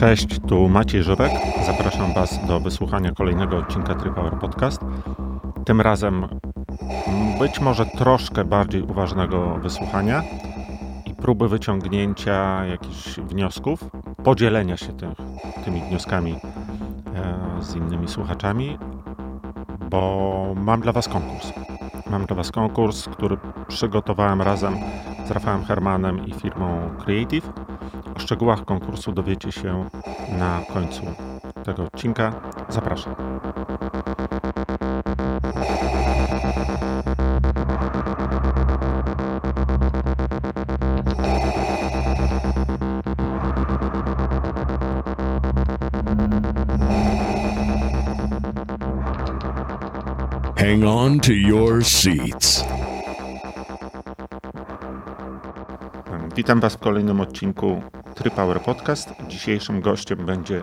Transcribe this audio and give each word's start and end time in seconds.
Cześć, 0.00 0.40
tu 0.48 0.68
Maciej 0.68 1.02
Żurek. 1.02 1.32
Zapraszam 1.66 2.12
Was 2.12 2.46
do 2.46 2.60
wysłuchania 2.60 3.12
kolejnego 3.12 3.56
odcinka 3.56 3.94
Tripower 3.94 4.32
Podcast. 4.32 4.80
Tym 5.64 5.80
razem 5.80 6.28
być 7.38 7.60
może 7.60 7.86
troszkę 7.86 8.44
bardziej 8.44 8.82
uważnego 8.82 9.58
wysłuchania 9.62 10.22
i 11.06 11.14
próby 11.14 11.48
wyciągnięcia 11.48 12.64
jakichś 12.66 13.18
wniosków, 13.18 13.84
podzielenia 14.24 14.76
się 14.76 14.92
tym, 14.92 15.14
tymi 15.64 15.80
wnioskami 15.80 16.34
e, 16.34 17.62
z 17.62 17.76
innymi 17.76 18.08
słuchaczami, 18.08 18.78
bo 19.90 20.54
mam 20.56 20.80
dla 20.80 20.92
Was 20.92 21.08
konkurs. 21.08 21.52
Mam 22.10 22.26
dla 22.26 22.36
Was 22.36 22.50
konkurs, 22.50 23.08
który 23.08 23.36
przygotowałem 23.68 24.42
razem 24.42 24.76
z 25.26 25.30
Rafałem 25.30 25.64
Hermanem 25.64 26.26
i 26.26 26.32
firmą 26.32 26.90
Creative. 27.04 27.52
O 28.20 28.22
szczegółach 28.22 28.64
konkursu 28.64 29.12
dowiecie 29.12 29.52
się 29.52 29.88
na 30.38 30.60
końcu 30.72 31.02
tego 31.64 31.82
odcinka. 31.82 32.32
Zapraszam. 32.68 33.14
Hang 50.56 50.84
on 50.84 51.20
to 51.20 51.32
your 51.32 51.84
seats. 51.84 52.64
Witam 56.36 56.60
Was 56.60 56.74
w 56.74 56.78
kolejnym 56.78 57.20
odcinku 57.20 57.82
Trypower 58.20 58.60
Podcast. 58.62 59.08
Dzisiejszym 59.28 59.80
gościem 59.80 60.26
będzie 60.26 60.62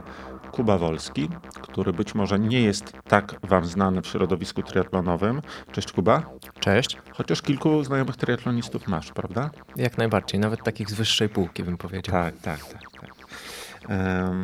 Kuba 0.52 0.78
Wolski, 0.78 1.30
który 1.62 1.94
być 1.94 2.16
może 2.16 2.40
nie 2.40 2.62
jest 2.62 2.94
tak 3.08 3.36
Wam 3.44 3.66
znany 3.66 4.02
w 4.02 4.08
środowisku 4.08 4.64
triatlonowym. 4.64 5.42
Cześć 5.72 5.92
Kuba. 5.92 6.24
Cześć. 6.60 6.98
Chociaż 7.12 7.42
kilku 7.42 7.84
znajomych 7.84 8.16
triatlonistów 8.16 8.88
masz, 8.88 9.12
prawda? 9.12 9.50
Jak 9.76 9.98
najbardziej, 9.98 10.40
nawet 10.40 10.64
takich 10.64 10.90
z 10.90 10.94
wyższej 10.94 11.30
półki 11.30 11.64
bym 11.64 11.78
powiedział. 11.78 12.14
Tak, 12.14 12.38
tak, 12.38 12.66
tak. 12.66 12.82
tak. 13.02 13.12
Um, 13.90 14.44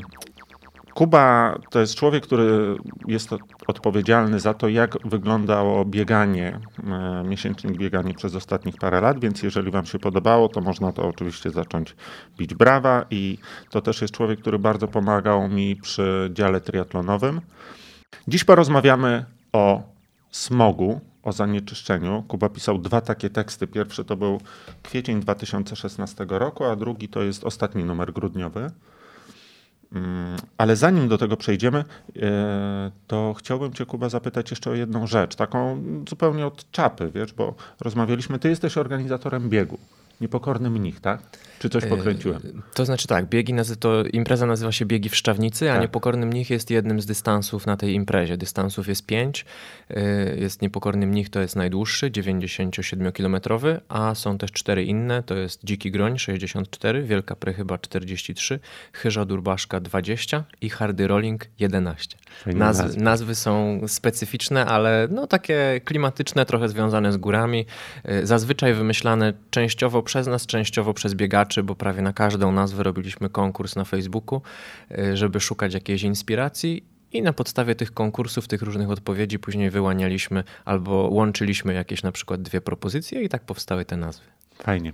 Kuba 0.94 1.56
to 1.70 1.80
jest 1.80 1.96
człowiek, 1.96 2.24
który 2.24 2.76
jest 3.08 3.30
odpowiedzialny 3.68 4.40
za 4.40 4.54
to, 4.54 4.68
jak 4.68 5.08
wyglądało 5.08 5.86
bieganie, 5.86 6.60
e, 6.88 7.24
miesięcznik 7.24 7.78
bieganie 7.78 8.14
przez 8.14 8.36
ostatnich 8.36 8.76
parę 8.78 9.02
lat, 9.02 9.20
więc 9.20 9.44
jeżeli 9.44 9.72
Wam 9.72 9.86
się 9.86 10.00
podobało, 10.00 10.50
to 10.50 10.62
można 10.62 10.92
to 10.92 11.08
oczywiście 11.08 11.52
zacząć 11.52 11.96
bić 12.38 12.54
brawa 12.54 13.06
i 13.12 13.38
to 13.70 13.82
też 13.82 14.02
jest 14.02 14.14
człowiek, 14.14 14.40
który 14.40 14.60
bardzo 14.60 14.88
pomagał 14.88 15.50
mi 15.50 15.76
przy 15.76 16.30
dziale 16.34 16.62
triatlonowym. 16.62 17.42
Dziś 18.28 18.44
porozmawiamy 18.44 19.26
o 19.54 19.84
smogu, 20.32 21.02
o 21.24 21.32
zanieczyszczeniu. 21.32 22.24
Kuba 22.28 22.50
pisał 22.50 22.78
dwa 22.78 23.02
takie 23.02 23.30
teksty. 23.30 23.68
Pierwszy 23.68 24.06
to 24.06 24.16
był 24.16 24.42
kwiecień 24.84 25.20
2016 25.20 26.26
roku, 26.30 26.64
a 26.64 26.76
drugi 26.76 27.10
to 27.10 27.22
jest 27.22 27.44
ostatni 27.44 27.84
numer 27.84 28.14
grudniowy. 28.14 28.72
Mm, 29.94 30.38
ale 30.58 30.76
zanim 30.76 31.08
do 31.08 31.18
tego 31.18 31.38
przejdziemy, 31.38 31.84
e, 32.22 32.92
to 33.08 33.36
chciałbym 33.38 33.74
Cię, 33.74 33.86
Kuba, 33.86 34.10
zapytać 34.10 34.52
jeszcze 34.52 34.70
o 34.70 34.74
jedną 34.74 35.08
rzecz, 35.08 35.36
taką 35.36 35.84
zupełnie 36.10 36.48
od 36.48 36.72
czapy, 36.72 37.12
wiesz, 37.16 37.34
bo 37.34 37.56
rozmawialiśmy, 37.80 38.40
Ty 38.40 38.50
jesteś 38.50 38.78
organizatorem 38.78 39.50
biegu. 39.50 39.78
Niepokorny 40.22 40.70
mnich, 40.70 41.00
tak? 41.00 41.22
Czy 41.60 41.70
coś 41.70 41.86
pokręciłem? 41.86 42.38
E, 42.38 42.74
to 42.74 42.86
znaczy 42.86 43.08
tak, 43.08 43.30
biegi 43.30 43.54
to 43.80 44.04
impreza 44.06 44.46
nazywa 44.46 44.72
się 44.72 44.86
Biegi 44.86 45.10
w 45.10 45.16
Szczawnicy, 45.16 45.72
a 45.72 45.74
tak. 45.74 45.82
Niepokorny 45.82 46.26
Mnich 46.26 46.50
jest 46.50 46.72
jednym 46.72 47.02
z 47.02 47.06
dystansów 47.06 47.66
na 47.66 47.78
tej 47.78 47.94
imprezie. 47.94 48.38
Dystansów 48.38 48.88
jest 48.88 49.06
pięć. 49.06 49.46
E, 49.90 50.36
jest 50.36 50.62
Niepokorny 50.62 51.08
Mnich, 51.08 51.30
to 51.30 51.40
jest 51.40 51.56
najdłuższy, 51.56 52.12
97-kilometrowy, 52.12 53.80
a 53.90 54.16
są 54.16 54.38
też 54.38 54.52
cztery 54.52 54.84
inne. 54.84 55.24
To 55.24 55.36
jest 55.36 55.60
Dziki 55.64 55.92
Groń 55.92 56.20
64, 56.20 57.04
Wielka 57.04 57.36
Prechyba 57.36 57.78
43, 57.78 58.60
Chyża 58.94 59.26
Durbaszka 59.26 59.80
20 59.80 60.44
i 60.62 60.70
Hardy 60.70 61.08
Rolling 61.08 61.46
11. 61.60 62.18
Nazwy, 62.46 63.02
nazwy 63.02 63.36
są 63.36 63.82
specyficzne, 63.88 64.66
ale 64.66 65.08
no 65.12 65.28
takie 65.28 65.82
klimatyczne, 65.86 66.46
trochę 66.46 66.70
związane 66.70 67.12
z 67.12 67.18
górami. 67.18 67.66
E, 68.04 68.26
zazwyczaj 68.26 68.74
wymyślane 68.74 69.34
częściowo 69.50 70.04
przez 70.04 70.28
nas, 70.28 70.46
częściowo 70.46 70.94
przez 70.94 71.14
biegaczy 71.14 71.64
bo 71.64 71.76
prawie 71.76 72.02
na 72.02 72.14
każdą 72.14 72.52
nazwę 72.52 72.84
robiliśmy 72.84 73.30
konkurs 73.30 73.76
na 73.76 73.86
Facebooku, 73.86 74.42
y, 74.92 75.18
żeby 75.18 75.40
szukać 75.40 75.74
jakiejś 75.74 76.04
inspiracji. 76.04 76.84
I 77.12 77.22
na 77.22 77.34
podstawie 77.34 77.76
tych 77.76 77.94
konkursów, 77.94 78.48
tych 78.48 78.62
różnych 78.62 78.90
odpowiedzi 78.90 79.40
później 79.40 79.70
wyłanialiśmy 79.70 80.44
albo 80.66 80.94
łączyliśmy 81.12 81.74
jakieś 81.74 82.04
na 82.04 82.12
przykład 82.12 82.42
dwie 82.42 82.62
propozycje 82.62 83.22
i 83.22 83.30
tak 83.30 83.44
powstały 83.44 83.86
te 83.86 83.98
nazwy. 83.98 84.26
Fajnie. 84.64 84.94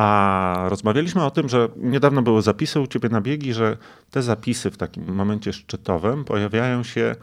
A 0.00 0.66
rozmawialiśmy 0.68 1.24
o 1.24 1.30
tym, 1.30 1.48
że 1.48 1.68
niedawno 1.76 2.22
były 2.22 2.42
zapisy 2.42 2.80
u 2.80 2.86
ciebie 2.86 3.08
na 3.08 3.20
biegi, 3.20 3.54
że 3.54 3.76
te 4.10 4.22
zapisy 4.22 4.70
w 4.70 4.76
takim 4.76 5.14
momencie 5.14 5.52
szczytowym 5.52 6.24
pojawiają 6.24 6.82
się 6.82 7.14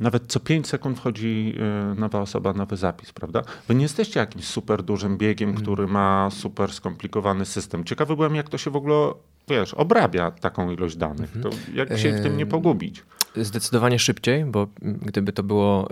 nawet 0.00 0.22
co 0.26 0.40
5 0.40 0.66
sekund 0.66 0.98
wchodzi 0.98 1.54
y, 1.92 2.00
nowa 2.00 2.20
osoba, 2.20 2.52
nowy 2.52 2.76
zapis, 2.76 3.12
prawda? 3.12 3.42
Wy 3.68 3.74
nie 3.74 3.82
jesteście 3.82 4.20
jakimś 4.20 4.44
super 4.44 4.82
dużym 4.82 5.18
biegiem, 5.18 5.50
mm. 5.50 5.62
który 5.62 5.86
ma 5.86 6.28
super 6.30 6.72
skomplikowany 6.72 7.46
system. 7.46 7.84
Ciekawy 7.84 8.16
byłem, 8.16 8.34
jak 8.34 8.48
to 8.48 8.58
się 8.58 8.70
w 8.70 8.76
ogóle, 8.76 9.12
wiesz, 9.50 9.74
obrabia 9.74 10.30
taką 10.30 10.70
ilość 10.70 10.96
danych. 10.96 11.30
To 11.42 11.50
jak 11.74 11.98
się 11.98 12.12
w 12.12 12.22
tym 12.22 12.36
nie 12.36 12.46
pogubić? 12.46 13.02
Zdecydowanie 13.36 13.98
szybciej, 13.98 14.44
bo 14.44 14.66
gdyby 14.82 15.32
to 15.32 15.42
było, 15.42 15.88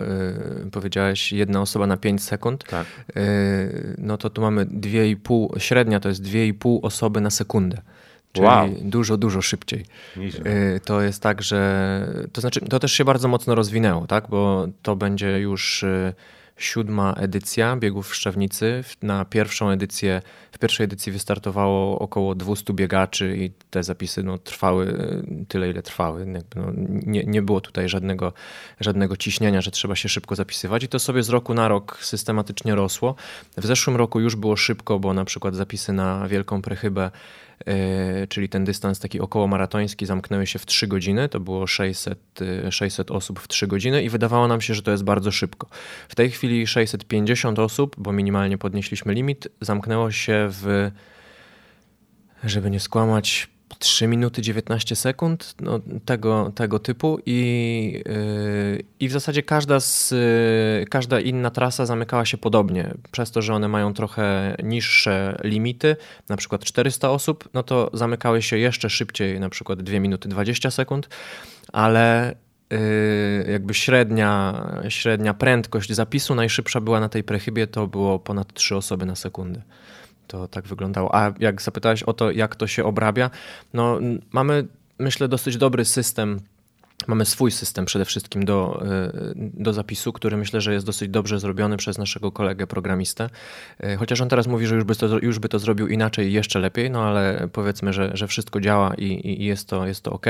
yy, 0.63 0.71
powiedziałeś, 0.71 1.33
jedna 1.33 1.61
osoba 1.61 1.87
na 1.87 1.97
5 1.97 2.23
sekund, 2.23 2.63
tak. 2.63 2.87
yy, 3.15 3.95
no 3.97 4.17
to 4.17 4.29
tu 4.29 4.41
mamy 4.41 4.65
2,5, 4.65 5.59
średnia 5.59 5.99
to 5.99 6.09
jest 6.09 6.23
2,5 6.23 6.79
osoby 6.81 7.21
na 7.21 7.29
sekundę. 7.29 7.81
Czyli 8.33 8.47
wow. 8.47 8.69
dużo, 8.81 9.17
dużo 9.17 9.41
szybciej. 9.41 9.85
Y, 10.17 10.79
to 10.85 11.01
jest 11.01 11.23
tak, 11.23 11.41
że 11.41 12.07
to 12.33 12.41
znaczy, 12.41 12.61
to 12.61 12.79
też 12.79 12.93
się 12.93 13.05
bardzo 13.05 13.27
mocno 13.27 13.55
rozwinęło, 13.55 14.07
tak? 14.07 14.27
Bo 14.29 14.67
to 14.81 14.95
będzie 14.95 15.39
już 15.39 15.83
y, 15.83 16.13
siódma 16.57 17.13
edycja 17.17 17.75
biegów 17.75 18.09
w 18.09 18.15
Szczawnicy. 18.15 18.83
Na 19.01 19.25
pierwszą 19.25 19.69
edycję, 19.69 20.21
w 20.51 20.57
pierwszej 20.57 20.83
edycji 20.83 21.11
wystartowało 21.11 21.99
około 21.99 22.35
200 22.35 22.73
biegaczy 22.73 23.37
i 23.37 23.51
te 23.69 23.83
zapisy 23.83 24.23
no, 24.23 24.37
trwały 24.37 24.87
y, 24.87 25.45
tyle, 25.47 25.69
ile 25.69 25.81
trwały. 25.81 26.25
No, 26.55 26.71
nie, 27.05 27.23
nie 27.23 27.41
było 27.41 27.61
tutaj 27.61 27.89
żadnego, 27.89 28.33
żadnego 28.79 29.17
ciśnienia, 29.17 29.61
że 29.61 29.71
trzeba 29.71 29.95
się 29.95 30.09
szybko 30.09 30.35
zapisywać 30.35 30.83
i 30.83 30.87
to 30.87 30.99
sobie 30.99 31.23
z 31.23 31.29
roku 31.29 31.53
na 31.53 31.67
rok 31.67 31.97
systematycznie 32.01 32.75
rosło. 32.75 33.15
W 33.57 33.65
zeszłym 33.65 33.95
roku 33.95 34.19
już 34.19 34.35
było 34.35 34.55
szybko, 34.55 34.99
bo 34.99 35.13
na 35.13 35.25
przykład 35.25 35.55
zapisy 35.55 35.93
na 35.93 36.27
Wielką 36.27 36.61
Prechybę 36.61 37.11
czyli 38.29 38.49
ten 38.49 38.65
dystans 38.65 38.99
taki 38.99 39.19
około 39.19 39.47
maratoński 39.47 40.05
zamknęły 40.05 40.47
się 40.47 40.59
w 40.59 40.65
3 40.65 40.87
godziny, 40.87 41.29
to 41.29 41.39
było 41.39 41.67
600, 41.67 42.19
600 42.69 43.11
e, 43.11 43.13
osób 43.13 43.39
w 43.39 43.47
3 43.47 43.67
godziny 43.67 44.03
i 44.03 44.09
wydawało 44.09 44.47
nam 44.47 44.61
się, 44.61 44.73
że 44.73 44.81
to 44.81 44.91
jest 44.91 45.03
bardzo 45.03 45.31
szybko. 45.31 45.67
W 46.09 46.15
tej 46.15 46.31
chwili 46.31 46.67
650 46.67 47.59
osób, 47.59 47.95
bo 47.97 48.11
minimalnie 48.11 48.57
podnieśliśmy 48.57 49.13
limit, 49.13 49.47
zamknęło 49.61 50.11
się 50.11 50.47
w, 50.49 50.91
żeby 52.43 52.71
nie 52.71 52.79
skłamać, 52.79 53.47
3 53.79 54.07
minuty 54.07 54.41
19 54.41 54.95
sekund, 54.95 55.55
no, 55.61 55.79
tego, 56.05 56.51
tego 56.55 56.79
typu 56.79 57.19
i, 57.25 58.03
yy, 58.05 58.83
i 58.99 59.07
w 59.07 59.11
zasadzie 59.11 59.43
każda, 59.43 59.79
z, 59.79 60.11
yy, 60.11 60.85
każda 60.85 61.19
inna 61.19 61.49
trasa 61.49 61.85
zamykała 61.85 62.25
się 62.25 62.37
podobnie. 62.37 62.93
Przez 63.11 63.31
to, 63.31 63.41
że 63.41 63.53
one 63.53 63.67
mają 63.67 63.93
trochę 63.93 64.55
niższe 64.63 65.37
limity, 65.43 65.95
na 66.29 66.37
przykład 66.37 66.63
400 66.63 67.09
osób, 67.11 67.49
no 67.53 67.63
to 67.63 67.89
zamykały 67.93 68.41
się 68.41 68.57
jeszcze 68.57 68.89
szybciej, 68.89 69.39
na 69.39 69.49
przykład 69.49 69.83
2 69.83 69.99
minuty 69.99 70.29
20 70.29 70.71
sekund, 70.71 71.09
ale 71.73 72.35
yy, 72.71 72.77
jakby 73.51 73.73
średnia, 73.73 74.63
średnia 74.89 75.33
prędkość 75.33 75.93
zapisu 75.93 76.35
najszybsza 76.35 76.81
była 76.81 76.99
na 76.99 77.09
tej 77.09 77.23
prechybie, 77.23 77.67
to 77.67 77.87
było 77.87 78.19
ponad 78.19 78.53
3 78.53 78.75
osoby 78.75 79.05
na 79.05 79.15
sekundę 79.15 79.61
to 80.27 80.47
tak 80.47 80.67
wyglądało. 80.67 81.15
A 81.15 81.33
jak 81.39 81.61
zapytałeś 81.61 82.03
o 82.03 82.13
to, 82.13 82.31
jak 82.31 82.55
to 82.55 82.67
się 82.67 82.83
obrabia, 82.83 83.29
no 83.73 83.99
mamy 84.31 84.67
myślę 84.99 85.27
dosyć 85.27 85.57
dobry 85.57 85.85
system 85.85 86.39
Mamy 87.07 87.25
swój 87.25 87.51
system 87.51 87.85
przede 87.85 88.05
wszystkim 88.05 88.45
do, 88.45 88.83
y, 88.85 89.33
do 89.35 89.73
zapisu, 89.73 90.13
który 90.13 90.37
myślę, 90.37 90.61
że 90.61 90.73
jest 90.73 90.85
dosyć 90.85 91.09
dobrze 91.09 91.39
zrobiony 91.39 91.77
przez 91.77 91.97
naszego 91.97 92.31
kolegę 92.31 92.67
programistę. 92.67 93.29
Y, 93.83 93.97
chociaż 93.97 94.21
on 94.21 94.29
teraz 94.29 94.47
mówi, 94.47 94.67
że 94.67 94.75
już 94.75 94.83
by 94.83 94.95
to, 94.95 95.19
już 95.19 95.39
by 95.39 95.49
to 95.49 95.59
zrobił 95.59 95.87
inaczej 95.87 96.27
i 96.27 96.33
jeszcze 96.33 96.59
lepiej, 96.59 96.91
no 96.91 97.03
ale 97.03 97.47
powiedzmy, 97.53 97.93
że, 97.93 98.11
że 98.13 98.27
wszystko 98.27 98.61
działa 98.61 98.95
i, 98.95 99.41
i 99.41 99.45
jest, 99.45 99.67
to, 99.67 99.87
jest 99.87 100.03
to 100.03 100.11
ok. 100.11 100.25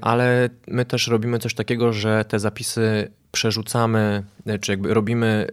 Ale 0.00 0.48
my 0.68 0.84
też 0.84 1.08
robimy 1.08 1.38
coś 1.38 1.54
takiego, 1.54 1.92
że 1.92 2.24
te 2.28 2.38
zapisy 2.38 3.10
przerzucamy 3.32 4.22
czy 4.60 4.72
jakby 4.72 4.94
robimy 4.94 5.46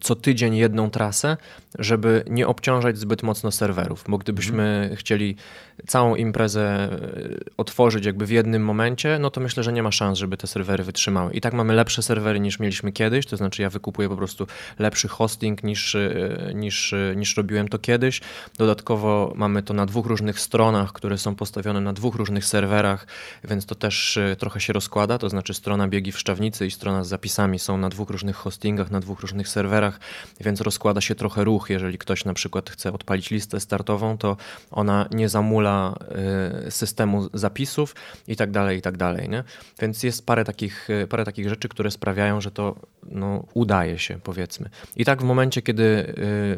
co 0.00 0.14
tydzień 0.14 0.56
jedną 0.56 0.90
trasę, 0.90 1.36
żeby 1.78 2.24
nie 2.30 2.46
obciążać 2.46 2.98
zbyt 2.98 3.22
mocno 3.22 3.50
serwerów, 3.50 4.04
bo 4.08 4.18
gdybyśmy 4.18 4.62
mhm. 4.62 4.96
chcieli 4.96 5.36
całą 5.86 6.14
imprezę 6.14 6.88
otworzyć 7.56 8.06
jakby 8.06 8.26
w 8.26 8.30
jednym 8.30 8.64
momencie, 8.64 9.18
no 9.20 9.30
to 9.30 9.40
myślę, 9.40 9.62
że 9.62 9.72
nie 9.72 9.82
ma 9.82 9.92
szans, 9.92 10.18
żeby 10.18 10.36
te 10.36 10.46
serwery 10.46 10.84
wytrzymały. 10.84 11.32
I 11.32 11.40
tak 11.40 11.54
mamy 11.54 11.74
lepsze 11.74 12.02
serwery 12.02 12.40
niż 12.40 12.58
mieliśmy 12.58 12.92
kiedyś, 12.92 13.26
to 13.26 13.36
znaczy 13.36 13.62
ja 13.62 13.70
wykupuję 13.70 14.08
po 14.08 14.16
prostu 14.16 14.46
lepszy 14.78 15.08
hosting 15.08 15.64
niż, 15.64 15.96
niż, 16.54 16.94
niż 17.16 17.36
robiłem 17.36 17.68
to 17.68 17.78
kiedyś. 17.78 18.20
Dodatkowo 18.58 19.32
mamy 19.36 19.62
to 19.62 19.74
na 19.74 19.86
dwóch 19.86 20.06
różnych 20.06 20.40
stronach, 20.40 20.92
które 20.92 21.18
są 21.18 21.34
postawione 21.34 21.80
na 21.80 21.92
dwóch 21.92 22.14
różnych 22.14 22.44
serwerach, 22.44 23.06
więc 23.44 23.66
to 23.66 23.74
też 23.74 24.18
trochę 24.38 24.60
się 24.60 24.72
rozkłada, 24.72 25.18
to 25.18 25.28
znaczy 25.28 25.54
strona 25.54 25.88
biegi 25.88 26.12
w 26.12 26.18
Szczawnicy 26.18 26.66
i 26.66 26.70
strona 26.70 27.04
z 27.04 27.08
zapisami 27.08 27.58
są 27.58 27.78
na 27.78 27.88
dwóch 27.88 28.10
różnych 28.10 28.31
hostingach, 28.36 28.90
na 28.90 29.00
dwóch 29.00 29.20
różnych 29.20 29.48
serwerach, 29.48 30.00
więc 30.40 30.60
rozkłada 30.60 31.00
się 31.00 31.14
trochę 31.14 31.44
ruch. 31.44 31.70
Jeżeli 31.70 31.98
ktoś 31.98 32.24
na 32.24 32.34
przykład 32.34 32.70
chce 32.70 32.92
odpalić 32.92 33.30
listę 33.30 33.60
startową, 33.60 34.18
to 34.18 34.36
ona 34.70 35.08
nie 35.10 35.28
zamula 35.28 35.94
y, 36.66 36.70
systemu 36.70 37.28
zapisów 37.34 37.94
i 38.28 38.36
tak 38.36 38.50
dalej, 38.50 38.78
i 38.78 38.82
tak 38.82 38.96
dalej. 38.96 39.28
Nie? 39.28 39.44
Więc 39.80 40.02
jest 40.02 40.26
parę 40.26 40.44
takich, 40.44 40.90
y, 40.90 41.06
parę 41.06 41.24
takich 41.24 41.48
rzeczy, 41.48 41.68
które 41.68 41.90
sprawiają, 41.90 42.40
że 42.40 42.50
to 42.50 42.76
no, 43.02 43.44
udaje 43.54 43.98
się, 43.98 44.18
powiedzmy. 44.22 44.70
I 44.96 45.04
tak 45.04 45.22
w 45.22 45.24
momencie, 45.24 45.62
kiedy, 45.62 45.82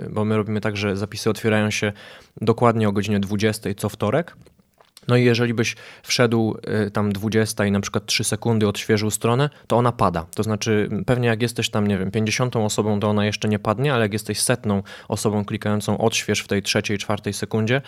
y, 0.04 0.10
bo 0.10 0.24
my 0.24 0.36
robimy 0.36 0.60
tak, 0.60 0.76
że 0.76 0.96
zapisy 0.96 1.30
otwierają 1.30 1.70
się 1.70 1.92
dokładnie 2.40 2.88
o 2.88 2.92
godzinie 2.92 3.20
20 3.20 3.74
co 3.76 3.88
wtorek, 3.88 4.36
no 5.08 5.16
i 5.16 5.24
jeżeli 5.24 5.54
byś 5.54 5.76
wszedł 6.02 6.56
y, 6.86 6.90
tam 6.90 7.12
20 7.12 7.66
i 7.66 7.70
na 7.70 7.80
przykład 7.80 8.06
3 8.06 8.24
sekundy 8.24 8.68
odświeżył 8.68 9.10
stronę, 9.10 9.50
to 9.66 9.76
ona 9.76 9.92
pada. 9.92 10.26
To 10.34 10.42
znaczy 10.42 10.88
pewnie 11.06 11.28
jak 11.28 11.42
jesteś 11.42 11.70
tam, 11.70 11.86
nie 11.86 11.98
wiem, 11.98 12.10
50 12.10 12.56
osobą, 12.56 13.00
to 13.00 13.08
ona 13.08 13.26
jeszcze 13.26 13.48
nie 13.48 13.58
padnie, 13.58 13.94
ale 13.94 14.02
jak 14.02 14.12
jesteś 14.12 14.40
setną 14.40 14.82
osobą 15.08 15.44
klikającą 15.44 15.98
odśwież 15.98 16.40
w 16.40 16.48
tej 16.48 16.62
trzeciej, 16.62 16.98
czwartej 16.98 17.32
sekundzie, 17.32 17.82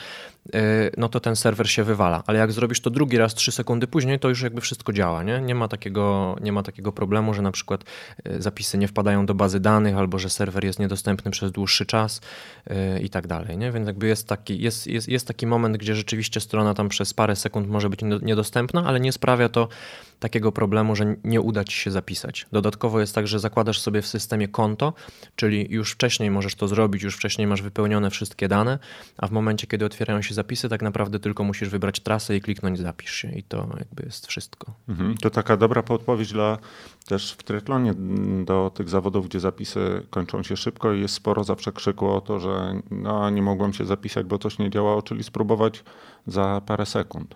y, 0.55 0.91
no 0.97 1.09
to 1.09 1.21
ten 1.21 1.37
serwer 1.37 1.71
się 1.71 1.85
wywala. 1.85 2.23
Ale 2.27 2.39
jak 2.39 2.53
zrobisz 2.53 2.81
to 2.81 2.91
drugi 2.91 3.19
raz 3.19 3.35
3 3.35 3.53
sekundy 3.53 3.87
później, 3.87 4.19
to 4.19 4.29
już 4.29 4.43
jakby 4.43 4.61
wszystko 4.61 4.93
działa, 4.93 5.23
nie? 5.23 5.41
Nie 5.41 5.55
ma 5.55 5.69
takiego, 5.69 6.37
nie 6.41 6.53
ma 6.53 6.63
takiego 6.63 6.93
problemu, 6.93 7.35
że 7.35 7.43
na 7.43 7.53
przykład 7.53 7.85
y, 8.29 8.43
zapisy 8.43 8.79
nie 8.79 8.89
wpadają 8.89 9.27
do 9.27 9.35
bazy 9.35 9.61
danych 9.61 9.97
albo 9.97 10.19
że 10.19 10.31
serwer 10.31 10.65
jest 10.65 10.79
niedostępny 10.79 11.31
przez 11.31 11.53
dłuższy 11.53 11.87
czas 11.87 12.21
i 13.03 13.11
tak 13.11 13.27
dalej, 13.27 13.59
nie? 13.59 13.73
Więc 13.73 13.87
jakby 13.87 14.07
jest 14.07 14.29
taki, 14.29 14.61
jest, 14.61 14.87
jest, 14.87 15.09
jest 15.09 15.27
taki 15.27 15.47
moment, 15.47 15.77
gdzie 15.77 15.95
rzeczywiście 15.95 16.41
strona 16.41 16.75
tam 16.75 16.89
przez 16.89 17.06
przez 17.07 17.15
parę 17.15 17.37
sekund 17.37 17.69
może 17.69 17.91
być 17.91 18.01
niedostępna, 18.23 18.85
ale 18.87 19.01
nie 19.01 19.13
sprawia 19.13 19.49
to 19.49 19.69
takiego 20.21 20.53
problemu, 20.53 20.97
że 20.97 21.17
nie 21.25 21.41
uda 21.41 21.65
ci 21.65 21.77
się 21.77 21.91
zapisać. 21.91 22.47
Dodatkowo 22.53 23.01
jest 23.01 23.15
tak, 23.15 23.27
że 23.27 23.39
zakładasz 23.39 23.81
sobie 23.81 24.03
w 24.03 24.07
systemie 24.07 24.49
konto, 24.49 24.93
czyli 25.37 25.67
już 25.71 25.93
wcześniej 25.93 26.31
możesz 26.31 26.55
to 26.55 26.69
zrobić, 26.69 27.03
już 27.03 27.17
wcześniej 27.17 27.47
masz 27.47 27.63
wypełnione 27.63 28.11
wszystkie 28.11 28.49
dane, 28.49 28.79
a 29.17 29.27
w 29.27 29.31
momencie, 29.31 29.67
kiedy 29.67 29.85
otwierają 29.85 30.23
się 30.23 30.35
zapisy, 30.35 30.69
tak 30.69 30.83
naprawdę 30.83 31.19
tylko 31.19 31.45
musisz 31.45 31.69
wybrać 31.69 32.01
trasę 32.01 32.37
i 32.37 32.41
kliknąć 32.41 32.79
zapisz 32.79 33.15
się 33.15 33.33
i 33.33 33.43
to 33.43 33.69
jakby 33.79 34.03
jest 34.05 34.27
wszystko. 34.27 34.75
Mhm, 34.89 35.17
to 35.17 35.31
taka 35.31 35.57
dobra 35.57 35.83
podpowiedź 35.83 36.33
dla 36.33 36.59
też 37.09 37.33
w 37.33 37.43
triatlonie 37.43 37.95
do 38.45 38.73
tych 38.75 38.89
zawodów, 38.89 39.29
gdzie 39.29 39.41
zapisy 39.41 40.03
kończą 40.11 40.43
się 40.43 40.57
szybko 40.57 40.93
i 40.93 41.01
jest 41.01 41.15
sporo 41.15 41.45
zawsze 41.45 41.73
krzyku 41.73 42.11
o 42.11 42.21
to, 42.21 42.41
że 42.41 42.81
no, 42.91 43.31
nie 43.31 43.43
mogłem 43.43 43.73
się 43.73 43.85
zapisać, 43.85 44.27
bo 44.27 44.39
coś 44.39 44.59
nie 44.59 44.71
działało, 44.71 45.03
czyli 45.03 45.25
spróbować 45.25 45.85
za 46.27 46.63
parę 46.67 46.87
sekund. 46.87 47.35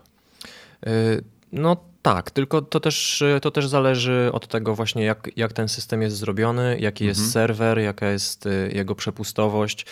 Y 0.86 1.24
no 1.52 1.76
tak, 2.02 2.30
tylko 2.30 2.62
to 2.62 2.80
też, 2.80 3.24
to 3.42 3.50
też 3.50 3.68
zależy 3.68 4.30
od 4.32 4.46
tego 4.46 4.74
właśnie, 4.74 5.04
jak, 5.04 5.30
jak 5.36 5.52
ten 5.52 5.68
system 5.68 6.02
jest 6.02 6.16
zrobiony, 6.16 6.76
jaki 6.80 7.04
jest 7.04 7.20
mhm. 7.20 7.32
serwer, 7.32 7.78
jaka 7.78 8.06
jest 8.06 8.46
y, 8.46 8.72
jego 8.74 8.94
przepustowość. 8.94 9.86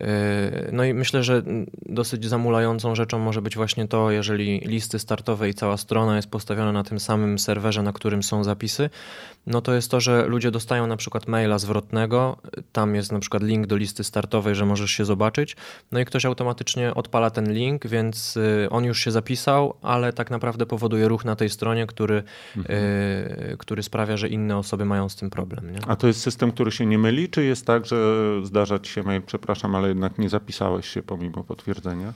Y, 0.00 0.04
no 0.72 0.84
i 0.84 0.94
myślę, 0.94 1.22
że 1.22 1.42
dosyć 1.86 2.24
zamulającą 2.24 2.94
rzeczą 2.94 3.18
może 3.18 3.42
być 3.42 3.56
właśnie 3.56 3.88
to, 3.88 4.10
jeżeli 4.10 4.60
listy 4.60 4.98
startowe 4.98 5.48
i 5.48 5.54
cała 5.54 5.76
strona 5.76 6.16
jest 6.16 6.28
postawiona 6.28 6.72
na 6.72 6.84
tym 6.84 7.00
samym 7.00 7.38
serwerze, 7.38 7.82
na 7.82 7.92
którym 7.92 8.22
są 8.22 8.44
zapisy, 8.44 8.90
no 9.46 9.60
to 9.60 9.74
jest 9.74 9.90
to, 9.90 10.00
że 10.00 10.26
ludzie 10.26 10.50
dostają 10.50 10.86
na 10.86 10.96
przykład 10.96 11.28
maila 11.28 11.58
zwrotnego, 11.58 12.36
tam 12.72 12.94
jest 12.94 13.12
na 13.12 13.18
przykład 13.18 13.42
link 13.42 13.66
do 13.66 13.76
listy 13.76 14.04
startowej, 14.04 14.54
że 14.54 14.66
możesz 14.66 14.90
się 14.90 15.04
zobaczyć, 15.04 15.56
no 15.92 16.00
i 16.00 16.04
ktoś 16.04 16.24
automatycznie 16.24 16.94
odpala 16.94 17.30
ten 17.30 17.52
link, 17.52 17.86
więc 17.86 18.36
y, 18.36 18.68
on 18.70 18.84
już 18.84 19.00
się 19.00 19.10
zapisał, 19.10 19.74
ale 19.82 20.12
tak 20.12 20.30
naprawdę 20.30 20.66
powoduje 20.66 21.08
ruch 21.08 21.24
na 21.24 21.36
tej 21.36 21.50
stronie, 21.50 21.86
który, 21.86 22.22
mhm. 22.56 22.78
y, 22.78 23.56
który 23.58 23.82
sprawia, 23.82 24.16
że 24.16 24.28
inne 24.28 24.56
osoby 24.56 24.84
mają 24.84 25.08
z 25.08 25.16
tym 25.16 25.30
problem. 25.30 25.72
Nie? 25.72 25.78
A 25.86 25.96
to 25.96 26.06
jest 26.06 26.20
system, 26.20 26.52
który 26.52 26.72
się 26.72 26.86
nie 26.86 26.98
myli, 26.98 27.28
czy 27.28 27.44
jest 27.44 27.66
tak, 27.66 27.86
że 27.86 27.96
zdarza 28.42 28.78
ci 28.78 28.92
się 28.92 29.02
mail, 29.02 29.22
przepraszam, 29.22 29.74
ale 29.74 29.88
jednak 29.88 30.18
nie 30.18 30.28
zapisałeś 30.28 30.88
się 30.88 31.02
pomimo 31.02 31.44
potwierdzenia? 31.44 32.12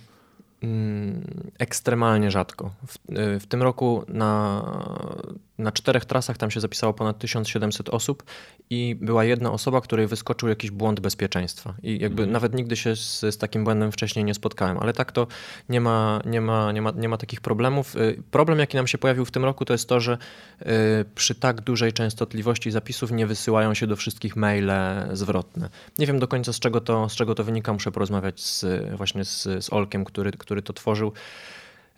Mm, 0.62 1.22
ekstremalnie 1.58 2.30
rzadko. 2.30 2.70
W, 2.86 2.96
y, 3.18 3.40
w, 3.40 3.46
tym 3.46 3.62
roku 3.62 4.04
na, 4.08 4.62
na 5.58 5.72
czterech 5.72 6.04
trasach 6.04 6.38
tam 6.38 6.50
się 6.50 6.60
zapisało 6.60 6.94
ponad 6.94 7.18
1700 7.18 7.88
osób 7.88 8.22
i 8.70 8.96
była 9.00 9.24
jedna 9.24 9.52
osoba, 9.52 9.80
której 9.80 10.06
wyskoczył 10.06 10.48
jakiś 10.48 10.70
błąd 10.70 11.00
bezpieczeństwa. 11.00 11.74
I 11.82 11.92
jakby 11.98 12.22
mhm. 12.22 12.32
nawet 12.32 12.54
nigdy 12.54 12.76
się 12.76 12.96
z, 12.96 13.20
z, 13.20 13.38
takim 13.38 13.64
błędem 13.64 13.92
wcześniej 13.92 14.24
nie 14.24 14.34
spotkałem, 14.34 14.78
ale 14.78 14.92
tak 14.92 15.12
to 15.12 15.26
nie 15.68 15.80
ma, 15.80 16.20
nie, 16.26 16.40
ma, 16.40 16.72
nie, 16.72 16.82
ma, 16.82 16.90
nie 16.90 17.08
ma 17.08 17.16
takich 17.16 17.40
problemów. 17.40 17.96
Y, 17.96 18.22
problem, 18.30 18.58
jaki 18.58 18.76
nam 18.76 18.86
się 18.86 18.98
pojawił 18.98 19.24
w 19.24 19.30
tym 19.30 19.44
roku, 19.44 19.64
to 19.64 19.74
jest 19.74 19.88
to, 19.88 20.00
że 20.00 20.18
y, 20.62 20.66
przy 21.14 21.34
tak 21.34 21.60
dużej 21.60 21.92
częstotliwości 21.92 22.70
zapisów 22.70 23.10
nie 23.10 23.26
wysyłają 23.26 23.74
się 23.74 23.86
do 23.86 23.96
wszystkich 23.96 24.36
maile 24.36 24.72
zwrotne. 25.12 25.68
Nie 25.98 26.06
wiem 26.06 26.18
do 26.18 26.28
końca 26.28 26.52
z 26.52 26.58
czego 26.58 26.80
to, 26.80 27.08
z 27.08 27.14
czego 27.14 27.34
to 27.34 27.44
wynika, 27.44 27.72
muszę 27.72 27.92
porozmawiać 27.92 28.40
z, 28.40 28.64
właśnie 28.96 29.24
z, 29.24 29.42
z 29.42 29.72
Olkiem, 29.72 30.04
który, 30.04 30.32
który 30.32 30.62
to 30.62 30.72
tworzył. 30.72 31.12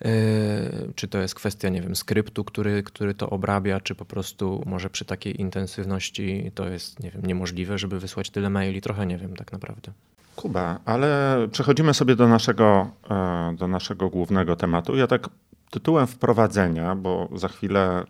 Yy, 0.05 0.93
czy 0.95 1.09
to 1.09 1.19
jest 1.19 1.35
kwestia, 1.35 1.69
nie 1.69 1.83
wiem, 1.83 1.97
skryptu, 1.97 2.45
który, 2.45 2.83
który 2.83 3.15
to 3.15 3.31
obrabia, 3.31 3.81
czy 3.81 3.95
po 3.95 4.05
prostu 4.05 4.63
może 4.67 4.91
przy 4.91 5.05
takiej 5.05 5.41
intensywności 5.41 6.51
to 6.55 6.69
jest, 6.69 7.01
nie 7.01 7.11
wiem, 7.11 7.23
niemożliwe, 7.27 7.79
żeby 7.79 8.01
wysłać 8.01 8.31
tyle 8.31 8.51
maili? 8.51 8.81
Trochę 8.81 9.07
nie 9.07 9.19
wiem 9.19 9.37
tak 9.37 9.53
naprawdę. 9.53 9.93
Kuba, 10.37 10.79
ale 10.85 11.39
przechodzimy 11.53 11.95
sobie 11.95 12.17
do 12.17 12.29
naszego, 12.29 12.91
e, 13.11 13.55
do 13.59 13.69
naszego 13.69 14.09
głównego 14.09 14.57
tematu. 14.57 14.97
Ja 14.97 15.07
tak 15.07 15.29
tytułem 15.71 16.07
wprowadzenia, 16.07 16.97
bo 16.97 17.29
za 17.35 17.49
chwilę 17.49 18.05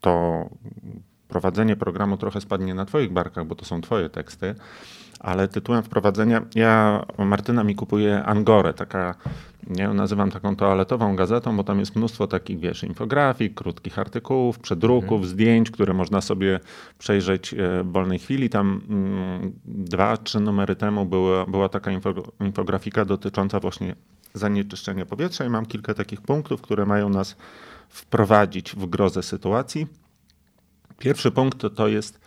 to 0.00 0.44
prowadzenie 1.28 1.76
programu 1.76 2.16
trochę 2.16 2.40
spadnie 2.40 2.74
na 2.74 2.84
Twoich 2.84 3.12
barkach, 3.12 3.46
bo 3.46 3.54
to 3.54 3.64
są 3.64 3.80
Twoje 3.80 4.10
teksty, 4.10 4.54
ale 5.20 5.48
tytułem 5.48 5.82
wprowadzenia 5.82 6.42
ja, 6.54 7.04
Martyna 7.18 7.64
mi 7.64 7.74
kupuje 7.74 8.24
Angorę, 8.24 8.74
taka, 8.74 9.14
nie 9.66 9.88
nazywam 9.88 10.30
taką 10.30 10.56
toaletową 10.56 11.16
gazetą, 11.16 11.56
bo 11.56 11.64
tam 11.64 11.80
jest 11.80 11.96
mnóstwo 11.96 12.26
takich, 12.26 12.58
wiesz, 12.58 12.84
infografik, 12.84 13.54
krótkich 13.54 13.98
artykułów, 13.98 14.58
przedruków, 14.58 15.12
mhm. 15.12 15.28
zdjęć, 15.28 15.70
które 15.70 15.94
można 15.94 16.20
sobie 16.20 16.60
przejrzeć 16.98 17.54
e, 17.54 17.56
w 17.82 17.92
wolnej 17.92 18.18
chwili. 18.18 18.50
Tam 18.50 18.80
mm, 18.88 19.52
dwa, 19.64 20.16
trzy 20.16 20.40
numery 20.40 20.76
temu 20.76 21.06
była, 21.06 21.46
była 21.46 21.68
taka 21.68 21.90
infografika 22.40 23.04
dotycząca 23.04 23.60
właśnie 23.60 23.94
zanieczyszczenia 24.34 25.06
powietrza 25.06 25.44
i 25.44 25.48
mam 25.48 25.66
kilka 25.66 25.94
takich 25.94 26.20
punktów, 26.20 26.62
które 26.62 26.86
mają 26.86 27.08
nas 27.08 27.36
wprowadzić 27.88 28.72
w 28.76 28.86
grozę 28.86 29.22
sytuacji. 29.22 29.86
Pierwszy 30.98 31.30
punkt 31.30 31.74
to, 31.76 31.88
jest 31.88 32.20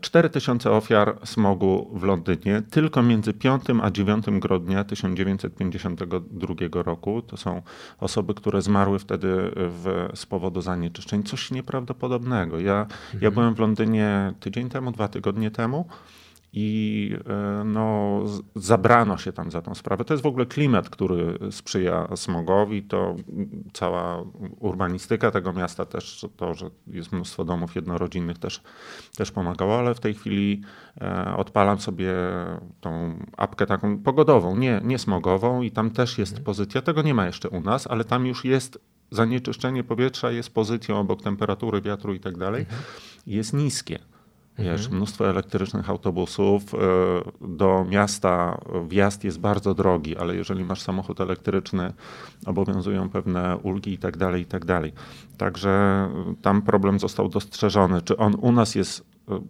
4000 0.00 0.70
e, 0.70 0.72
ofiar 0.72 1.18
smogu 1.24 1.90
w 1.94 2.02
Londynie 2.02 2.62
tylko 2.70 3.02
między 3.02 3.32
5 3.32 3.62
a 3.82 3.90
9 3.90 4.24
grudnia 4.30 4.84
1952 4.84 6.82
roku. 6.82 7.22
To 7.22 7.36
są 7.36 7.62
osoby, 8.00 8.34
które 8.34 8.62
zmarły 8.62 8.98
wtedy 8.98 9.50
w, 9.56 10.08
z 10.14 10.26
powodu 10.26 10.60
zanieczyszczeń. 10.60 11.22
Coś 11.22 11.50
nieprawdopodobnego. 11.50 12.60
Ja, 12.60 12.80
mhm. 12.82 13.18
ja 13.20 13.30
byłem 13.30 13.54
w 13.54 13.58
Londynie 13.58 14.32
tydzień 14.40 14.68
temu, 14.68 14.92
dwa 14.92 15.08
tygodnie 15.08 15.50
temu 15.50 15.88
i 16.56 17.10
e, 17.26 17.64
no, 17.64 18.20
zabrano 18.54 19.18
się 19.18 19.32
tam 19.32 19.50
za 19.50 19.62
tą 19.62 19.74
sprawę. 19.74 20.04
To 20.04 20.14
jest 20.14 20.22
w 20.24 20.26
ogóle 20.26 20.46
klimat, 20.46 20.90
który 20.90 21.38
sprzyja 21.50 22.08
smogowi. 22.16 22.82
To 22.82 23.16
cała 23.72 24.24
urbanistyka 24.60 25.30
tego 25.30 25.52
miasta 25.52 25.84
też, 25.84 26.26
to, 26.36 26.54
że 26.54 26.70
jest 26.86 27.12
mnóstwo 27.12 27.44
domów 27.44 27.74
jednorodzinnych 27.74 28.38
też, 28.38 28.62
też 29.16 29.32
pomagało, 29.32 29.78
ale 29.78 29.94
w 29.94 30.00
tej 30.00 30.14
chwili 30.14 30.62
e, 31.00 31.36
odpalam 31.36 31.80
sobie 31.80 32.12
tą 32.80 33.18
apkę 33.36 33.66
taką 33.66 33.98
pogodową, 33.98 34.56
nie, 34.56 34.80
nie 34.84 34.98
smogową 34.98 35.62
i 35.62 35.70
tam 35.70 35.90
też 35.90 36.18
jest 36.18 36.32
mhm. 36.32 36.44
pozycja. 36.44 36.82
Tego 36.82 37.02
nie 37.02 37.14
ma 37.14 37.26
jeszcze 37.26 37.48
u 37.48 37.60
nas, 37.60 37.86
ale 37.86 38.04
tam 38.04 38.26
już 38.26 38.44
jest 38.44 38.78
zanieczyszczenie 39.10 39.84
powietrza, 39.84 40.30
jest 40.30 40.54
pozycją 40.54 41.00
obok 41.00 41.22
temperatury 41.22 41.80
wiatru 41.80 42.14
i 42.14 42.20
tak 42.20 42.38
dalej, 42.38 42.62
mhm. 42.62 42.82
jest 43.26 43.52
niskie. 43.52 44.13
Wiesz, 44.58 44.80
mhm. 44.80 44.96
mnóstwo 44.96 45.30
elektrycznych 45.30 45.90
autobusów. 45.90 46.74
E, 46.74 46.78
do 47.48 47.86
miasta 47.88 48.58
wjazd 48.88 49.24
jest 49.24 49.40
bardzo 49.40 49.74
drogi, 49.74 50.16
ale 50.16 50.36
jeżeli 50.36 50.64
masz 50.64 50.80
samochód 50.80 51.20
elektryczny, 51.20 51.92
obowiązują 52.46 53.08
pewne 53.10 53.56
ulgi 53.56 53.92
i 53.92 53.98
tak 53.98 54.16
dalej, 54.16 54.42
i 54.42 54.46
tak 54.46 54.64
dalej. 54.64 54.92
Także 55.36 56.08
tam 56.42 56.62
problem 56.62 56.98
został 56.98 57.28
dostrzeżony. 57.28 58.02
Czy 58.02 58.16
on 58.16 58.34
u 58.40 58.52
nas 58.52 58.74
jest 58.74 59.06
e, 59.28 59.40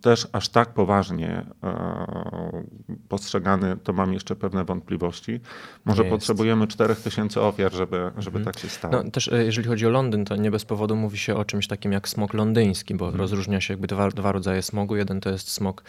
też 0.00 0.28
aż 0.32 0.48
tak 0.48 0.74
poważnie 0.74 1.46
e, 1.62 2.64
postrzegany, 3.08 3.76
to 3.84 3.92
mam 3.92 4.12
jeszcze 4.12 4.36
pewne 4.36 4.64
wątpliwości. 4.64 5.40
Może 5.84 6.04
potrzebujemy 6.04 6.66
4000 6.66 7.40
ofiar, 7.40 7.72
żeby, 7.72 8.10
żeby 8.18 8.38
mhm. 8.38 8.44
tak 8.44 8.62
się 8.62 8.68
stało. 8.68 8.94
No, 8.94 9.10
też 9.10 9.28
e, 9.28 9.44
jeżeli 9.44 9.68
chodzi 9.68 9.86
o 9.86 9.90
Londyn, 9.90 10.24
to 10.24 10.36
nie 10.36 10.50
bez 10.50 10.64
powodu 10.64 10.96
mówi 10.96 11.18
się 11.18 11.36
o 11.36 11.44
czymś 11.44 11.66
takim 11.66 11.92
jak 11.92 12.08
smog 12.08 12.34
londyński, 12.34 12.94
bo 12.94 13.04
mhm. 13.04 13.20
rozróżnia 13.20 13.60
się 13.60 13.74
jakby 13.74 13.86
dwa, 13.86 14.08
dwa 14.08 14.32
rodzaje 14.32 14.62
smogu. 14.62 14.96
Jeden 14.96 15.20
to 15.20 15.30
jest 15.30 15.50
smog 15.50 15.84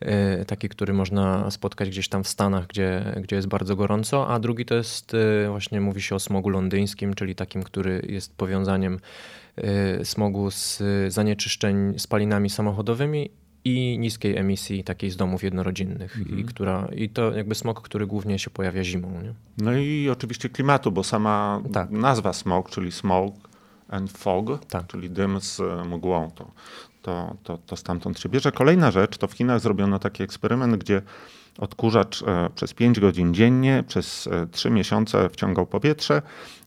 e, 0.00 0.44
taki, 0.44 0.68
który 0.68 0.92
można 0.92 1.50
spotkać 1.50 1.88
gdzieś 1.88 2.08
tam 2.08 2.24
w 2.24 2.28
Stanach, 2.28 2.66
gdzie, 2.66 3.14
gdzie 3.22 3.36
jest 3.36 3.48
bardzo 3.48 3.76
gorąco, 3.76 4.28
a 4.28 4.38
drugi 4.38 4.64
to 4.64 4.74
jest 4.74 5.16
właśnie 5.48 5.80
mówi 5.80 6.02
się 6.02 6.14
o 6.14 6.18
smogu 6.18 6.48
londyńskim, 6.48 7.14
czyli 7.14 7.34
takim, 7.34 7.62
który 7.62 8.06
jest 8.08 8.36
powiązaniem 8.36 8.98
smogu 10.02 10.50
z 10.50 10.82
zanieczyszczeń 11.08 11.98
spalinami 11.98 12.50
samochodowymi 12.50 13.30
i 13.64 13.98
niskiej 13.98 14.36
emisji 14.36 14.84
takiej 14.84 15.10
z 15.10 15.16
domów 15.16 15.42
jednorodzinnych. 15.42 16.18
Mhm. 16.18 16.38
I, 16.38 16.44
która, 16.44 16.88
I 16.96 17.08
to 17.08 17.32
jakby 17.32 17.54
smog, 17.54 17.82
który 17.82 18.06
głównie 18.06 18.38
się 18.38 18.50
pojawia 18.50 18.84
zimą. 18.84 19.22
Nie? 19.22 19.34
No 19.58 19.72
i 19.72 20.08
oczywiście 20.12 20.48
klimatu, 20.48 20.92
bo 20.92 21.04
sama 21.04 21.62
tak. 21.72 21.90
nazwa 21.90 22.32
smog, 22.32 22.70
czyli 22.70 22.92
smoke 22.92 23.38
and 23.88 24.12
fog, 24.12 24.64
tak. 24.68 24.86
czyli 24.86 25.10
dym 25.10 25.40
z 25.40 25.60
mgłą, 25.86 26.30
to, 26.34 26.50
to, 27.02 27.36
to, 27.42 27.58
to 27.66 27.76
stamtąd 27.76 28.20
się 28.20 28.28
bierze. 28.28 28.52
Kolejna 28.52 28.90
rzecz, 28.90 29.18
to 29.18 29.28
w 29.28 29.32
Chinach 29.32 29.60
zrobiono 29.60 29.98
taki 29.98 30.22
eksperyment, 30.22 30.76
gdzie 30.76 31.02
odkurzacz 31.58 32.22
e, 32.22 32.50
przez 32.54 32.74
5 32.74 33.00
godzin 33.00 33.34
dziennie, 33.34 33.84
przez 33.86 34.28
3 34.50 34.68
e, 34.68 34.70
miesiące 34.70 35.28
wciągał 35.28 35.66
powietrze 35.66 36.22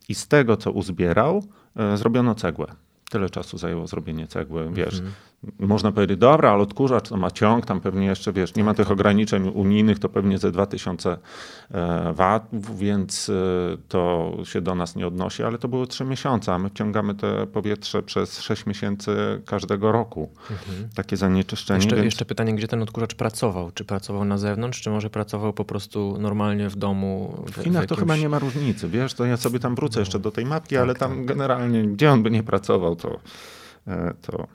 i 0.10 0.16
z 0.16 0.28
tego, 0.28 0.58
co 0.58 0.72
uzbierał, 0.72 1.44
e, 1.75 1.98
zrobiono 1.98 2.36
cegłę. 2.36 2.68
Tyle 3.10 3.30
czasu 3.30 3.58
zajęło 3.58 3.88
zrobienie 3.88 4.28
cegły, 4.28 4.72
wiesz. 4.74 5.00
Mm 5.00 5.12
-hmm 5.12 5.35
można 5.60 5.92
powiedzieć, 5.92 6.18
dobra, 6.18 6.51
ale 6.51 6.63
odkurzacz 6.63 7.10
to 7.10 7.18
ma 7.18 7.32
ciąg, 7.32 7.65
tam 7.65 7.82
pewnie 7.82 8.06
jeszcze, 8.06 8.34
wiesz, 8.34 8.56
nie 8.56 8.63
ma 8.63 8.74
tych 8.74 8.92
ograniczeń 8.92 9.51
unijnych, 9.54 10.00
to 10.00 10.10
pewnie 10.10 10.38
ze 10.38 10.51
2000 10.51 11.18
e, 11.72 12.13
watów, 12.13 12.80
więc 12.80 13.30
e, 13.30 13.34
to 13.88 14.32
się 14.44 14.62
do 14.62 14.75
nas 14.75 14.96
nie 14.96 15.08
odnosi, 15.08 15.44
ale 15.44 15.58
to 15.58 15.68
były 15.68 15.88
3 15.88 16.06
miesiące, 16.06 16.54
a 16.54 16.60
my 16.60 16.70
wciągamy 16.70 17.15
te 17.15 17.48
powietrze 17.48 18.04
przez 18.04 18.42
6 18.42 18.65
miesięcy 18.65 19.42
każdego 19.46 19.92
roku. 19.92 20.30
Mhm. 20.51 20.89
Takie 20.96 21.18
zanieczyszczenie. 21.18 21.77
Jeszcze, 21.77 21.96
więc... 21.96 22.06
jeszcze 22.06 22.25
pytanie, 22.25 22.56
gdzie 22.56 22.68
ten 22.68 22.82
odkurzacz 22.82 23.15
pracował? 23.15 23.72
Czy 23.72 23.86
pracował 23.86 24.25
na 24.25 24.38
zewnątrz, 24.38 24.82
czy 24.82 24.89
może 24.89 25.10
pracował 25.10 25.54
po 25.54 25.65
prostu 25.65 26.18
normalnie 26.20 26.70
w 26.70 26.75
domu? 26.75 27.44
W, 27.46 27.51
w 27.51 27.54
Chinach 27.54 27.63
w 27.63 27.68
jakimś... 27.68 27.88
to 27.88 27.96
chyba 27.96 28.18
nie 28.18 28.30
ma 28.30 28.39
różnicy, 28.39 28.89
wiesz, 28.89 29.13
to 29.13 29.25
ja 29.25 29.38
sobie 29.38 29.60
tam 29.60 29.75
wrócę 29.75 29.96
no. 29.96 30.01
jeszcze 30.01 30.20
do 30.20 30.32
tej 30.32 30.46
mapki, 30.46 30.75
tak, 30.75 30.84
ale 30.84 30.96
tam 30.96 31.18
tak. 31.18 31.25
generalnie, 31.25 31.84
gdzie 31.84 32.12
on 32.12 32.24
by 32.24 32.32
nie 32.32 32.44
pracował, 32.44 32.96
to... 32.96 33.20
E, 33.88 34.13
to 34.22 34.48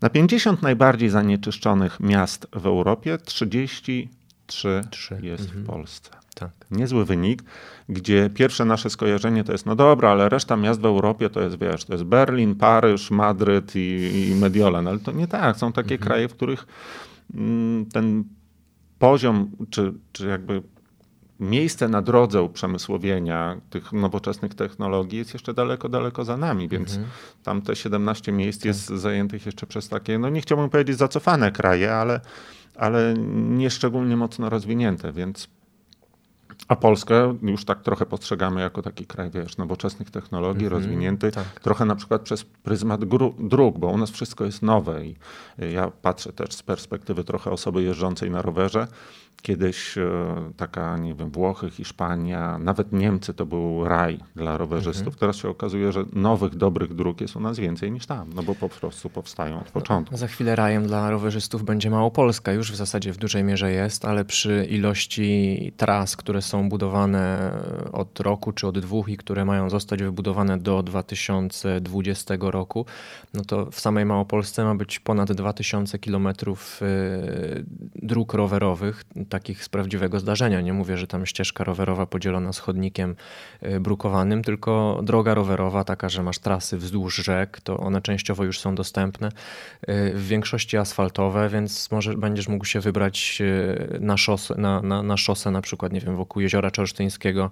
na 0.00 0.10
50 0.10 0.62
najbardziej 0.62 1.08
zanieczyszczonych 1.08 2.00
miast 2.00 2.46
w 2.52 2.66
Europie 2.66 3.18
33 3.18 4.80
3. 4.90 5.18
jest 5.22 5.44
mhm. 5.44 5.64
w 5.64 5.66
Polsce. 5.66 6.10
Tak. 6.34 6.50
Niezły 6.70 7.04
wynik, 7.04 7.42
gdzie 7.88 8.30
pierwsze 8.30 8.64
nasze 8.64 8.90
skojarzenie 8.90 9.44
to 9.44 9.52
jest, 9.52 9.66
no 9.66 9.76
dobra, 9.76 10.10
ale 10.10 10.28
reszta 10.28 10.56
miast 10.56 10.80
w 10.80 10.84
Europie 10.84 11.30
to 11.30 11.40
jest, 11.40 11.58
wiesz, 11.58 11.84
to 11.84 11.92
jest 11.92 12.04
Berlin, 12.04 12.54
Paryż, 12.54 13.10
Madryt 13.10 13.76
i, 13.76 14.28
i 14.30 14.34
Mediolan, 14.34 14.88
ale 14.88 14.98
to 14.98 15.12
nie 15.12 15.28
tak. 15.28 15.56
Są 15.56 15.72
takie 15.72 15.94
mhm. 15.94 16.08
kraje, 16.08 16.28
w 16.28 16.34
których 16.34 16.66
mm, 17.34 17.86
ten 17.86 18.24
poziom, 18.98 19.50
czy, 19.70 19.92
czy 20.12 20.26
jakby 20.26 20.62
miejsce 21.40 21.88
na 21.88 22.02
drodze 22.02 22.42
uprzemysłowienia 22.42 23.60
tych 23.70 23.92
nowoczesnych 23.92 24.54
technologii 24.54 25.18
jest 25.18 25.32
jeszcze 25.34 25.54
daleko, 25.54 25.88
daleko 25.88 26.24
za 26.24 26.36
nami, 26.36 26.68
więc 26.68 26.90
mhm. 26.90 27.08
tam 27.42 27.62
te 27.62 27.76
17 27.76 28.32
miejsc 28.32 28.58
tak. 28.58 28.66
jest 28.66 28.86
zajętych 28.86 29.46
jeszcze 29.46 29.66
przez 29.66 29.88
takie, 29.88 30.18
no 30.18 30.28
nie 30.28 30.40
chciałbym 30.40 30.70
powiedzieć 30.70 30.96
zacofane 30.96 31.52
kraje, 31.52 31.94
ale, 31.94 32.20
ale 32.76 33.14
nie 33.34 33.70
szczególnie 33.70 34.16
mocno 34.16 34.50
rozwinięte, 34.50 35.12
więc 35.12 35.48
a 36.68 36.76
Polskę 36.76 37.36
już 37.42 37.64
tak 37.64 37.82
trochę 37.82 38.06
postrzegamy 38.06 38.60
jako 38.60 38.82
taki 38.82 39.06
kraj, 39.06 39.30
wiesz, 39.30 39.56
nowoczesnych 39.56 40.10
technologii, 40.10 40.66
mm 40.66 40.68
-hmm, 40.68 40.82
rozwinięty, 40.82 41.32
tak. 41.32 41.60
trochę 41.60 41.84
na 41.84 41.96
przykład 41.96 42.22
przez 42.22 42.44
pryzmat 42.44 43.04
dróg, 43.38 43.78
bo 43.78 43.86
u 43.86 43.98
nas 43.98 44.10
wszystko 44.10 44.44
jest 44.44 44.62
nowe 44.62 45.06
i 45.06 45.16
ja 45.72 45.90
patrzę 46.02 46.32
też 46.32 46.54
z 46.54 46.62
perspektywy 46.62 47.24
trochę 47.24 47.50
osoby 47.50 47.82
jeżdżącej 47.82 48.30
na 48.30 48.42
rowerze, 48.42 48.86
Kiedyś 49.42 49.98
e, 49.98 50.06
taka, 50.56 50.96
nie 50.96 51.14
wiem, 51.14 51.30
Włochy, 51.30 51.70
Hiszpania, 51.70 52.58
nawet 52.58 52.92
Niemcy 52.92 53.34
to 53.34 53.46
był 53.46 53.84
raj 53.84 54.18
dla 54.36 54.56
rowerzystów. 54.58 55.06
Mhm. 55.06 55.20
Teraz 55.20 55.36
się 55.36 55.48
okazuje, 55.48 55.92
że 55.92 56.04
nowych, 56.12 56.54
dobrych 56.56 56.94
dróg 56.94 57.20
jest 57.20 57.36
u 57.36 57.40
nas 57.40 57.58
więcej 57.58 57.92
niż 57.92 58.06
tam, 58.06 58.32
no 58.34 58.42
bo 58.42 58.54
po 58.54 58.68
prostu 58.68 59.10
powstają 59.10 59.60
od 59.60 59.70
początku. 59.70 60.12
No, 60.12 60.18
za 60.18 60.26
chwilę 60.26 60.56
rajem 60.56 60.86
dla 60.86 61.10
rowerzystów 61.10 61.64
będzie 61.64 61.90
Małopolska. 61.90 62.52
Już 62.52 62.72
w 62.72 62.76
zasadzie 62.76 63.12
w 63.12 63.16
dużej 63.16 63.44
mierze 63.44 63.72
jest, 63.72 64.04
ale 64.04 64.24
przy 64.24 64.66
ilości 64.70 65.72
tras, 65.76 66.16
które 66.16 66.42
są 66.46 66.68
budowane 66.68 67.52
od 67.92 68.20
roku 68.20 68.52
czy 68.52 68.66
od 68.66 68.78
dwóch 68.78 69.08
i 69.08 69.16
które 69.16 69.44
mają 69.44 69.70
zostać 69.70 70.02
wybudowane 70.02 70.58
do 70.58 70.82
2020 70.82 72.34
roku, 72.40 72.86
no 73.34 73.44
to 73.44 73.70
w 73.70 73.80
samej 73.80 74.04
Małopolsce 74.04 74.64
ma 74.64 74.74
być 74.74 74.98
ponad 74.98 75.32
2000 75.32 75.98
kilometrów 75.98 76.80
e, 76.82 76.86
dróg 77.94 78.34
rowerowych 78.34 79.04
takich 79.28 79.64
z 79.64 79.68
prawdziwego 79.68 80.20
zdarzenia. 80.20 80.60
Nie 80.60 80.72
mówię, 80.72 80.96
że 80.96 81.06
tam 81.06 81.26
ścieżka 81.26 81.64
rowerowa 81.64 82.06
podzielona 82.06 82.52
z 82.52 82.58
chodnikiem 82.58 83.16
y, 83.62 83.80
brukowanym, 83.80 84.44
tylko 84.44 85.00
droga 85.02 85.34
rowerowa, 85.34 85.84
taka, 85.84 86.08
że 86.08 86.22
masz 86.22 86.38
trasy 86.38 86.76
wzdłuż 86.76 87.16
rzek, 87.16 87.60
to 87.60 87.76
one 87.76 88.02
częściowo 88.02 88.44
już 88.44 88.60
są 88.60 88.74
dostępne. 88.74 89.28
Y, 89.28 89.32
w 90.14 90.26
większości 90.26 90.76
asfaltowe, 90.76 91.48
więc 91.48 91.90
może 91.90 92.14
będziesz 92.14 92.48
mógł 92.48 92.64
się 92.64 92.80
wybrać 92.80 93.38
y, 93.40 93.98
na 94.00 94.16
szosę, 94.16 94.54
na, 94.58 94.82
na, 94.82 95.02
na 95.02 95.16
szosę 95.16 95.50
na 95.50 95.62
przykład, 95.62 95.92
nie 95.92 96.00
wiem, 96.00 96.16
wokół 96.16 96.35
Jeziora 96.40 96.70
Czorsztyńskiego 96.70 97.50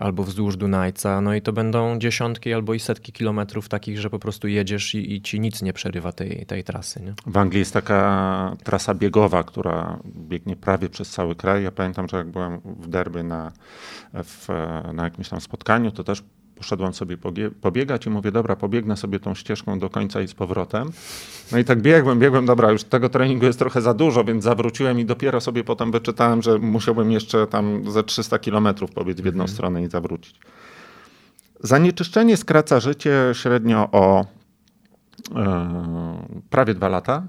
albo 0.00 0.22
wzdłuż 0.22 0.56
Dunajca. 0.56 1.20
No 1.20 1.34
i 1.34 1.42
to 1.42 1.52
będą 1.52 1.98
dziesiątki 1.98 2.52
albo 2.52 2.74
i 2.74 2.80
setki 2.80 3.12
kilometrów 3.12 3.68
takich, 3.68 3.98
że 3.98 4.10
po 4.10 4.18
prostu 4.18 4.48
jedziesz 4.48 4.94
i, 4.94 5.14
i 5.14 5.22
ci 5.22 5.40
nic 5.40 5.62
nie 5.62 5.72
przerywa 5.72 6.12
tej, 6.12 6.46
tej 6.46 6.64
trasy. 6.64 7.02
Nie? 7.02 7.14
W 7.26 7.36
Anglii 7.36 7.58
jest 7.58 7.72
taka 7.72 8.56
trasa 8.64 8.94
biegowa, 8.94 9.44
która 9.44 9.98
biegnie 10.04 10.56
prawie 10.56 10.88
przez 10.88 11.10
cały 11.10 11.34
kraj. 11.34 11.64
Ja 11.64 11.70
pamiętam, 11.70 12.08
że 12.08 12.16
jak 12.16 12.28
byłem 12.28 12.60
w 12.64 12.88
Derby 12.88 13.22
na, 13.22 13.52
w, 14.14 14.48
na 14.92 15.04
jakimś 15.04 15.28
tam 15.28 15.40
spotkaniu, 15.40 15.90
to 15.90 16.04
też 16.04 16.22
poszedłem 16.56 16.94
sobie 16.94 17.18
pobiegać 17.60 18.06
i 18.06 18.10
mówię, 18.10 18.32
dobra, 18.32 18.56
pobiegnę 18.56 18.96
sobie 18.96 19.20
tą 19.20 19.34
ścieżką 19.34 19.78
do 19.78 19.90
końca 19.90 20.20
i 20.20 20.28
z 20.28 20.34
powrotem. 20.34 20.90
No 21.52 21.58
i 21.58 21.64
tak 21.64 21.82
biegłem, 21.82 22.18
biegłem, 22.18 22.46
dobra, 22.46 22.72
już 22.72 22.84
tego 22.84 23.08
treningu 23.08 23.46
jest 23.46 23.58
trochę 23.58 23.80
za 23.80 23.94
dużo, 23.94 24.24
więc 24.24 24.44
zawróciłem 24.44 25.00
i 25.00 25.04
dopiero 25.04 25.40
sobie 25.40 25.64
potem 25.64 25.92
wyczytałem, 25.92 26.42
że 26.42 26.58
musiałbym 26.58 27.12
jeszcze 27.12 27.46
tam 27.46 27.90
ze 27.90 28.04
300 28.04 28.38
kilometrów 28.38 28.90
pobiec 28.90 29.20
w 29.20 29.24
jedną 29.24 29.44
mhm. 29.44 29.54
stronę 29.54 29.82
i 29.82 29.88
zawrócić. 29.88 30.40
Zanieczyszczenie 31.60 32.36
skraca 32.36 32.80
życie 32.80 33.12
średnio 33.32 33.88
o 33.92 34.26
e, 35.34 36.26
prawie 36.50 36.74
dwa 36.74 36.88
lata. 36.88 37.22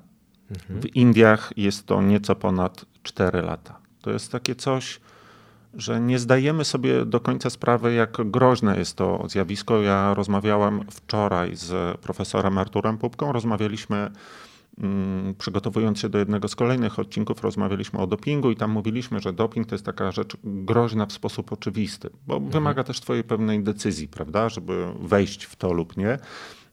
Mhm. 0.51 0.81
W 0.81 0.96
Indiach 0.96 1.53
jest 1.57 1.86
to 1.86 2.01
nieco 2.01 2.36
ponad 2.36 2.86
4 3.03 3.41
lata. 3.41 3.79
To 4.01 4.12
jest 4.12 4.31
takie 4.31 4.55
coś, 4.55 5.00
że 5.77 6.01
nie 6.01 6.19
zdajemy 6.19 6.65
sobie 6.65 7.05
do 7.05 7.19
końca 7.19 7.50
sprawy, 7.50 7.93
jak 7.93 8.17
groźne 8.31 8.77
jest 8.77 8.96
to 8.96 9.24
zjawisko. 9.27 9.81
Ja 9.81 10.13
rozmawiałem 10.13 10.84
wczoraj 10.91 11.55
z 11.55 11.98
profesorem 11.98 12.57
Arturem 12.57 12.98
Pupką, 12.98 13.31
rozmawialiśmy 13.31 14.12
mm, 14.77 15.36
przygotowując 15.36 16.00
się 16.00 16.10
do 16.10 16.17
jednego 16.17 16.48
z 16.48 16.55
kolejnych 16.55 17.00
odcinków, 17.00 17.43
rozmawialiśmy 17.43 18.00
o 18.00 18.07
dopingu 18.07 18.51
i 18.51 18.55
tam 18.55 18.72
mówiliśmy, 18.72 19.19
że 19.19 19.34
doping 19.34 19.67
to 19.67 19.75
jest 19.75 19.86
taka 19.86 20.12
rzecz 20.12 20.38
groźna 20.43 21.05
w 21.05 21.13
sposób 21.13 21.51
oczywisty, 21.51 22.10
bo 22.27 22.34
mhm. 22.34 22.51
wymaga 22.51 22.84
też 22.84 23.00
twojej 23.00 23.24
pewnej 23.24 23.63
decyzji, 23.63 24.07
prawda, 24.07 24.50
żeby 24.50 24.88
wejść 25.00 25.43
w 25.43 25.55
to 25.55 25.74
lub 25.74 25.98
nie. 25.98 26.19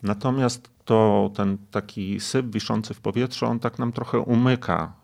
Natomiast 0.02 0.70
to 0.84 1.30
ten 1.36 1.58
taki 1.70 2.20
syp 2.20 2.46
wiszący 2.46 2.94
w 2.94 3.00
powietrzu, 3.00 3.46
on 3.46 3.58
tak 3.58 3.78
nam 3.78 3.92
trochę 3.92 4.18
umyka 4.18 5.03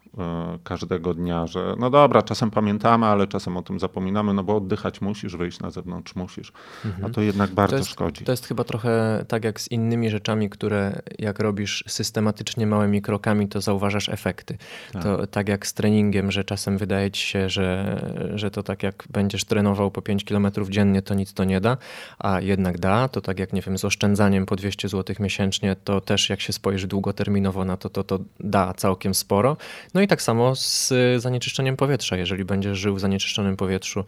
każdego 0.64 1.14
dnia, 1.14 1.46
że 1.46 1.74
no 1.78 1.90
dobra, 1.90 2.22
czasem 2.22 2.50
pamiętamy, 2.50 3.06
ale 3.06 3.26
czasem 3.26 3.56
o 3.56 3.62
tym 3.62 3.80
zapominamy, 3.80 4.34
no 4.34 4.44
bo 4.44 4.56
oddychać 4.56 5.00
musisz, 5.00 5.36
wyjść 5.36 5.60
na 5.60 5.70
zewnątrz 5.70 6.14
musisz, 6.14 6.52
mhm. 6.84 7.04
a 7.04 7.08
to 7.14 7.20
jednak 7.20 7.50
bardzo 7.50 7.76
to 7.76 7.78
jest, 7.78 7.90
szkodzi. 7.90 8.24
To 8.24 8.32
jest 8.32 8.46
chyba 8.46 8.64
trochę 8.64 9.24
tak 9.28 9.44
jak 9.44 9.60
z 9.60 9.70
innymi 9.70 10.10
rzeczami, 10.10 10.50
które 10.50 11.02
jak 11.18 11.38
robisz 11.38 11.84
systematycznie 11.86 12.66
małymi 12.66 13.02
krokami, 13.02 13.48
to 13.48 13.60
zauważasz 13.60 14.08
efekty. 14.08 14.58
Tak. 14.92 15.02
To 15.02 15.26
tak 15.26 15.48
jak 15.48 15.66
z 15.66 15.74
treningiem, 15.74 16.30
że 16.30 16.44
czasem 16.44 16.78
wydaje 16.78 17.10
ci 17.10 17.26
się, 17.26 17.48
że, 17.48 18.00
że 18.34 18.50
to 18.50 18.62
tak 18.62 18.82
jak 18.82 19.04
będziesz 19.10 19.44
trenował 19.44 19.90
po 19.90 20.02
5 20.02 20.24
km 20.24 20.46
dziennie, 20.68 21.02
to 21.02 21.14
nic 21.14 21.32
to 21.32 21.44
nie 21.44 21.60
da, 21.60 21.76
a 22.18 22.40
jednak 22.40 22.78
da, 22.78 23.08
to 23.08 23.20
tak 23.20 23.38
jak 23.38 23.52
nie 23.52 23.62
wiem, 23.62 23.78
z 23.78 23.84
oszczędzaniem 23.84 24.46
po 24.46 24.56
200 24.56 24.88
zł 24.88 25.16
miesięcznie, 25.20 25.76
to 25.84 26.00
też 26.00 26.30
jak 26.30 26.40
się 26.40 26.52
spojrzy 26.52 26.86
długoterminowo 26.86 27.64
na 27.64 27.76
to, 27.76 27.90
to 27.90 28.04
to 28.04 28.18
da 28.40 28.74
całkiem 28.74 29.14
sporo. 29.14 29.56
No 29.94 29.99
no 30.00 30.04
i 30.04 30.08
tak 30.08 30.22
samo 30.22 30.56
z 30.56 30.92
zanieczyszczeniem 31.16 31.76
powietrza. 31.76 32.16
Jeżeli 32.16 32.44
będziesz 32.44 32.78
żył 32.78 32.94
w 32.94 33.00
zanieczyszczonym 33.00 33.56
powietrzu 33.56 34.04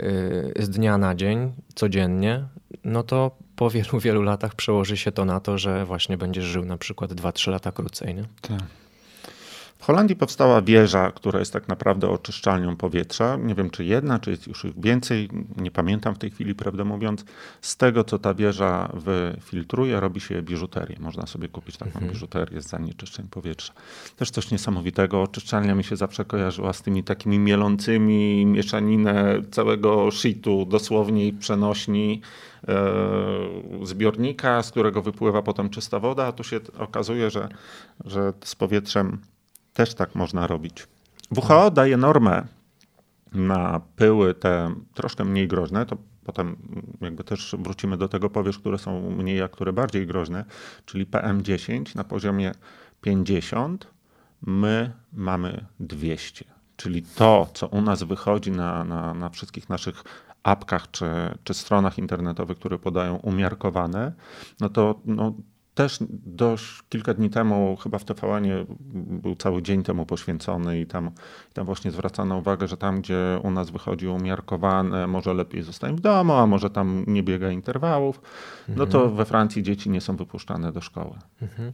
y, 0.00 0.52
z 0.58 0.70
dnia 0.70 0.98
na 0.98 1.14
dzień, 1.14 1.52
codziennie, 1.74 2.44
no 2.84 3.02
to 3.02 3.30
po 3.56 3.70
wielu, 3.70 4.00
wielu 4.00 4.22
latach 4.22 4.54
przełoży 4.54 4.96
się 4.96 5.12
to 5.12 5.24
na 5.24 5.40
to, 5.40 5.58
że 5.58 5.84
właśnie 5.84 6.18
będziesz 6.18 6.44
żył 6.44 6.64
na 6.64 6.78
przykład 6.78 7.12
2-3 7.12 7.50
lata 7.50 7.72
krócej. 7.72 8.14
Nie? 8.14 8.24
Tak. 8.40 8.60
W 9.80 9.84
Holandii 9.84 10.16
powstała 10.16 10.62
wieża, 10.62 11.10
która 11.10 11.38
jest 11.38 11.52
tak 11.52 11.68
naprawdę 11.68 12.08
oczyszczalnią 12.08 12.76
powietrza. 12.76 13.36
Nie 13.36 13.54
wiem, 13.54 13.70
czy 13.70 13.84
jedna, 13.84 14.18
czy 14.18 14.30
jest 14.30 14.46
już 14.46 14.66
więcej. 14.76 15.28
Nie 15.56 15.70
pamiętam 15.70 16.14
w 16.14 16.18
tej 16.18 16.30
chwili, 16.30 16.54
prawdę 16.54 16.84
mówiąc. 16.84 17.24
Z 17.60 17.76
tego, 17.76 18.04
co 18.04 18.18
ta 18.18 18.34
wieża 18.34 18.92
wyfiltruje, 18.94 20.00
robi 20.00 20.20
się 20.20 20.42
biżuterię. 20.42 20.96
Można 21.00 21.26
sobie 21.26 21.48
kupić 21.48 21.76
taką 21.76 21.92
mhm. 21.92 22.12
biżuterię 22.12 22.62
z 22.62 22.68
zanieczyszczeń 22.68 23.26
powietrza. 23.30 23.72
Też 24.16 24.30
coś 24.30 24.50
niesamowitego. 24.50 25.22
Oczyszczalnia 25.22 25.74
mi 25.74 25.84
się 25.84 25.96
zawsze 25.96 26.24
kojarzyła 26.24 26.72
z 26.72 26.82
tymi 26.82 27.04
takimi 27.04 27.38
mielącymi 27.38 28.46
mieszaninę 28.46 29.42
całego 29.50 30.10
shitu, 30.10 30.66
dosłownie 30.66 31.26
i 31.26 31.32
przenośni 31.32 32.20
e, 32.68 32.92
zbiornika, 33.82 34.62
z 34.62 34.70
którego 34.70 35.02
wypływa 35.02 35.42
potem 35.42 35.70
czysta 35.70 35.98
woda, 35.98 36.26
a 36.26 36.32
tu 36.32 36.44
się 36.44 36.60
okazuje, 36.78 37.30
że, 37.30 37.48
że 38.04 38.32
z 38.44 38.54
powietrzem 38.54 39.18
też 39.72 39.94
tak 39.94 40.14
można 40.14 40.46
robić. 40.46 40.86
WHO 41.36 41.70
daje 41.70 41.96
normę 41.96 42.46
na 43.32 43.80
pyły 43.96 44.34
te 44.34 44.74
troszkę 44.94 45.24
mniej 45.24 45.48
groźne, 45.48 45.86
to 45.86 45.96
potem 46.24 46.56
jakby 47.00 47.24
też 47.24 47.56
wrócimy 47.58 47.96
do 47.96 48.08
tego, 48.08 48.30
powiesz, 48.30 48.58
które 48.58 48.78
są 48.78 49.10
mniej, 49.10 49.42
a 49.42 49.48
które 49.48 49.72
bardziej 49.72 50.06
groźne, 50.06 50.44
czyli 50.84 51.06
PM10 51.06 51.96
na 51.96 52.04
poziomie 52.04 52.52
50, 53.00 53.86
my 54.42 54.92
mamy 55.12 55.66
200. 55.80 56.44
Czyli 56.76 57.02
to, 57.02 57.50
co 57.54 57.66
u 57.66 57.82
nas 57.82 58.02
wychodzi 58.02 58.50
na, 58.50 58.84
na, 58.84 59.14
na 59.14 59.28
wszystkich 59.28 59.68
naszych 59.68 60.04
apkach 60.42 60.90
czy, 60.90 61.06
czy 61.44 61.54
stronach 61.54 61.98
internetowych, 61.98 62.58
które 62.58 62.78
podają 62.78 63.16
umiarkowane, 63.16 64.12
no 64.60 64.68
to 64.68 65.00
no, 65.04 65.34
też 65.80 65.98
dość 66.26 66.82
kilka 66.88 67.14
dni 67.14 67.30
temu, 67.30 67.76
chyba 67.76 67.98
w 67.98 68.04
tvn 68.04 68.44
był 69.22 69.34
cały 69.34 69.62
dzień 69.62 69.82
temu 69.82 70.06
poświęcony 70.06 70.80
i 70.80 70.86
tam, 70.86 71.10
tam 71.52 71.66
właśnie 71.66 71.90
zwracano 71.90 72.36
uwagę, 72.36 72.68
że 72.68 72.76
tam, 72.76 73.00
gdzie 73.00 73.40
u 73.42 73.50
nas 73.50 73.70
wychodzi 73.70 74.08
umiarkowane, 74.08 75.06
może 75.06 75.34
lepiej 75.34 75.62
zostać 75.62 75.92
w 75.92 76.00
domu, 76.00 76.32
a 76.32 76.46
może 76.46 76.70
tam 76.70 77.04
nie 77.06 77.22
biega 77.22 77.50
interwałów, 77.50 78.20
no 78.68 78.86
to 78.86 78.98
mhm. 78.98 79.16
we 79.16 79.24
Francji 79.24 79.62
dzieci 79.62 79.90
nie 79.90 80.00
są 80.00 80.16
wypuszczane 80.16 80.72
do 80.72 80.80
szkoły. 80.80 81.14
Mhm. 81.42 81.72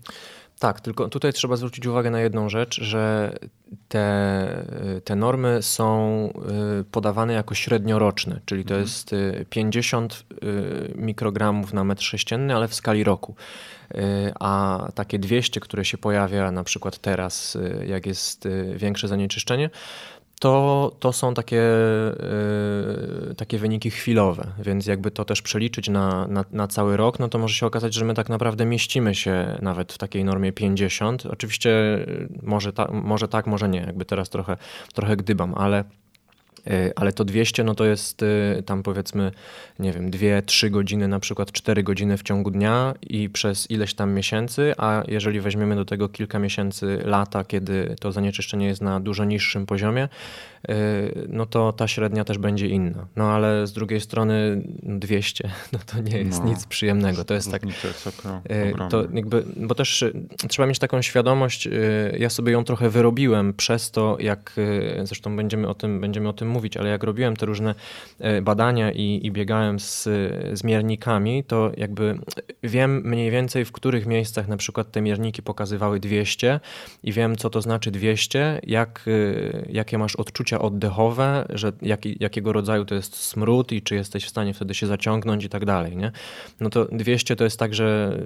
Tak, 0.59 0.81
tylko 0.81 1.09
tutaj 1.09 1.33
trzeba 1.33 1.57
zwrócić 1.57 1.87
uwagę 1.87 2.11
na 2.11 2.21
jedną 2.21 2.49
rzecz, 2.49 2.81
że 2.81 3.33
te, 3.89 4.67
te 5.05 5.17
normy 5.17 5.63
są 5.63 6.29
y, 6.81 6.85
podawane 6.85 7.33
jako 7.33 7.55
średnioroczne, 7.55 8.41
czyli 8.45 8.65
to 8.65 8.75
mhm. 8.75 8.83
jest 8.83 9.11
50 9.51 10.25
y, 10.33 10.47
y, 10.47 10.93
mikrogramów 10.95 11.73
na 11.73 11.85
metr 11.85 12.03
sześcienny, 12.03 12.57
ale 12.57 12.69
w 12.69 12.75
skali 12.75 13.05
roku. 13.05 13.35
A 14.41 14.89
takie 14.95 15.19
200, 15.19 15.61
które 15.61 15.85
się 15.85 15.99
pojawia 15.99 16.51
na 16.51 16.65
przykład 16.65 16.99
teraz, 16.99 17.59
jak 17.87 18.07
jest 18.07 18.49
większe 18.77 19.09
zanieczyszczenie, 19.09 19.71
to, 20.41 20.93
to 21.01 21.13
są 21.13 21.35
takie, 21.35 21.63
yy, 23.27 23.35
takie 23.35 23.59
wyniki 23.59 23.91
chwilowe, 23.91 24.53
więc 24.59 24.87
jakby 24.87 25.11
to 25.11 25.25
też 25.25 25.43
przeliczyć 25.43 25.89
na, 25.89 26.27
na, 26.27 26.45
na, 26.53 26.69
cały 26.69 26.97
rok, 26.97 27.19
no 27.19 27.29
to 27.29 27.39
może 27.39 27.55
się 27.55 27.67
okazać, 27.67 27.95
że 27.95 28.05
my 28.05 28.15
tak 28.15 28.29
naprawdę 28.29 28.67
mieścimy 28.67 29.15
się 29.15 29.59
nawet 29.63 29.93
w 29.93 29.99
takiej 29.99 30.25
normie 30.25 30.53
50. 30.53 31.27
Oczywiście 31.27 31.71
może, 32.43 32.73
ta, 32.73 32.89
może 32.93 33.29
tak, 33.29 33.47
może 33.47 33.69
nie, 33.69 33.81
jakby 33.81 34.05
teraz 34.05 34.31
trochę, 34.31 34.57
trochę 34.95 35.17
gdybam, 35.17 35.55
ale 35.55 35.85
E, 35.85 36.06
ale 36.97 37.13
to 37.13 37.25
200 37.25 37.65
no 37.65 37.75
to 37.75 37.85
jest 37.85 38.23
e, 38.23 38.63
tam 38.63 38.83
powiedzmy, 38.83 39.33
nie 39.79 39.93
wiem, 39.93 40.11
2-3 40.11 40.71
godziny, 40.71 41.09
na 41.09 41.21
przykład 41.21 41.53
4 41.53 41.83
godziny 41.83 42.17
w 42.17 42.23
ciągu 42.23 42.51
dnia 42.51 42.95
i 43.03 43.31
przez 43.31 43.71
ileś 43.71 43.95
tam 43.95 44.13
miesięcy, 44.13 44.75
a 44.79 45.03
jeżeli 45.09 45.41
weźmiemy 45.41 45.77
do 45.77 45.85
tego 45.85 46.09
kilka 46.09 46.39
miesięcy, 46.39 46.99
lata, 47.05 47.45
kiedy 47.45 47.97
to 48.01 48.13
zanieczyszczenie 48.13 48.67
jest 48.67 48.83
na 48.83 49.01
dużo 49.01 49.25
niższym 49.25 49.67
poziomie, 49.67 50.09
e, 50.69 50.75
no 51.29 51.47
to 51.47 51.73
ta 51.73 51.89
średnia 51.89 52.25
też 52.25 52.39
będzie 52.39 52.67
inna. 52.67 53.07
No 53.17 53.31
ale 53.31 53.67
z 53.67 53.73
drugiej 53.73 54.01
strony 54.01 54.63
200, 54.83 55.51
no 55.73 55.79
to 55.87 56.01
nie 56.01 56.19
jest 56.19 56.41
no, 56.41 56.51
nic 56.51 56.67
przyjemnego. 56.67 57.25
To 57.25 57.35
jest 57.35 57.51
tak, 57.51 57.63
to 58.89 59.03
jakby, 59.13 59.45
bo 59.57 59.75
też 59.75 60.05
trzeba 60.49 60.67
mieć 60.67 60.79
taką 60.79 61.03
świadomość, 61.03 61.69
ja 62.19 62.31
sobie 62.31 62.53
ją 62.53 62.65
trochę 62.65 62.91
wyrobiłem 62.91 63.55
przez 63.55 63.91
to, 63.91 64.17
jak 64.21 64.53
zresztą 65.05 65.37
będziemy 65.37 65.69
o 65.69 65.75
tym, 65.75 66.01
będziemy 66.01 66.29
o 66.29 66.33
tym 66.33 66.56
mówić, 66.57 66.77
ale 66.77 66.89
jak 66.89 67.03
robiłem 67.03 67.37
te 67.37 67.47
różne 67.47 67.75
e, 68.19 68.43
badania 68.43 68.93
i, 68.93 69.21
i 69.23 69.31
biegałem 69.31 69.81
z, 69.81 70.03
z 70.53 70.65
miernikami, 70.65 71.45
to 71.45 71.73
jakby 71.77 72.19
wiem 72.63 73.03
mniej 73.05 73.31
więcej, 73.31 73.65
w 73.65 73.73
których 73.73 74.07
miejscach 74.07 74.49
na 74.49 74.57
przykład 74.57 74.91
te 74.91 75.01
mierniki 75.01 75.43
pokazywały 75.43 76.01
200 76.01 76.61
i 77.03 77.13
wiem, 77.13 77.37
co 77.37 77.51
to 77.51 77.63
znaczy 77.63 77.91
200, 77.91 78.61
jak, 78.67 79.05
e, 79.07 79.73
jakie 79.73 79.99
masz 79.99 80.17
odczucia 80.17 80.59
oddechowe, 80.59 81.47
że 81.49 81.73
jak, 81.83 82.21
jakiego 82.21 82.53
rodzaju 82.53 82.85
to 82.85 82.95
jest 82.95 83.17
smród 83.17 83.73
i 83.73 83.83
czy 83.83 83.95
jesteś 83.95 84.25
w 84.25 84.29
stanie 84.29 84.55
wtedy 84.55 84.75
się 84.75 84.87
zaciągnąć 84.87 85.45
i 85.45 85.49
tak 85.49 85.65
dalej. 85.65 85.97
Nie? 85.97 86.13
No 86.61 86.71
to 86.71 86.85
200 86.85 87.37
to 87.37 87.45
jest 87.45 87.59
tak, 87.59 87.75
że, 87.75 88.19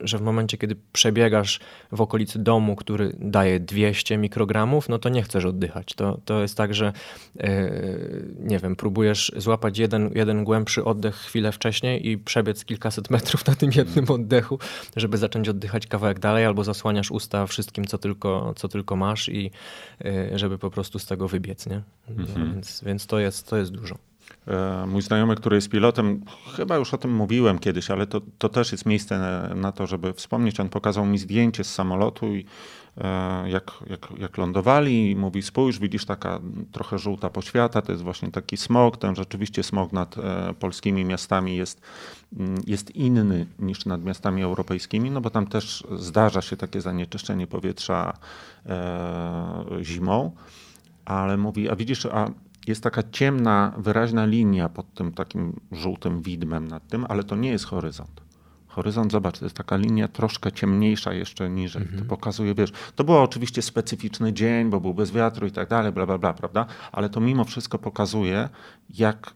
że 0.00 0.18
w 0.18 0.22
momencie, 0.22 0.58
kiedy 0.58 0.76
przebiegasz 0.92 1.60
w 1.92 2.00
okolicy 2.00 2.38
domu, 2.38 2.76
który 2.76 3.16
daje 3.18 3.60
200 3.60 4.18
mikrogramów, 4.18 4.88
no 4.88 4.98
to 4.98 5.08
nie 5.08 5.22
chcesz 5.22 5.44
oddychać. 5.44 5.94
To, 5.94 6.20
to 6.24 6.42
jest 6.42 6.56
tak, 6.56 6.74
że 6.74 6.92
e, 7.38 7.55
nie 8.40 8.58
wiem, 8.58 8.76
próbujesz 8.76 9.32
złapać 9.36 9.78
jeden, 9.78 10.10
jeden 10.14 10.44
głębszy 10.44 10.84
oddech 10.84 11.14
chwilę 11.14 11.52
wcześniej 11.52 12.08
i 12.08 12.18
przebiec 12.18 12.64
kilkaset 12.64 13.10
metrów 13.10 13.46
na 13.46 13.54
tym 13.54 13.70
jednym 13.74 14.10
oddechu, 14.10 14.58
żeby 14.96 15.18
zacząć 15.18 15.48
oddychać 15.48 15.86
kawałek 15.86 16.18
dalej, 16.18 16.44
albo 16.44 16.64
zasłaniasz 16.64 17.10
usta 17.10 17.46
wszystkim, 17.46 17.84
co 17.84 17.98
tylko, 17.98 18.54
co 18.56 18.68
tylko 18.68 18.96
masz 18.96 19.28
i 19.28 19.50
e, 20.04 20.38
żeby 20.38 20.58
po 20.58 20.70
prostu 20.70 20.98
z 20.98 21.06
tego 21.06 21.28
wybiec, 21.28 21.66
nie? 21.66 21.82
No, 22.08 22.22
mhm. 22.22 22.52
więc, 22.52 22.84
więc 22.84 23.06
to, 23.06 23.18
jest, 23.18 23.48
to 23.48 23.56
jest 23.56 23.72
dużo. 23.72 23.98
E, 24.48 24.86
mój 24.86 25.02
znajomy, 25.02 25.36
który 25.36 25.56
jest 25.56 25.68
pilotem, 25.68 26.20
chyba 26.56 26.76
już 26.76 26.94
o 26.94 26.98
tym 26.98 27.14
mówiłem 27.14 27.58
kiedyś, 27.58 27.90
ale 27.90 28.06
to, 28.06 28.20
to 28.38 28.48
też 28.48 28.72
jest 28.72 28.86
miejsce 28.86 29.18
na, 29.54 29.72
to, 29.72 29.86
żeby 29.86 30.12
wspomnieć. 30.12 30.60
On 30.60 30.68
pokazał 30.68 31.06
mi 31.06 31.18
zdjęcie 31.18 31.64
z 31.64 31.74
samolotu 31.74 32.34
i 32.34 32.44
E, 33.00 33.50
jak, 33.50 33.72
jak, 33.90 34.08
jak 34.18 34.38
lądowali 34.38 35.10
i 35.10 35.16
mówi 35.16 35.42
spójrz, 35.42 35.78
widzisz 35.78 36.04
taka 36.04 36.40
trochę 36.72 36.98
żółta 36.98 37.30
poświata, 37.30 37.82
to 37.82 37.92
jest 37.92 38.04
właśnie 38.04 38.30
taki 38.30 38.56
smog, 38.56 38.96
ten 38.96 39.14
rzeczywiście 39.14 39.62
smog 39.62 39.92
nad 39.92 40.18
e, 40.18 40.54
polskimi 40.54 41.04
miastami 41.04 41.56
jest, 41.56 41.80
mm, 42.38 42.62
jest 42.66 42.90
inny 42.90 43.46
niż 43.58 43.86
nad 43.86 44.04
miastami 44.04 44.42
europejskimi, 44.42 45.10
no 45.10 45.20
bo 45.20 45.30
tam 45.30 45.46
też 45.46 45.84
zdarza 45.96 46.42
się 46.42 46.56
takie 46.56 46.80
zanieczyszczenie 46.80 47.46
powietrza 47.46 48.18
zimą, 49.82 50.32
ale 51.04 51.36
mówi, 51.36 51.68
a 51.68 51.76
widzisz, 51.76 52.06
a 52.06 52.30
jest 52.66 52.82
taka 52.82 53.02
ciemna, 53.10 53.72
wyraźna 53.78 54.26
linia 54.26 54.68
pod 54.68 54.94
tym 54.94 55.12
takim 55.12 55.60
żółtym 55.72 56.22
widmem 56.22 56.68
nad 56.68 56.88
tym, 56.88 57.06
ale 57.08 57.24
to 57.24 57.36
nie 57.36 57.50
jest 57.50 57.64
horyzont 57.64 58.26
horyzont, 58.76 59.12
zobacz, 59.12 59.38
to 59.38 59.44
jest 59.44 59.56
taka 59.56 59.76
linia 59.76 60.08
troszkę 60.08 60.52
ciemniejsza 60.52 61.12
jeszcze 61.12 61.50
niżej. 61.50 61.82
To 61.82 61.88
mhm. 61.88 62.08
pokazuje, 62.08 62.54
wiesz, 62.54 62.72
to 62.94 63.04
był 63.04 63.16
oczywiście 63.16 63.62
specyficzny 63.62 64.32
dzień, 64.32 64.70
bo 64.70 64.80
był 64.80 64.94
bez 64.94 65.12
wiatru 65.12 65.46
i 65.46 65.50
tak 65.50 65.68
dalej, 65.68 65.92
bla, 65.92 66.06
bla, 66.06 66.18
bla, 66.18 66.34
prawda? 66.34 66.66
Ale 66.92 67.08
to 67.08 67.20
mimo 67.20 67.44
wszystko 67.44 67.78
pokazuje, 67.78 68.48
jak 68.90 69.34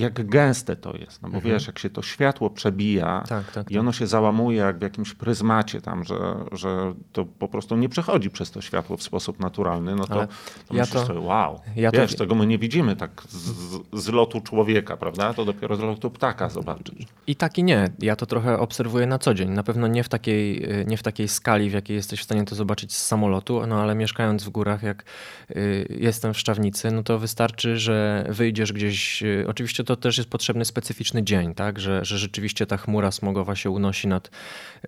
jak 0.00 0.26
gęste 0.26 0.76
to 0.76 0.96
jest. 0.96 1.22
No 1.22 1.28
bo 1.28 1.36
mhm. 1.36 1.54
wiesz, 1.54 1.66
jak 1.66 1.78
się 1.78 1.90
to 1.90 2.02
światło 2.02 2.50
przebija 2.50 3.24
tak, 3.28 3.52
tak, 3.52 3.70
i 3.70 3.78
ono 3.78 3.90
tak. 3.90 3.98
się 3.98 4.06
załamuje 4.06 4.58
jak 4.58 4.78
w 4.78 4.82
jakimś 4.82 5.14
pryzmacie 5.14 5.80
tam, 5.80 6.04
że, 6.04 6.16
że 6.52 6.94
to 7.12 7.24
po 7.24 7.48
prostu 7.48 7.76
nie 7.76 7.88
przechodzi 7.88 8.30
przez 8.30 8.50
to 8.50 8.60
światło 8.60 8.96
w 8.96 9.02
sposób 9.02 9.40
naturalny, 9.40 9.94
no 9.94 10.06
to, 10.06 10.14
to 10.14 10.74
ja 10.74 10.80
myślisz 10.80 10.90
to, 10.90 11.06
sobie, 11.06 11.20
wow, 11.20 11.60
ja 11.76 11.90
wiesz, 11.90 12.12
to... 12.12 12.18
tego 12.18 12.34
my 12.34 12.46
nie 12.46 12.58
widzimy 12.58 12.96
tak 12.96 13.22
z, 13.28 14.02
z, 14.02 14.08
lotu 14.08 14.40
człowieka, 14.40 14.96
prawda? 14.96 15.34
To 15.34 15.44
dopiero 15.44 15.76
z 15.76 15.80
lotu 15.80 16.10
ptaka 16.10 16.48
zobaczysz. 16.48 17.06
I 17.26 17.36
tak 17.36 17.58
i 17.58 17.64
nie. 17.64 17.90
Ja 17.98 18.16
to 18.16 18.26
trochę 18.26 18.58
obserwuję 18.58 19.06
na 19.06 19.18
co 19.18 19.34
dzień. 19.34 19.50
Na 19.50 19.62
pewno 19.62 19.86
nie 19.86 20.04
w 20.04 20.08
takiej, 20.08 20.68
nie 20.86 20.96
w 20.96 21.02
takiej 21.02 21.28
skali, 21.28 21.70
w 21.70 21.72
jakiej 21.72 21.96
jesteś 21.96 22.20
w 22.20 22.24
stanie 22.24 22.44
to 22.44 22.54
zobaczyć 22.54 22.94
z 22.94 23.06
samolotu, 23.06 23.66
no 23.66 23.82
ale 23.82 23.94
mieszkając 23.94 24.44
w 24.44 24.50
górach, 24.50 24.82
jak 24.82 25.04
y, 25.50 25.96
jestem 26.00 26.34
w 26.34 26.38
Szczawnicy, 26.38 26.90
no 26.90 27.02
to 27.02 27.18
wystarczy, 27.18 27.76
że 27.76 28.26
wyjdziesz 28.28 28.72
gdzieś, 28.72 29.22
y, 29.22 29.44
oczywiście 29.48 29.84
to 29.84 29.89
to 29.90 29.96
też 29.96 30.18
jest 30.18 30.30
potrzebny 30.30 30.64
specyficzny 30.64 31.22
dzień, 31.22 31.54
tak? 31.54 31.78
że, 31.78 32.04
że 32.04 32.18
rzeczywiście 32.18 32.66
ta 32.66 32.76
chmura 32.76 33.10
smogowa 33.10 33.56
się 33.56 33.70
unosi 33.70 34.08
nad, 34.08 34.30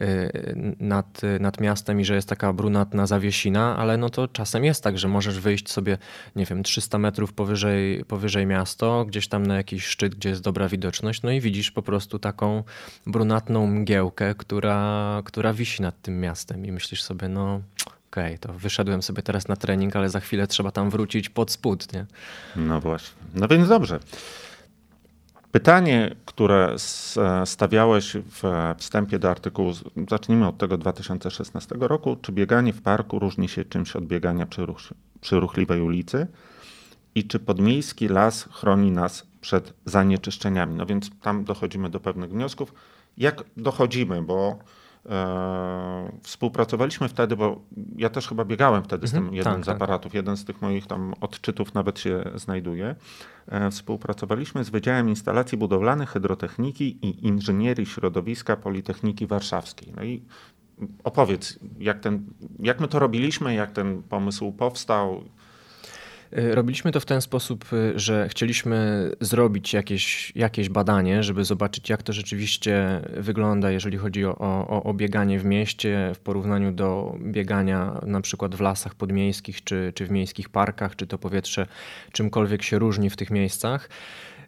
y, 0.02 0.76
nad, 0.80 1.20
nad 1.40 1.60
miastem 1.60 2.00
i 2.00 2.04
że 2.04 2.14
jest 2.14 2.28
taka 2.28 2.52
brunatna 2.52 3.06
zawiesina, 3.06 3.76
ale 3.76 3.96
no 3.96 4.10
to 4.10 4.28
czasem 4.28 4.64
jest 4.64 4.84
tak, 4.84 4.98
że 4.98 5.08
możesz 5.08 5.40
wyjść 5.40 5.70
sobie, 5.70 5.98
nie 6.36 6.46
wiem, 6.46 6.62
300 6.62 6.98
metrów 6.98 7.32
powyżej, 7.32 8.04
powyżej 8.04 8.46
miasto, 8.46 9.04
gdzieś 9.04 9.28
tam 9.28 9.46
na 9.46 9.56
jakiś 9.56 9.86
szczyt, 9.86 10.14
gdzie 10.14 10.28
jest 10.28 10.42
dobra 10.42 10.68
widoczność, 10.68 11.22
no 11.22 11.30
i 11.30 11.40
widzisz 11.40 11.70
po 11.70 11.82
prostu 11.82 12.18
taką 12.18 12.64
brunatną 13.06 13.66
mgiełkę, 13.66 14.34
która, 14.34 15.22
która 15.24 15.52
wisi 15.52 15.82
nad 15.82 16.02
tym 16.02 16.20
miastem 16.20 16.66
i 16.66 16.72
myślisz 16.72 17.02
sobie, 17.02 17.28
no 17.28 17.60
okej, 18.12 18.26
okay, 18.26 18.38
to 18.38 18.52
wyszedłem 18.52 19.02
sobie 19.02 19.22
teraz 19.22 19.48
na 19.48 19.56
trening, 19.56 19.96
ale 19.96 20.10
za 20.10 20.20
chwilę 20.20 20.46
trzeba 20.46 20.70
tam 20.70 20.90
wrócić 20.90 21.28
pod 21.28 21.50
spód, 21.50 21.92
nie? 21.92 22.06
No 22.56 22.80
właśnie. 22.80 23.16
No 23.34 23.48
więc 23.48 23.68
dobrze. 23.68 24.00
Pytanie, 25.52 26.14
które 26.24 26.76
stawiałeś 27.44 28.16
w 28.16 28.42
wstępie 28.78 29.18
do 29.18 29.30
artykułu, 29.30 29.72
zacznijmy 30.10 30.48
od 30.48 30.58
tego 30.58 30.78
2016 30.78 31.74
roku. 31.78 32.16
Czy 32.22 32.32
bieganie 32.32 32.72
w 32.72 32.82
parku 32.82 33.18
różni 33.18 33.48
się 33.48 33.64
czymś 33.64 33.96
od 33.96 34.04
biegania 34.06 34.46
przy, 34.46 34.66
ruch, 34.66 34.80
przy 35.20 35.40
ruchliwej 35.40 35.80
ulicy? 35.80 36.26
I 37.14 37.24
czy 37.24 37.38
podmiejski 37.38 38.08
las 38.08 38.48
chroni 38.52 38.90
nas 38.90 39.26
przed 39.40 39.72
zanieczyszczeniami? 39.84 40.74
No 40.74 40.86
więc 40.86 41.10
tam 41.20 41.44
dochodzimy 41.44 41.90
do 41.90 42.00
pewnych 42.00 42.30
wniosków. 42.30 42.74
Jak 43.18 43.44
dochodzimy, 43.56 44.22
bo 44.22 44.58
E, 45.08 46.12
współpracowaliśmy 46.22 47.08
wtedy, 47.08 47.36
bo 47.36 47.60
ja 47.96 48.10
też 48.10 48.28
chyba 48.28 48.44
biegałem 48.44 48.82
wtedy 48.82 49.06
z 49.06 49.10
tym 49.10 49.18
mhm, 49.18 49.36
jednym 49.36 49.54
tak, 49.54 49.64
z 49.64 49.66
tak. 49.66 49.76
aparatów. 49.76 50.12
Tak. 50.12 50.14
Jeden 50.14 50.36
z 50.36 50.44
tych 50.44 50.62
moich 50.62 50.86
tam 50.86 51.14
odczytów 51.20 51.74
nawet 51.74 52.00
się 52.00 52.24
znajduje. 52.34 52.94
E, 53.48 53.70
współpracowaliśmy 53.70 54.64
z 54.64 54.70
Wydziałem 54.70 55.08
Instalacji 55.08 55.58
Budowlanych, 55.58 56.08
Hydrotechniki 56.10 56.98
i 57.06 57.26
Inżynierii 57.26 57.86
Środowiska 57.86 58.56
Politechniki 58.56 59.26
Warszawskiej. 59.26 59.92
No 59.96 60.04
i 60.04 60.22
opowiedz, 61.04 61.58
jak, 61.78 62.00
ten, 62.00 62.24
jak 62.58 62.80
my 62.80 62.88
to 62.88 62.98
robiliśmy, 62.98 63.54
jak 63.54 63.70
ten 63.70 64.02
pomysł 64.02 64.52
powstał, 64.52 65.24
robiliśmy 66.32 66.92
to 66.92 67.00
w 67.00 67.04
ten 67.04 67.20
sposób, 67.20 67.72
y, 67.72 67.92
że 67.98 68.28
chcieliśmy 68.28 69.10
zrobić 69.20 69.72
jakieś, 69.72 70.32
jakieś 70.36 70.68
badanie, 70.68 71.22
żeby 71.22 71.44
zobaczyć, 71.44 71.90
jak 71.90 72.02
to 72.02 72.12
rzeczywiście 72.12 73.00
wygląda, 73.16 73.70
jeżeli 73.70 73.98
chodzi 73.98 74.24
o, 74.24 74.38
o, 74.38 74.82
o 74.82 74.94
bieganie 74.94 75.38
w 75.38 75.44
mieście 75.44 76.12
w 76.14 76.18
porównaniu 76.18 76.72
do 76.72 77.16
biegania 77.20 78.00
na 78.06 78.20
przykład 78.20 78.54
w 78.54 78.60
lasach 78.60 78.94
podmiejskich 78.94 79.64
czy, 79.64 79.92
czy 79.94 80.06
w 80.06 80.10
miejskich 80.10 80.48
parkach, 80.48 80.96
czy 80.96 81.06
to 81.06 81.18
powietrze 81.18 81.66
czymkolwiek 82.12 82.62
się 82.62 82.78
różni 82.78 83.10
w 83.10 83.16
tych 83.16 83.30
miejscach. 83.30 83.88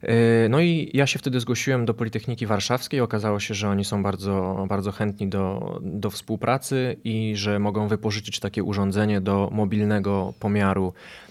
Y, 0.05 0.49
no 0.49 0.61
i 0.61 0.91
ja 0.95 1.07
się 1.07 1.19
wtedy 1.19 1.41
zgłosiłem 1.41 1.85
do 1.85 1.95
Politechniki 1.95 2.47
Warszawskiej. 2.47 3.01
Okazało 3.01 3.41
się, 3.41 3.55
że 3.55 3.69
oni 3.69 3.85
są 3.85 4.03
bardzo, 4.03 4.67
bardzo 4.69 4.93
chętni 4.93 5.29
do, 5.29 5.79
do 5.83 6.11
współpracy 6.11 6.97
i 7.05 7.33
że 7.37 7.59
mogą 7.59 7.89
wypożyczyć 7.89 8.41
takie 8.41 8.63
urządzenie 8.63 9.21
do 9.21 9.49
mobilnego 9.53 10.35
pomiaru 10.41 10.93
E, 10.93 11.24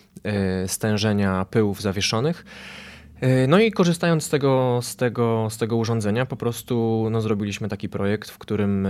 stężenia 0.68 1.46
pyłów 1.46 1.82
zawieszonych. 1.82 2.46
E, 3.24 3.48
no 3.48 3.60
i 3.60 3.72
korzystając 3.72 4.24
z 4.24 4.30
tego, 4.30 4.80
z 4.82 4.96
tego, 4.96 5.48
z 5.50 5.58
tego 5.58 5.78
urządzenia, 5.78 6.26
po 6.26 6.36
prostu 6.36 7.08
no, 7.12 7.22
zrobiliśmy 7.22 7.70
taki 7.70 7.90
projekt, 7.90 8.30
w 8.30 8.38
którym 8.38 8.86
e, 8.86 8.90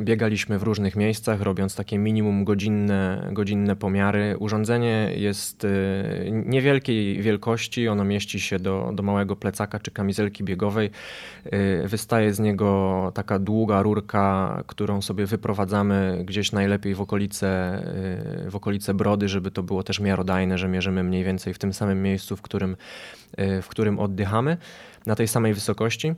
biegaliśmy 0.00 0.58
w 0.58 0.62
różnych 0.62 0.96
miejscach, 0.96 1.40
robiąc 1.40 1.74
takie 1.74 1.98
minimum 1.98 2.44
godzinne, 2.44 3.28
godzinne 3.32 3.76
pomiary. 3.76 4.36
Urządzenie 4.38 5.12
jest 5.16 5.66
niewielkiej 6.30 7.22
wielkości, 7.22 7.88
ono 7.88 8.04
mieści 8.04 8.40
się 8.40 8.58
do, 8.58 8.90
do 8.94 9.02
małego 9.02 9.36
plecaka 9.36 9.78
czy 9.78 9.90
kamizelki 9.90 10.44
biegowej. 10.44 10.90
Wystaje 11.84 12.34
z 12.34 12.40
niego 12.40 13.12
taka 13.14 13.38
długa 13.38 13.82
rurka, 13.82 14.62
którą 14.66 15.02
sobie 15.02 15.26
wyprowadzamy 15.26 16.22
gdzieś 16.24 16.52
najlepiej 16.52 16.94
w 16.94 17.00
okolice, 17.00 17.82
w 18.50 18.56
okolice 18.56 18.94
brody, 18.94 19.28
żeby 19.28 19.50
to 19.50 19.62
było 19.62 19.82
też 19.82 20.00
miarodajne, 20.00 20.58
że 20.58 20.68
mierzymy 20.68 21.02
mniej 21.02 21.24
więcej 21.24 21.54
w 21.54 21.58
tym 21.58 21.72
samym 21.72 22.02
miejscu, 22.02 22.36
w 22.36 22.42
którym 22.42 22.76
w 23.38 23.66
którym 23.68 23.98
oddychamy, 23.98 24.56
na 25.06 25.14
tej 25.16 25.28
samej 25.28 25.54
wysokości. 25.54 26.14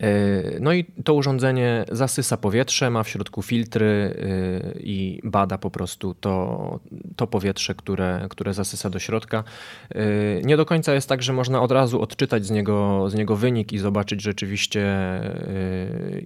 E, 0.00 0.60
no 0.60 0.72
i 0.72 0.84
to 1.04 1.14
urządzenie 1.14 1.84
zasysa 1.92 2.36
powietrze, 2.36 2.90
ma 2.90 3.02
w 3.02 3.08
środku 3.08 3.42
filtry 3.42 3.86
e, 3.86 4.80
i 4.80 5.20
bada 5.24 5.58
po 5.58 5.70
prostu 5.70 6.14
to, 6.14 6.80
to 7.16 7.26
powietrze, 7.26 7.74
które, 7.74 8.26
które 8.30 8.54
zasysa 8.54 8.90
do 8.90 8.98
środka. 8.98 9.44
E, 9.90 10.04
nie 10.42 10.56
do 10.56 10.66
końca 10.66 10.94
jest 10.94 11.08
tak, 11.08 11.22
że 11.22 11.32
można 11.32 11.62
od 11.62 11.72
razu 11.72 12.00
odczytać 12.00 12.46
z 12.46 12.50
niego, 12.50 13.10
z 13.10 13.14
niego 13.14 13.36
wynik 13.36 13.72
i 13.72 13.78
zobaczyć 13.78 14.22
rzeczywiście, 14.22 14.84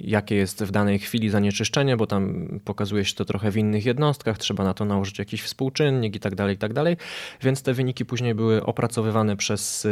jakie 0.00 0.34
jest 0.34 0.64
w 0.64 0.70
danej 0.70 0.98
chwili 0.98 1.30
zanieczyszczenie, 1.30 1.96
bo 1.96 2.06
tam 2.06 2.48
pokazuje 2.64 3.04
się 3.04 3.14
to 3.14 3.24
trochę 3.24 3.50
w 3.50 3.56
innych 3.56 3.86
jednostkach, 3.86 4.38
trzeba 4.38 4.64
na 4.64 4.74
to 4.74 4.84
nałożyć 4.84 5.18
jakiś 5.18 5.42
współczynnik 5.42 6.16
i 6.16 6.20
tak 6.20 6.34
dalej, 6.34 6.54
i 6.54 6.58
tak 6.58 6.72
dalej. 6.72 6.96
Więc 7.42 7.62
te 7.62 7.74
wyniki 7.74 8.04
później 8.04 8.34
były 8.34 8.64
opracowywane 8.64 9.36
przez, 9.36 9.86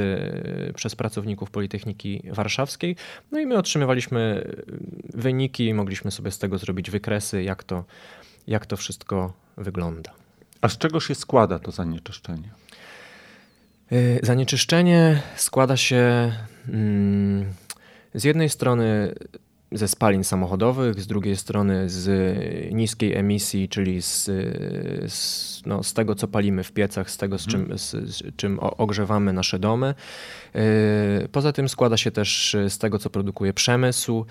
przez 0.75 0.97
pracowników 0.97 1.51
Politechniki 1.51 2.23
Warszawskiej. 2.33 2.97
No 3.33 3.41
i 3.41 3.47
my 3.47 3.56
otrzymywaliśmy 3.59 4.53
wyniki 5.15 5.67
i 5.67 5.75
mogliśmy 5.75 6.11
sobie 6.11 6.31
z 6.31 6.39
tego 6.39 6.59
zrobić 6.59 6.91
wykresy, 6.91 7.43
jak 7.43 7.65
to, 7.65 7.85
jak 8.47 8.67
to 8.67 8.77
wszystko 8.77 9.33
wygląda. 9.57 10.13
A 10.61 10.69
z 10.69 10.79
czego 10.79 11.01
się 11.01 11.15
składa 11.15 11.59
to 11.59 11.71
zanieczyszczenie? 11.71 12.51
Y, 13.93 14.21
zanieczyszczenie 14.23 15.23
składa 15.37 15.77
się 15.77 16.33
mm, 16.69 17.53
z 18.15 18.25
jednej 18.25 18.49
strony 18.49 19.15
ze 19.73 19.89
spalin 19.89 20.25
samochodowych, 20.25 21.01
z 21.01 21.07
drugiej 21.07 21.37
strony 21.37 21.89
z 21.91 22.09
niskiej 22.75 23.15
emisji, 23.15 23.69
czyli 23.69 24.03
z, 24.03 24.25
z, 25.13 25.63
no, 25.67 25.83
z 25.83 25.95
tego, 25.95 26.15
co 26.15 26.29
palimy 26.29 26.65
w 26.65 26.73
piecach, 26.73 27.11
z 27.11 27.17
tego, 27.17 27.39
z 27.39 27.47
czym, 27.47 27.61
mhm. 27.61 27.79
z, 27.79 27.91
z 27.91 28.37
czym 28.37 28.59
ogrzewamy 28.61 29.33
nasze 29.33 29.59
domy. 29.59 29.95
Y, 31.25 31.29
poza 31.33 31.53
tym 31.53 31.69
składa 31.69 31.97
się 31.97 32.11
też 32.11 32.57
z 32.69 32.79
tego, 32.79 32.99
co 32.99 33.11
produkuje 33.11 33.53
przemysł. 33.53 34.27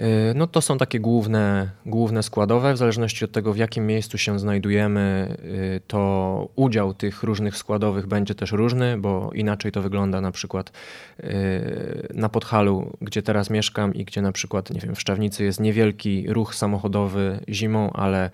Y, 0.00 0.34
no 0.34 0.46
to 0.46 0.60
są 0.60 0.78
takie 0.78 1.00
główne, 1.00 1.70
główne 1.86 2.22
składowe. 2.22 2.74
W 2.74 2.76
zależności 2.76 3.24
od 3.24 3.32
tego, 3.32 3.52
w 3.52 3.56
jakim 3.56 3.86
miejscu 3.86 4.18
się 4.18 4.38
znajdujemy, 4.38 5.36
y, 5.76 5.80
to 5.86 6.48
udział 6.56 6.94
tych 6.94 7.22
różnych 7.22 7.56
składowych 7.56 8.06
będzie 8.06 8.34
też 8.34 8.52
różny, 8.52 8.98
bo 8.98 9.30
inaczej 9.34 9.72
to 9.72 9.82
wygląda 9.82 10.20
na 10.20 10.32
przykład 10.32 10.72
y, 11.20 12.08
na 12.14 12.28
Podhalu, 12.28 12.96
gdzie 13.00 13.22
teraz 13.22 13.50
mieszkam 13.50 13.94
i 13.94 14.04
gdzie 14.04 14.22
na 14.22 14.32
przykład, 14.32 14.70
nie 14.70 14.80
wiem, 14.80 14.94
w 14.94 15.00
Szczawnicy 15.00 15.44
jest 15.44 15.60
niewielki 15.60 16.32
ruch 16.32 16.54
samochodowy 16.54 17.40
zimą, 17.48 17.92
ale 17.92 18.30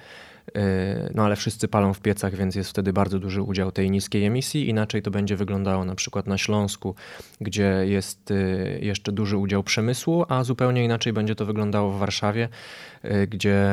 no 1.15 1.25
ale 1.25 1.37
wszyscy 1.37 1.69
palą 1.69 1.95
w 1.95 2.01
piecach, 2.01 2.35
więc 2.35 2.55
jest 2.55 2.71
wtedy 2.71 2.93
bardzo 2.93 3.19
duży 3.19 3.43
udział 3.43 3.73
tej 3.73 3.91
niskiej 3.91 4.25
emisji. 4.25 4.69
Inaczej 4.69 5.03
to 5.03 5.11
będzie 5.11 5.37
wyglądało 5.37 5.85
na 5.85 5.95
przykład 5.95 6.27
na 6.27 6.39
Śląsku, 6.39 6.95
gdzie 7.41 7.83
jest 7.87 8.31
y, 8.31 8.79
jeszcze 8.83 9.13
duży 9.13 9.37
udział 9.37 9.63
przemysłu, 9.63 10.25
a 10.29 10.45
zupełnie 10.45 10.85
inaczej 10.85 11.13
będzie 11.13 11.35
to 11.35 11.47
wyglądało 11.47 11.93
w 11.93 11.99
Warszawie, 11.99 12.49
y, 13.05 13.27
gdzie 13.27 13.65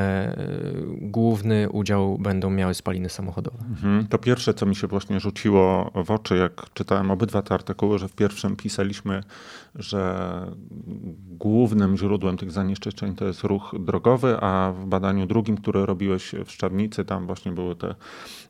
główny 1.02 1.70
udział 1.70 2.18
będą 2.18 2.50
miały 2.50 2.74
spaliny 2.74 3.10
samochodowe. 3.10 3.58
Mhm. 3.70 4.08
To 4.08 4.18
pierwsze, 4.18 4.54
co 4.54 4.66
mi 4.66 4.76
się 4.76 4.88
właśnie 4.88 5.20
rzuciło 5.20 5.92
w 6.06 6.12
oczy, 6.12 6.38
jak 6.38 6.74
czytałem 6.74 7.12
obydwa 7.12 7.42
te 7.42 7.54
artykuły, 7.54 8.00
że 8.00 8.08
w 8.08 8.14
pierwszym 8.14 8.56
pisaliśmy, 8.56 9.24
że 9.76 10.46
głównym 11.30 11.98
źródłem 11.98 12.38
tych 12.38 12.52
zanieczyszczeń 12.52 13.16
to 13.16 13.26
jest 13.26 13.44
ruch 13.44 13.76
drogowy, 13.80 14.38
a 14.42 14.74
w 14.80 14.86
badaniu 14.86 15.26
drugim, 15.26 15.58
które 15.58 15.86
robiłeś 15.86 16.36
w 16.46 16.52
Szczawnicy, 16.52 17.06
tam 17.06 17.26
właśnie 17.26 17.52
były 17.52 17.76
te, 17.76 17.96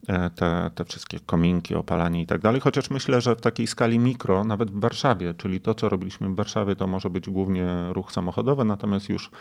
e, 0.07 0.29
te, 0.29 0.71
te 0.75 0.85
wszystkie 0.85 1.19
kominki, 1.19 1.75
opalanie 1.75 2.21
i 2.21 2.27
tak 2.27 2.41
dalej. 2.41 2.61
Chociaż 2.61 2.89
myślę, 2.89 3.21
że 3.21 3.35
w 3.35 3.41
takiej 3.41 3.67
skali 3.67 3.99
mikro, 3.99 4.43
nawet 4.43 4.71
w 4.71 4.79
Warszawie, 4.79 5.33
czyli 5.33 5.61
to, 5.61 5.73
co 5.73 5.89
robiliśmy 5.89 6.29
w 6.29 6.35
Warszawie, 6.35 6.75
to 6.75 6.87
może 6.87 7.09
być 7.09 7.29
głównie 7.29 7.67
ruch 7.91 8.11
samochodowy, 8.11 8.65
natomiast 8.65 9.09
już 9.09 9.31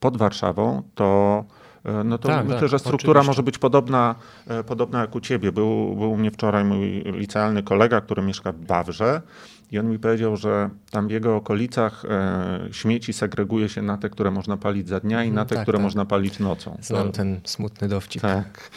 pod 0.00 0.16
Warszawą 0.16 0.82
to 0.94 1.44
e, 1.84 2.04
no 2.04 2.18
to 2.18 2.28
tak, 2.28 2.44
myślę, 2.44 2.60
tak, 2.60 2.68
że 2.68 2.78
struktura 2.78 3.20
oczywiście. 3.20 3.30
może 3.30 3.42
być 3.42 3.58
podobna, 3.58 4.14
e, 4.46 4.64
podobna 4.64 5.00
jak 5.00 5.14
u 5.14 5.20
ciebie. 5.20 5.52
Był, 5.52 5.96
był 5.96 6.12
u 6.12 6.16
mnie 6.16 6.30
wczoraj 6.30 6.64
mój 6.64 7.02
licealny 7.06 7.62
kolega, 7.62 8.00
który 8.00 8.22
mieszka 8.22 8.52
w 8.52 8.58
Bawrze 8.58 9.22
i 9.70 9.78
on 9.78 9.90
mi 9.90 9.98
powiedział, 9.98 10.36
że 10.36 10.70
tam 10.90 11.08
w 11.08 11.10
jego 11.10 11.36
okolicach 11.36 12.04
e, 12.04 12.68
śmieci 12.72 13.12
segreguje 13.12 13.68
się 13.68 13.82
na 13.82 13.96
te, 13.96 14.10
które 14.10 14.30
można 14.30 14.56
palić 14.56 14.88
za 14.88 15.00
dnia 15.00 15.24
i 15.24 15.32
na 15.32 15.44
te, 15.44 15.54
tak, 15.54 15.62
które 15.62 15.78
tak. 15.78 15.82
można 15.82 16.04
palić 16.04 16.38
nocą. 16.38 16.78
Znam 16.80 17.06
to, 17.06 17.12
ten 17.12 17.40
smutny 17.44 17.88
dowcip. 17.88 18.22
Tak. 18.22 18.70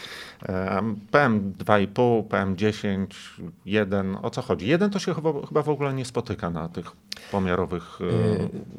E, 0.43 0.81
PM2,5, 1.11 2.23
PM10, 2.23 3.05
1, 3.65 4.17
o 4.21 4.29
co 4.29 4.41
chodzi? 4.41 4.67
Jeden 4.67 4.89
to 4.89 4.99
się 4.99 5.13
chyba, 5.13 5.47
chyba 5.47 5.61
w 5.61 5.69
ogóle 5.69 5.93
nie 5.93 6.05
spotyka 6.05 6.49
na 6.49 6.69
tych 6.69 6.85
pomiarowych 7.31 7.99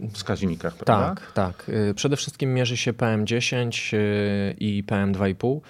e, 0.02 0.10
wskaźnikach, 0.10 0.74
prawda? 0.76 1.14
Tak, 1.14 1.32
tak. 1.32 1.70
E, 1.90 1.94
przede 1.94 2.16
wszystkim 2.16 2.54
mierzy 2.54 2.76
się 2.76 2.92
PM10 2.92 3.96
e, 3.96 4.00
i 4.58 4.84
PM2,5. 4.84 5.60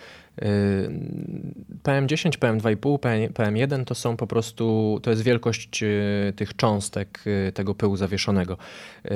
PM10, 1.82 2.38
PM2,5, 2.38 3.28
PM1 3.28 3.84
to 3.84 3.94
są 3.94 4.16
po 4.16 4.26
prostu, 4.26 4.98
to 5.02 5.10
jest 5.10 5.22
wielkość 5.22 5.82
y, 5.82 6.32
tych 6.36 6.56
cząstek 6.56 7.24
y, 7.48 7.52
tego 7.52 7.74
pyłu 7.74 7.96
zawieszonego. 7.96 8.56
Y, 9.04 9.08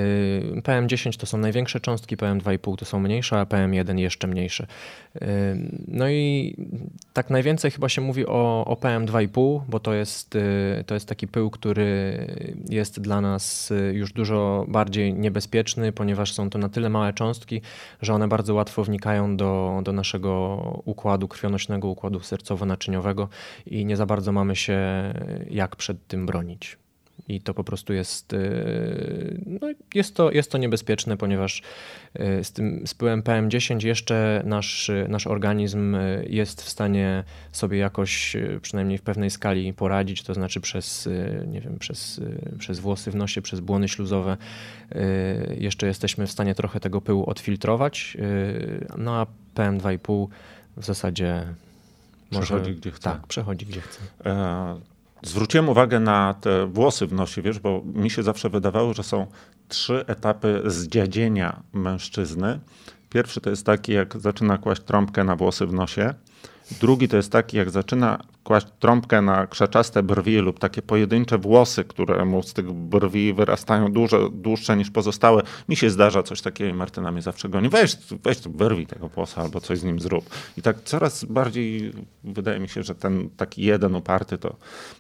PM10 0.63 1.17
to 1.17 1.27
są 1.27 1.39
największe 1.39 1.81
cząstki, 1.81 2.17
PM2,5 2.17 2.77
to 2.77 2.85
są 2.85 3.01
mniejsze, 3.01 3.41
a 3.41 3.45
PM1 3.45 3.99
jeszcze 3.99 4.27
mniejsze. 4.27 4.67
No 5.89 6.11
i 6.11 6.57
tak 7.13 7.31
najwięcej 7.31 7.71
chyba 7.71 7.89
się 7.89 8.01
mówi 8.01 8.27
o, 8.27 8.65
o 8.67 8.75
PM2,5, 8.75 9.61
bo 9.69 9.81
to 9.81 9.95
jest, 9.95 10.39
to 10.87 10.95
jest 10.95 11.09
taki 11.09 11.29
pył, 11.29 11.51
który 11.51 12.27
jest 12.69 13.01
dla 13.01 13.21
nas 13.21 13.73
już 13.93 14.13
dużo 14.13 14.65
bardziej 14.69 15.15
niebezpieczny, 15.15 15.93
ponieważ 15.93 16.33
są 16.33 16.51
to 16.51 16.59
na 16.59 16.69
tyle 16.69 16.89
małe 16.89 17.13
cząstki, 17.13 17.61
że 18.03 18.15
one 18.15 18.29
bardzo 18.29 18.55
łatwo 18.55 18.85
wnikają 18.85 19.37
do, 19.37 19.81
do 19.85 19.93
naszego 19.93 20.57
układu 20.85 21.06
krwionośnego, 21.29 21.89
układu 21.89 22.19
sercowo-naczyniowego 22.19 23.29
i 23.67 23.85
nie 23.85 23.97
za 23.97 24.07
bardzo 24.07 24.33
mamy 24.33 24.57
się 24.57 24.79
jak 25.51 25.77
przed 25.77 26.07
tym 26.07 26.27
bronić. 26.27 26.79
i 27.29 27.41
to 27.41 27.55
po 27.55 27.65
prostu 27.65 27.93
jest, 27.93 28.35
no 29.47 29.69
jest, 29.95 30.15
to, 30.15 30.31
jest 30.31 30.51
to 30.51 30.59
niebezpieczne, 30.59 31.17
ponieważ 31.17 31.63
z 32.43 32.53
tym 32.53 32.87
z 32.87 32.95
pyłem 32.95 33.23
PM10 33.23 33.87
jeszcze 33.87 34.43
nasz, 34.45 34.91
nasz 35.09 35.27
organizm 35.27 35.97
jest 36.27 36.63
w 36.63 36.69
stanie 36.69 37.25
sobie 37.53 37.79
jakoś, 37.79 38.37
przynajmniej 38.63 38.99
w 38.99 39.03
pewnej 39.03 39.31
skali 39.31 39.73
poradzić, 39.73 40.23
to 40.23 40.35
znaczy 40.35 40.61
przez, 40.61 41.09
nie 41.47 41.61
wiem, 41.61 41.79
przez, 41.79 42.21
przez 42.59 42.79
włosy 42.79 43.11
w 43.11 43.15
nosie, 43.15 43.43
przez 43.43 43.61
błony 43.61 43.89
śluzowe. 43.89 44.37
Jeszcze 45.59 45.87
jesteśmy 45.87 46.27
w 46.27 46.33
stanie 46.33 46.55
trochę 46.55 46.81
tego 46.81 47.01
pyłu 47.01 47.31
odfiltrować, 47.31 48.17
no 48.99 49.17
a 49.17 49.27
PM2,5 49.55 50.27
w 50.77 50.85
zasadzie 50.85 51.55
może, 52.31 52.47
przechodzi 52.47 52.75
gdzie 52.75 52.91
chce. 52.91 53.11
Tak, 53.11 53.27
przechodzi 53.27 53.67
gdzie 53.67 53.81
chce. 53.81 54.01
E, 54.25 54.81
zwróciłem 55.23 55.69
uwagę 55.69 56.01
na 56.01 56.35
te 56.35 56.67
włosy 56.67 57.07
w 57.07 57.13
nosie, 57.13 57.43
wiesz, 57.43 57.59
bo 57.59 57.83
mi 57.85 58.11
się 58.11 58.23
zawsze 58.23 58.51
wydawało, 58.51 58.95
że 58.95 59.03
są 59.03 59.27
trzy 59.69 60.05
etapy 60.07 60.63
zdziadzienia 60.67 61.63
mężczyzny. 61.73 62.61
Pierwszy 63.11 63.41
to 63.41 63.51
jest 63.51 63.67
taki, 63.67 63.93
jak 63.93 64.17
zaczyna 64.17 64.59
kłaść 64.59 64.83
trąbkę 64.83 65.25
na 65.25 65.37
włosy 65.37 65.67
w 65.67 65.73
nosie. 65.73 66.15
Drugi 66.71 67.09
to 67.09 67.17
jest 67.17 67.33
taki, 67.33 67.57
jak 67.57 67.71
zaczyna 67.71 68.19
kłaść 68.45 68.67
trąbkę 68.79 69.23
na 69.23 69.47
krzaczaste 69.47 70.03
brwi 70.03 70.37
lub 70.37 70.59
takie 70.59 70.83
pojedyncze 70.83 71.39
włosy, 71.39 71.85
które 71.85 72.25
mu 72.25 72.43
z 72.43 72.53
tych 72.53 72.73
brwi 72.73 73.33
wyrastają 73.33 73.93
dużo 73.93 74.29
dłuższe 74.29 74.77
niż 74.77 74.91
pozostałe. 74.91 75.43
Mi 75.69 75.77
się 75.77 75.91
zdarza 75.91 76.23
coś 76.23 76.41
takiego 76.41 76.71
i 76.71 76.75
Martyna 76.75 77.13
mnie 77.13 77.23
zawsze 77.23 77.49
goni. 77.49 77.69
Weź, 77.69 77.97
weź 78.25 78.41
tu 78.41 78.53
wyrwij 78.53 78.87
tego 78.87 79.09
włosa 79.09 79.43
albo 79.43 79.61
coś 79.61 79.79
z 79.79 79.85
nim 79.85 80.01
zrób. 80.01 80.31
I 80.57 80.63
tak 80.63 80.83
coraz 80.85 81.25
bardziej 81.25 81.93
wydaje 82.25 82.61
mi 82.61 82.69
się, 82.69 82.83
że 82.83 82.95
ten 82.95 83.31
taki 83.37 83.63
jeden 83.63 83.95
uparty 83.95 84.39
to, 84.39 84.57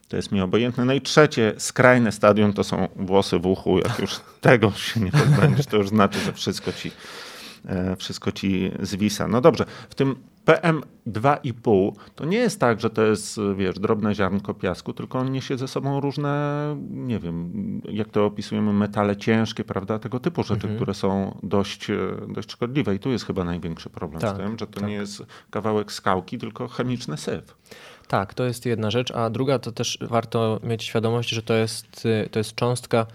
to 0.08 0.16
jest 0.16 0.32
mi 0.32 0.40
obojętne. 0.40 0.84
No 0.84 0.92
i 0.92 1.00
trzecie, 1.00 1.54
skrajne 1.58 2.12
stadium 2.12 2.52
to 2.52 2.64
są 2.64 2.88
włosy 2.96 3.38
w 3.38 3.46
uchu. 3.46 3.78
Jak 3.78 3.98
już 3.98 4.20
tego 4.40 4.70
się 4.70 5.00
nie 5.00 5.10
pozbędziesz, 5.10 5.66
to 5.66 5.76
już 5.76 5.88
znaczy, 5.88 6.18
że 6.18 6.32
wszystko 6.32 6.72
ci 6.72 6.90
E, 7.68 7.96
wszystko 7.96 8.32
ci 8.32 8.70
zwisa. 8.80 9.28
No 9.28 9.40
dobrze, 9.40 9.64
w 9.90 9.94
tym 9.94 10.16
PM2,5 10.46 11.92
to 12.14 12.24
nie 12.24 12.36
jest 12.36 12.60
tak, 12.60 12.80
że 12.80 12.90
to 12.90 13.02
jest, 13.02 13.40
wiesz, 13.56 13.78
drobne 13.78 14.14
ziarnko 14.14 14.54
piasku, 14.54 14.92
tylko 14.92 15.18
on 15.18 15.32
niesie 15.32 15.58
ze 15.58 15.68
sobą 15.68 16.00
różne, 16.00 16.76
nie 16.90 17.18
wiem, 17.18 17.52
jak 17.88 18.08
to 18.08 18.26
opisujemy, 18.26 18.72
metale 18.72 19.16
ciężkie, 19.16 19.64
prawda, 19.64 19.98
tego 19.98 20.20
typu 20.20 20.42
rzeczy, 20.42 20.54
mhm. 20.54 20.76
które 20.76 20.94
są 20.94 21.38
dość, 21.42 21.90
e, 21.90 21.96
dość 22.28 22.52
szkodliwe. 22.52 22.94
I 22.94 22.98
tu 22.98 23.10
jest 23.10 23.26
chyba 23.26 23.44
największy 23.44 23.90
problem 23.90 24.20
tak, 24.20 24.36
z 24.36 24.38
tym, 24.38 24.58
że 24.58 24.66
to 24.66 24.80
tak. 24.80 24.88
nie 24.88 24.94
jest 24.94 25.22
kawałek 25.50 25.92
skałki, 25.92 26.38
tylko 26.38 26.68
chemiczny 26.68 27.16
syf. 27.16 27.56
Tak, 28.08 28.34
to 28.34 28.44
jest 28.44 28.66
jedna 28.66 28.90
rzecz, 28.90 29.10
a 29.10 29.30
druga 29.30 29.58
to 29.58 29.72
też 29.72 29.98
warto 30.00 30.60
mieć 30.62 30.84
świadomość, 30.84 31.28
że 31.28 31.42
to 31.42 31.54
jest, 31.54 32.08
to 32.30 32.38
jest 32.38 32.54
cząstka 32.54 33.06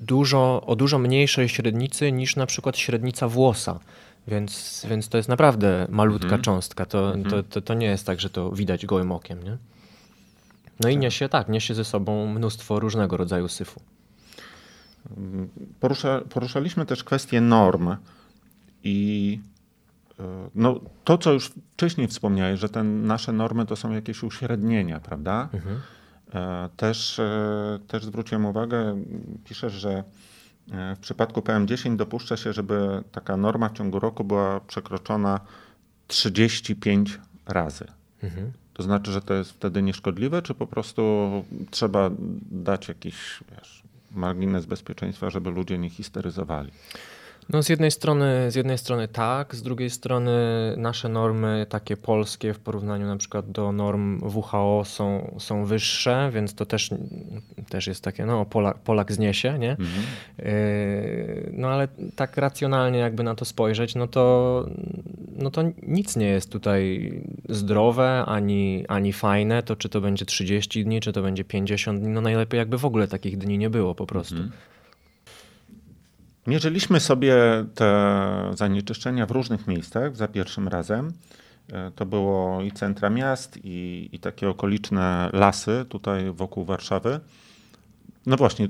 dużo, 0.00 0.62
o 0.66 0.76
dużo 0.76 0.98
mniejszej 0.98 1.48
średnicy 1.48 2.12
niż 2.12 2.36
na 2.36 2.46
przykład 2.46 2.78
średnica 2.78 3.28
włosa. 3.28 3.80
Więc, 4.28 4.86
więc 4.88 5.08
to 5.08 5.16
jest 5.16 5.28
naprawdę 5.28 5.86
malutka 5.90 6.24
mhm. 6.24 6.42
cząstka. 6.42 6.86
To, 6.86 7.14
mhm. 7.14 7.30
to, 7.30 7.42
to, 7.42 7.60
to, 7.60 7.74
nie 7.74 7.86
jest 7.86 8.06
tak, 8.06 8.20
że 8.20 8.30
to 8.30 8.50
widać 8.50 8.86
gołym 8.86 9.12
okiem. 9.12 9.42
Nie? 9.42 9.56
No 10.80 10.88
i 10.88 10.94
tak. 10.94 11.02
niesie, 11.02 11.28
tak, 11.28 11.48
niesie 11.48 11.74
ze 11.74 11.84
sobą 11.84 12.26
mnóstwo 12.26 12.80
różnego 12.80 13.16
rodzaju 13.16 13.48
syfu. 13.48 13.80
Porusza, 15.80 16.20
poruszaliśmy 16.30 16.86
też 16.86 17.04
kwestię 17.04 17.40
norm 17.40 17.96
i 18.84 19.40
e, 20.20 20.22
no, 20.54 20.80
to, 21.04 21.18
co 21.18 21.32
już 21.32 21.52
wcześniej 21.74 22.08
wspomniałeś, 22.08 22.60
że 22.60 22.68
te 22.68 22.82
nasze 22.82 23.32
normy 23.32 23.66
to 23.66 23.76
są 23.76 23.92
jakieś 23.92 24.22
uśrednienia, 24.22 25.00
prawda? 25.00 25.48
Mhm. 25.52 25.80
E, 26.34 26.68
też, 26.76 27.18
e, 27.18 27.78
też 27.88 28.04
zwróciłem 28.04 28.46
uwagę, 28.46 29.02
piszesz, 29.44 29.72
że 29.72 30.04
w 30.96 30.98
przypadku 31.00 31.40
PM10 31.40 31.96
dopuszcza 31.96 32.36
się, 32.36 32.52
żeby 32.52 33.02
taka 33.12 33.36
norma 33.36 33.68
w 33.68 33.72
ciągu 33.72 33.98
roku 33.98 34.24
była 34.24 34.60
przekroczona 34.60 35.40
35 36.06 37.18
razy. 37.46 37.84
Mhm. 38.22 38.52
To 38.74 38.82
znaczy, 38.82 39.12
że 39.12 39.20
to 39.22 39.34
jest 39.34 39.50
wtedy 39.50 39.82
nieszkodliwe, 39.82 40.42
czy 40.42 40.54
po 40.54 40.66
prostu 40.66 41.30
trzeba 41.70 42.10
dać 42.50 42.88
jakiś 42.88 43.40
wiesz, 43.50 43.82
margines 44.12 44.66
bezpieczeństwa, 44.66 45.30
żeby 45.30 45.50
ludzie 45.50 45.78
nie 45.78 45.90
histeryzowali? 45.90 46.70
No 47.48 47.62
z 47.62 47.68
jednej 47.68 47.90
strony, 47.90 48.50
z 48.50 48.54
jednej 48.54 48.78
strony 48.78 49.08
tak, 49.08 49.54
z 49.54 49.62
drugiej 49.62 49.90
strony 49.90 50.32
nasze 50.76 51.08
normy 51.08 51.66
takie 51.68 51.96
polskie 51.96 52.54
w 52.54 52.58
porównaniu 52.58 53.06
na 53.06 53.16
przykład 53.16 53.50
do 53.50 53.72
norm 53.72 54.20
WHO 54.22 54.82
są, 54.84 55.34
są 55.38 55.64
wyższe, 55.64 56.30
więc 56.34 56.54
to 56.54 56.66
też, 56.66 56.90
też 57.68 57.86
jest 57.86 58.04
takie, 58.04 58.26
no 58.26 58.44
Polak, 58.44 58.78
Polak 58.78 59.12
zniesie, 59.12 59.58
nie? 59.58 59.70
Mhm. 59.70 59.88
Yy, 60.38 61.50
no 61.52 61.68
ale 61.68 61.88
tak 62.16 62.36
racjonalnie 62.36 62.98
jakby 62.98 63.22
na 63.22 63.34
to 63.34 63.44
spojrzeć, 63.44 63.94
no 63.94 64.06
to, 64.06 64.66
no 65.36 65.50
to 65.50 65.62
nic 65.82 66.16
nie 66.16 66.26
jest 66.26 66.52
tutaj 66.52 67.12
zdrowe, 67.48 68.24
ani, 68.26 68.84
ani 68.88 69.12
fajne, 69.12 69.62
to 69.62 69.76
czy 69.76 69.88
to 69.88 70.00
będzie 70.00 70.26
30 70.26 70.84
dni, 70.84 71.00
czy 71.00 71.12
to 71.12 71.22
będzie 71.22 71.44
50 71.44 72.00
dni, 72.00 72.08
no 72.08 72.20
najlepiej 72.20 72.58
jakby 72.58 72.78
w 72.78 72.84
ogóle 72.84 73.08
takich 73.08 73.38
dni 73.38 73.58
nie 73.58 73.70
było 73.70 73.94
po 73.94 74.06
prostu. 74.06 74.34
Mhm. 74.36 74.52
Mierzyliśmy 76.46 77.00
sobie 77.00 77.34
te 77.74 78.50
zanieczyszczenia 78.54 79.26
w 79.26 79.30
różnych 79.30 79.66
miejscach 79.66 80.16
za 80.16 80.28
pierwszym 80.28 80.68
razem. 80.68 81.12
E, 81.72 81.90
to 81.90 82.06
było 82.06 82.62
i 82.62 82.72
centra 82.72 83.10
miast, 83.10 83.58
i, 83.64 84.08
i 84.12 84.18
takie 84.18 84.48
okoliczne 84.48 85.30
lasy 85.32 85.84
tutaj 85.88 86.32
wokół 86.32 86.64
Warszawy. 86.64 87.20
No 88.26 88.36
właśnie, 88.36 88.68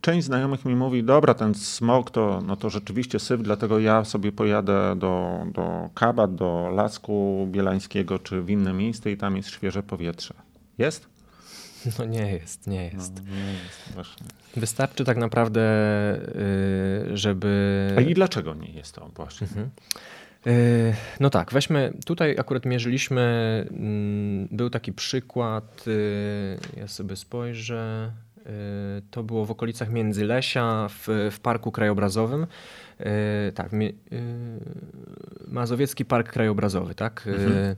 część 0.00 0.26
znajomych 0.26 0.64
mi 0.64 0.76
mówi, 0.76 1.04
dobra, 1.04 1.34
ten 1.34 1.54
smog 1.54 2.10
to, 2.10 2.42
no 2.46 2.56
to 2.56 2.70
rzeczywiście 2.70 3.18
syf, 3.18 3.42
dlatego 3.42 3.78
ja 3.78 4.04
sobie 4.04 4.32
pojadę 4.32 4.96
do, 4.96 5.44
do 5.52 5.90
Kabat, 5.94 6.34
do 6.34 6.70
Lasku 6.74 7.46
Bielańskiego 7.50 8.18
czy 8.18 8.42
w 8.42 8.50
inne 8.50 8.72
miejsce 8.72 9.10
i 9.10 9.16
tam 9.16 9.36
jest 9.36 9.48
świeże 9.48 9.82
powietrze. 9.82 10.34
Jest? 10.78 11.08
No 11.98 12.04
nie 12.04 12.32
jest, 12.32 12.66
nie 12.66 12.84
jest. 12.84 13.14
No, 13.14 13.36
nie 13.36 13.52
jest, 13.52 13.94
właśnie. 13.94 14.26
Wystarczy 14.58 15.04
tak 15.04 15.16
naprawdę, 15.16 15.60
y, 17.12 17.16
żeby... 17.16 17.94
A 17.98 18.00
i 18.00 18.14
dlaczego 18.14 18.54
nie 18.54 18.70
jest 18.70 18.94
to 18.94 19.10
właśnie? 19.16 19.46
Mhm. 19.46 19.70
Y, 20.46 20.94
no 21.20 21.30
tak, 21.30 21.52
weźmy, 21.52 21.92
tutaj 22.06 22.36
akurat 22.38 22.66
mierzyliśmy, 22.66 23.20
mm, 23.70 24.48
był 24.50 24.70
taki 24.70 24.92
przykład, 24.92 25.84
y, 25.88 26.58
ja 26.76 26.88
sobie 26.88 27.16
spojrzę, 27.16 28.12
to 29.10 29.22
było 29.22 29.44
w 29.44 29.50
okolicach 29.50 29.90
Międzylesia 29.90 30.88
w, 30.88 31.28
w 31.32 31.40
Parku 31.40 31.72
Krajobrazowym. 31.72 32.46
Tak, 33.54 33.70
Mazowiecki 35.48 36.04
Park 36.04 36.32
Krajobrazowy, 36.32 36.94
tak? 36.94 37.24
Mhm. 37.26 37.76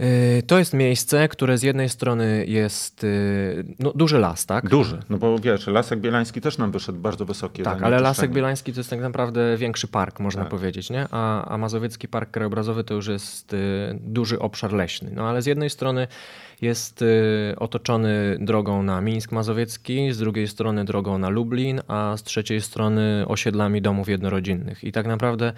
Y, 0.00 0.42
to 0.42 0.58
jest 0.58 0.74
miejsce, 0.74 1.28
które 1.28 1.58
z 1.58 1.62
jednej 1.62 1.88
strony 1.88 2.44
jest 2.46 3.04
y, 3.04 3.64
no, 3.78 3.92
duży 3.94 4.18
las, 4.18 4.46
tak? 4.46 4.68
Duży, 4.68 4.98
no 5.10 5.18
bo 5.18 5.38
wiesz, 5.38 5.66
Lasek 5.66 6.00
Bielański 6.00 6.40
też 6.40 6.58
nam 6.58 6.70
wyszedł 6.70 6.98
bardzo 6.98 7.24
wysokie. 7.24 7.62
Tak, 7.62 7.82
ale 7.82 8.00
Lasek 8.00 8.30
Bielański 8.30 8.72
to 8.72 8.80
jest 8.80 8.90
tak 8.90 9.00
naprawdę 9.00 9.56
większy 9.56 9.88
park, 9.88 10.20
można 10.20 10.42
tak. 10.42 10.50
powiedzieć, 10.50 10.90
nie? 10.90 11.06
A, 11.10 11.44
a 11.44 11.58
Mazowiecki 11.58 12.08
Park 12.08 12.30
Krajobrazowy 12.30 12.84
to 12.84 12.94
już 12.94 13.06
jest 13.06 13.52
y, 13.52 13.58
duży 14.00 14.38
obszar 14.38 14.72
leśny. 14.72 15.10
No 15.14 15.28
ale 15.28 15.42
z 15.42 15.46
jednej 15.46 15.70
strony 15.70 16.08
jest 16.62 17.04
otoczony 17.56 18.36
drogą 18.40 18.82
na 18.82 19.00
Mińsk 19.00 19.32
Mazowiecki, 19.32 20.12
z 20.12 20.18
drugiej 20.18 20.48
strony 20.48 20.84
drogą 20.84 21.18
na 21.18 21.28
Lublin, 21.28 21.80
a 21.88 22.16
z 22.16 22.22
trzeciej 22.22 22.60
strony 22.60 23.24
osiedlami 23.28 23.82
domów 23.82 24.08
jednorodzinnych. 24.08 24.84
I 24.84 24.92
tak 24.92 25.06
naprawdę 25.06 25.52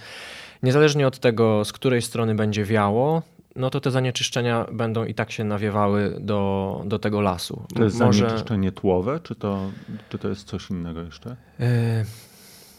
niezależnie 0.62 1.07
od 1.07 1.18
tego, 1.18 1.64
z 1.64 1.72
której 1.72 2.02
strony 2.02 2.35
będzie 2.35 2.64
wiało, 2.64 3.22
no 3.56 3.70
to 3.70 3.80
te 3.80 3.90
zanieczyszczenia 3.90 4.66
będą 4.72 5.04
i 5.04 5.14
tak 5.14 5.32
się 5.32 5.44
nawiewały 5.44 6.16
do, 6.20 6.82
do 6.84 6.98
tego 6.98 7.20
lasu. 7.20 7.62
To 7.74 7.84
jest 7.84 8.00
Może... 8.00 8.18
zanieczyszczenie 8.18 8.72
tłowe, 8.72 9.20
czy 9.22 9.34
to, 9.34 9.70
czy 10.08 10.18
to 10.18 10.28
jest 10.28 10.46
coś 10.46 10.70
innego 10.70 11.00
jeszcze? 11.00 11.36
Yy, 11.58 11.66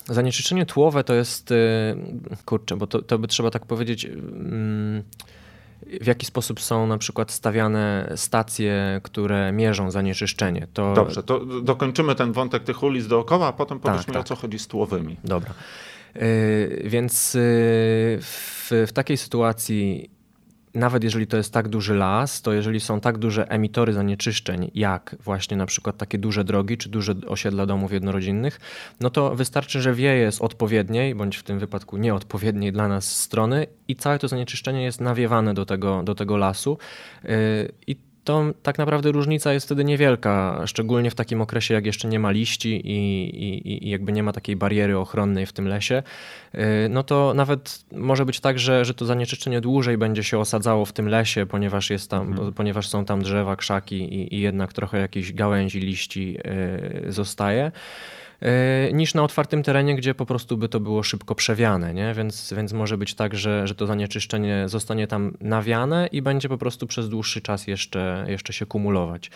zanieczyszczenie 0.06 0.66
tłowe 0.66 1.04
to 1.04 1.14
jest, 1.14 1.52
yy, 1.52 2.38
kurczę, 2.46 2.78
bo 2.78 2.88
to, 2.88 3.02
to 3.02 3.20
by 3.20 3.28
trzeba 3.28 3.52
tak 3.52 3.66
powiedzieć, 3.66 4.04
yy, 4.04 5.04
w 6.02 6.08
jaki 6.08 6.26
sposób 6.26 6.62
są 6.62 6.88
na 6.88 6.98
przykład 6.98 7.32
stawiane 7.32 8.14
stacje, 8.16 9.02
które 9.04 9.52
mierzą 9.52 9.92
zanieczyszczenie. 9.92 10.68
To... 10.74 10.94
Dobrze, 10.94 11.24
to 11.24 11.46
dokończymy 11.46 12.16
ten 12.16 12.32
wątek 12.32 12.64
tych 12.64 12.84
ulic 12.84 13.08
dookoła, 13.08 13.48
a 13.48 13.54
potem 13.54 13.80
tak, 13.80 14.08
mi, 14.08 14.14
tak. 14.14 14.22
o 14.22 14.24
co 14.24 14.36
chodzi 14.36 14.60
z 14.60 14.68
tłowymi. 14.68 15.18
Dobra. 15.24 15.54
Więc 16.84 17.38
w, 18.22 18.86
w 18.88 18.92
takiej 18.94 19.18
sytuacji 19.18 20.10
nawet 20.74 21.04
jeżeli 21.04 21.28
to 21.28 21.38
jest 21.38 21.54
tak 21.54 21.68
duży 21.68 21.96
las, 21.96 22.42
to 22.42 22.54
jeżeli 22.54 22.80
są 22.80 23.00
tak 23.00 23.18
duże 23.18 23.50
emitory 23.50 23.94
zanieczyszczeń, 23.94 24.72
jak 24.76 25.16
właśnie 25.20 25.58
na 25.58 25.66
przykład 25.66 25.98
takie 25.98 26.18
duże 26.18 26.44
drogi 26.44 26.78
czy 26.78 26.90
duże 26.90 27.16
osiedla 27.28 27.66
domów 27.66 27.94
jednorodzinnych, 27.94 28.60
no 29.00 29.10
to 29.10 29.36
wystarczy, 29.36 29.82
że 29.82 29.94
wieje 29.94 30.32
z 30.32 30.42
odpowiedniej, 30.42 31.16
bądź 31.16 31.38
w 31.38 31.44
tym 31.44 31.60
wypadku 31.60 31.98
nieodpowiedniej 31.98 32.72
dla 32.72 32.88
nas 32.88 33.16
strony 33.22 33.68
i 33.88 33.96
całe 33.96 34.20
to 34.20 34.28
zanieczyszczenie 34.28 34.84
jest 34.84 35.02
nawiewane 35.02 35.54
do 35.54 35.66
tego, 35.66 36.04
do 36.04 36.16
tego 36.16 36.38
lasu. 36.38 36.78
Yy, 37.24 37.30
I 37.88 38.13
to 38.24 38.44
tak 38.64 38.78
naprawdę 38.78 39.12
różnica 39.12 39.54
jest 39.54 39.66
wtedy 39.66 39.84
niewielka, 39.84 40.62
szczególnie 40.66 41.12
w 41.12 41.16
takim 41.16 41.42
okresie, 41.42 41.74
jak 41.74 41.86
jeszcze 41.86 42.08
nie 42.08 42.20
ma 42.20 42.32
liści 42.32 42.82
i, 42.84 43.24
i, 43.44 43.88
i 43.88 43.90
jakby 43.90 44.12
nie 44.12 44.24
ma 44.24 44.34
takiej 44.34 44.56
bariery 44.56 44.98
ochronnej 44.98 45.46
w 45.46 45.54
tym 45.54 45.68
lesie. 45.68 46.04
No 46.90 47.04
to 47.04 47.34
nawet 47.34 47.86
może 47.92 48.26
być 48.26 48.40
tak, 48.40 48.60
że, 48.60 48.86
że 48.86 48.94
to 48.94 49.06
zanieczyszczenie 49.06 49.62
dłużej 49.62 49.98
będzie 49.98 50.24
się 50.24 50.40
osadzało 50.40 50.86
w 50.86 50.94
tym 50.94 51.08
lesie, 51.08 51.46
ponieważ, 51.46 51.90
jest 51.90 52.10
tam, 52.10 52.28
mhm. 52.28 52.54
ponieważ 52.54 52.88
są 52.88 53.06
tam 53.06 53.22
drzewa, 53.22 53.56
krzaki 53.56 53.96
i, 53.96 54.36
i 54.36 54.40
jednak 54.40 54.74
trochę 54.74 55.00
jakichś 55.00 55.32
gałęzi, 55.32 55.80
liści 55.80 56.38
zostaje. 57.08 57.72
E, 58.44 58.94
niż 58.94 59.14
na 59.14 59.24
otwartym 59.24 59.64
terenie, 59.64 59.96
gdzie 59.96 60.16
po 60.16 60.26
prostu 60.26 60.58
by 60.58 60.70
to 60.70 60.80
było 60.80 61.04
szybko 61.04 61.36
przewiane, 61.36 61.94
nie? 61.94 62.14
Więc, 62.14 62.54
więc 62.58 62.74
może 62.74 62.98
być 62.98 63.16
tak, 63.16 63.36
że, 63.36 63.68
że 63.68 63.76
to 63.76 63.86
zanieczyszczenie 63.86 64.64
zostanie 64.70 65.08
tam 65.08 65.38
nawiane 65.42 66.08
i 66.12 66.22
będzie 66.22 66.50
po 66.50 66.58
prostu 66.58 66.88
przez 66.88 67.10
dłuższy 67.10 67.42
czas 67.42 67.68
jeszcze, 67.68 68.26
jeszcze 68.28 68.54
się 68.54 68.66
kumulować. 68.66 69.32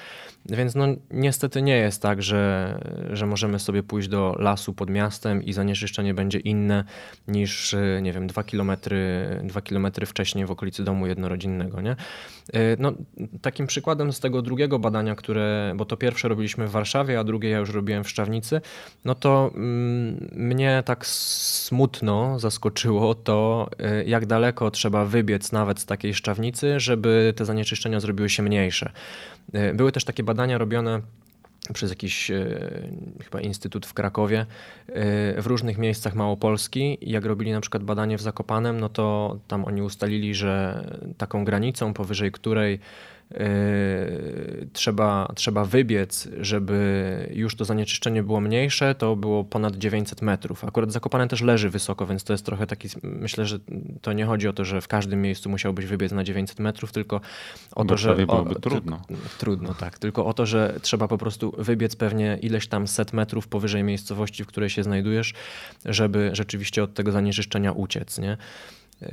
Więc 0.46 0.76
no, 0.76 0.86
niestety 1.12 1.62
nie 1.62 1.78
jest 1.78 2.02
tak, 2.02 2.24
że, 2.24 2.80
że 3.14 3.26
możemy 3.26 3.60
sobie 3.60 3.84
pójść 3.84 4.08
do 4.10 4.36
lasu 4.40 4.74
pod 4.74 4.90
miastem 4.90 5.44
i 5.44 5.54
zanieczyszczenie 5.54 6.14
będzie 6.14 6.40
inne 6.40 6.84
niż, 7.28 7.76
nie 8.02 8.14
wiem, 8.14 8.28
dwa 8.28 8.44
kilometry, 8.44 9.28
dwa 9.44 9.62
kilometry 9.62 10.06
wcześniej 10.06 10.46
w 10.46 10.52
okolicy 10.52 10.84
domu 10.84 11.08
jednorodzinnego, 11.08 11.82
nie? 11.82 11.92
E, 11.92 11.96
no, 12.80 12.94
takim 13.42 13.68
przykładem 13.68 14.14
z 14.14 14.20
tego 14.20 14.42
drugiego 14.42 14.80
badania, 14.80 15.16
które, 15.16 15.74
bo 15.76 15.86
to 15.86 15.98
pierwsze 15.98 16.28
robiliśmy 16.28 16.68
w 16.68 16.72
Warszawie, 16.72 17.20
a 17.20 17.24
drugie 17.24 17.50
ja 17.50 17.58
już 17.58 17.70
robiłem 17.70 18.04
w 18.04 18.10
Szczawnicy, 18.10 18.62
no 19.06 19.16
to 19.16 19.52
mm, 19.56 20.30
mnie 20.36 20.84
tak 20.86 21.06
smutno 21.06 22.40
zaskoczyło 22.40 23.16
to, 23.16 23.70
y, 24.02 24.06
jak 24.06 24.26
daleko 24.26 24.72
trzeba 24.72 25.06
wybiec 25.06 25.52
nawet 25.52 25.80
z 25.80 25.86
takiej 25.86 26.14
szczawnicy, 26.14 26.80
żeby 26.80 27.34
te 27.36 27.46
zanieczyszczenia 27.46 28.00
zrobiły 28.00 28.30
się 28.30 28.44
mniejsze. 28.44 28.92
Y, 29.56 29.74
były 29.74 29.92
też 29.92 30.04
takie 30.04 30.24
badania 30.24 30.58
robione 30.58 31.02
przez 31.74 31.90
jakiś 31.90 32.32
y, 32.32 32.90
chyba 33.24 33.42
instytut 33.42 33.86
w 33.86 33.94
Krakowie 33.94 34.46
w 35.38 35.44
różnych 35.46 35.78
miejscach 35.78 36.16
Małopolski. 36.16 36.98
Jak 37.02 37.26
robili 37.26 37.52
na 37.52 37.62
przykład 37.62 37.84
badanie 37.84 38.18
w 38.18 38.22
Zakopanem, 38.22 38.80
no 38.80 38.90
to 38.90 39.38
tam 39.48 39.66
oni 39.66 39.82
ustalili, 39.82 40.36
że 40.36 40.84
taką 41.18 41.46
granicą, 41.46 41.94
powyżej 41.94 42.32
której 42.32 42.80
Yy, 43.32 44.68
trzeba, 44.74 45.32
trzeba 45.36 45.66
wybiec, 45.66 46.30
żeby 46.42 47.30
już 47.34 47.56
to 47.56 47.66
zanieczyszczenie 47.66 48.24
było 48.24 48.42
mniejsze, 48.42 48.96
to 48.96 49.16
było 49.16 49.44
ponad 49.44 49.76
900 49.76 50.22
metrów. 50.22 50.66
Akurat 50.66 50.92
Zakopane 50.92 51.28
też 51.28 51.42
leży 51.42 51.70
wysoko, 51.70 52.06
więc 52.06 52.24
to 52.24 52.34
jest 52.34 52.46
trochę 52.46 52.68
taki, 52.68 52.88
myślę, 53.04 53.46
że 53.46 53.60
to 54.02 54.14
nie 54.14 54.26
chodzi 54.26 54.48
o 54.48 54.54
to, 54.54 54.66
że 54.66 54.82
w 54.82 54.88
każdym 54.88 55.22
miejscu 55.22 55.50
musiałbyś 55.50 55.86
wybiec 55.86 56.12
na 56.12 56.24
900 56.24 56.60
metrów, 56.60 56.92
tylko 56.92 57.22
o 57.76 57.86
to, 57.86 57.98
że... 57.98 58.16
byłoby 58.16 58.56
o, 58.56 58.60
trudno. 58.60 59.02
Trudno, 59.38 59.74
tak. 59.74 60.00
Tylko 60.00 60.26
o 60.26 60.34
to, 60.34 60.46
że 60.46 60.80
trzeba 60.82 61.08
po 61.08 61.18
prostu 61.18 61.54
wybiec 61.58 61.96
pewnie 61.96 62.38
ileś 62.42 62.68
tam 62.68 62.88
set 62.88 63.14
metrów 63.14 63.48
powyżej 63.48 63.84
miejscowości, 63.84 64.44
w 64.44 64.48
której 64.48 64.70
się 64.70 64.84
znajdujesz, 64.84 65.34
żeby 65.86 66.30
rzeczywiście 66.34 66.84
od 66.84 66.94
tego 66.94 67.12
zanieczyszczenia 67.12 67.72
uciec, 67.72 68.20
nie? 68.20 68.38
Yy, 69.02 69.10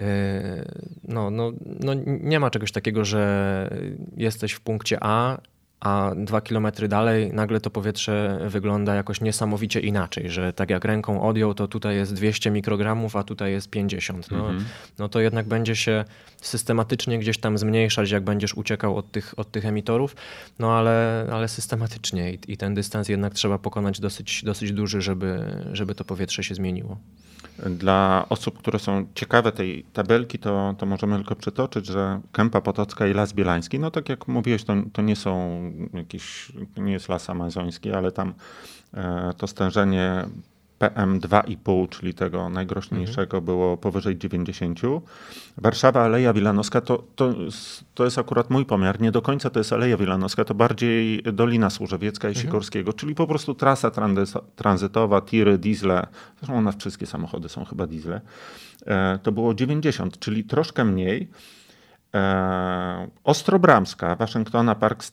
no, 1.08 1.30
no, 1.30 1.52
no 1.80 1.94
nie 2.06 2.40
ma 2.40 2.50
czegoś 2.50 2.72
takiego, 2.72 3.04
że 3.04 3.70
jesteś 4.16 4.52
w 4.52 4.60
punkcie 4.60 4.98
A, 5.00 5.38
a 5.84 6.12
dwa 6.16 6.40
kilometry 6.40 6.88
dalej 6.88 7.32
nagle 7.32 7.60
to 7.60 7.70
powietrze 7.70 8.40
wygląda 8.48 8.94
jakoś 8.94 9.20
niesamowicie 9.20 9.80
inaczej, 9.80 10.30
że 10.30 10.52
tak 10.52 10.70
jak 10.70 10.84
ręką 10.84 11.22
odjął, 11.22 11.54
to 11.54 11.68
tutaj 11.68 11.96
jest 11.96 12.14
200 12.14 12.50
mikrogramów, 12.50 13.16
a 13.16 13.22
tutaj 13.22 13.52
jest 13.52 13.70
50. 13.70 14.30
No, 14.30 14.38
mhm. 14.38 14.64
no 14.98 15.08
to 15.08 15.20
jednak 15.20 15.46
będzie 15.46 15.76
się 15.76 16.04
systematycznie 16.40 17.18
gdzieś 17.18 17.38
tam 17.38 17.58
zmniejszać, 17.58 18.10
jak 18.10 18.24
będziesz 18.24 18.54
uciekał 18.54 18.96
od 18.96 19.12
tych, 19.12 19.38
od 19.38 19.50
tych 19.50 19.66
emitorów, 19.66 20.16
no 20.58 20.72
ale, 20.72 21.26
ale 21.32 21.48
systematycznie 21.48 22.32
I, 22.32 22.38
i 22.48 22.56
ten 22.56 22.74
dystans 22.74 23.08
jednak 23.08 23.34
trzeba 23.34 23.58
pokonać 23.58 24.00
dosyć, 24.00 24.44
dosyć 24.44 24.72
duży, 24.72 25.02
żeby, 25.02 25.44
żeby 25.72 25.94
to 25.94 26.04
powietrze 26.04 26.44
się 26.44 26.54
zmieniło. 26.54 26.98
Dla 27.58 28.26
osób, 28.28 28.58
które 28.58 28.78
są 28.78 29.06
ciekawe 29.14 29.52
tej 29.52 29.84
tabelki, 29.92 30.38
to, 30.38 30.74
to 30.78 30.86
możemy 30.86 31.16
tylko 31.16 31.36
przytoczyć, 31.36 31.86
że 31.86 32.20
Kępa 32.32 32.60
Potocka 32.60 33.06
i 33.06 33.14
Las 33.14 33.32
Bielański, 33.32 33.78
no 33.78 33.90
tak 33.90 34.08
jak 34.08 34.28
mówiłeś, 34.28 34.64
to, 34.64 34.74
to 34.92 35.02
nie 35.02 35.16
są 35.16 35.60
jakieś, 35.94 36.52
nie 36.76 36.92
jest 36.92 37.08
las 37.08 37.30
amazoński, 37.30 37.92
ale 37.92 38.12
tam 38.12 38.34
e, 38.94 39.32
to 39.36 39.46
stężenie 39.46 40.24
PM2,5, 40.88 41.88
czyli 41.88 42.14
tego 42.14 42.48
najgroźniejszego, 42.48 43.36
mhm. 43.36 43.44
było 43.44 43.76
powyżej 43.76 44.18
90. 44.18 44.80
Warszawa, 45.58 46.02
Aleja 46.02 46.32
Wilanowska, 46.32 46.80
to, 46.80 47.04
to, 47.16 47.34
to 47.94 48.04
jest 48.04 48.18
akurat 48.18 48.50
mój 48.50 48.66
pomiar. 48.66 49.00
Nie 49.00 49.12
do 49.12 49.22
końca 49.22 49.50
to 49.50 49.60
jest 49.60 49.72
Aleja 49.72 49.96
Wilanowska, 49.96 50.44
to 50.44 50.54
bardziej 50.54 51.22
Dolina 51.22 51.70
Służewiecka 51.70 52.28
i 52.28 52.30
mhm. 52.30 52.46
Sikorskiego, 52.46 52.92
czyli 52.92 53.14
po 53.14 53.26
prostu 53.26 53.54
trasa 53.54 53.90
tranzytowa, 54.56 55.20
tiry, 55.20 55.58
diesle. 55.58 56.06
Zresztą 56.38 56.58
u 56.58 56.60
nas 56.60 56.76
wszystkie 56.76 57.06
samochody 57.06 57.48
są 57.48 57.64
chyba 57.64 57.86
diesle. 57.86 58.20
E, 58.86 59.18
to 59.22 59.32
było 59.32 59.54
90, 59.54 60.18
czyli 60.18 60.44
troszkę 60.44 60.84
mniej. 60.84 61.28
E, 62.14 63.08
Ostrobramska, 63.24 64.16
Waszyngtona, 64.16 64.74
Park 64.74 65.04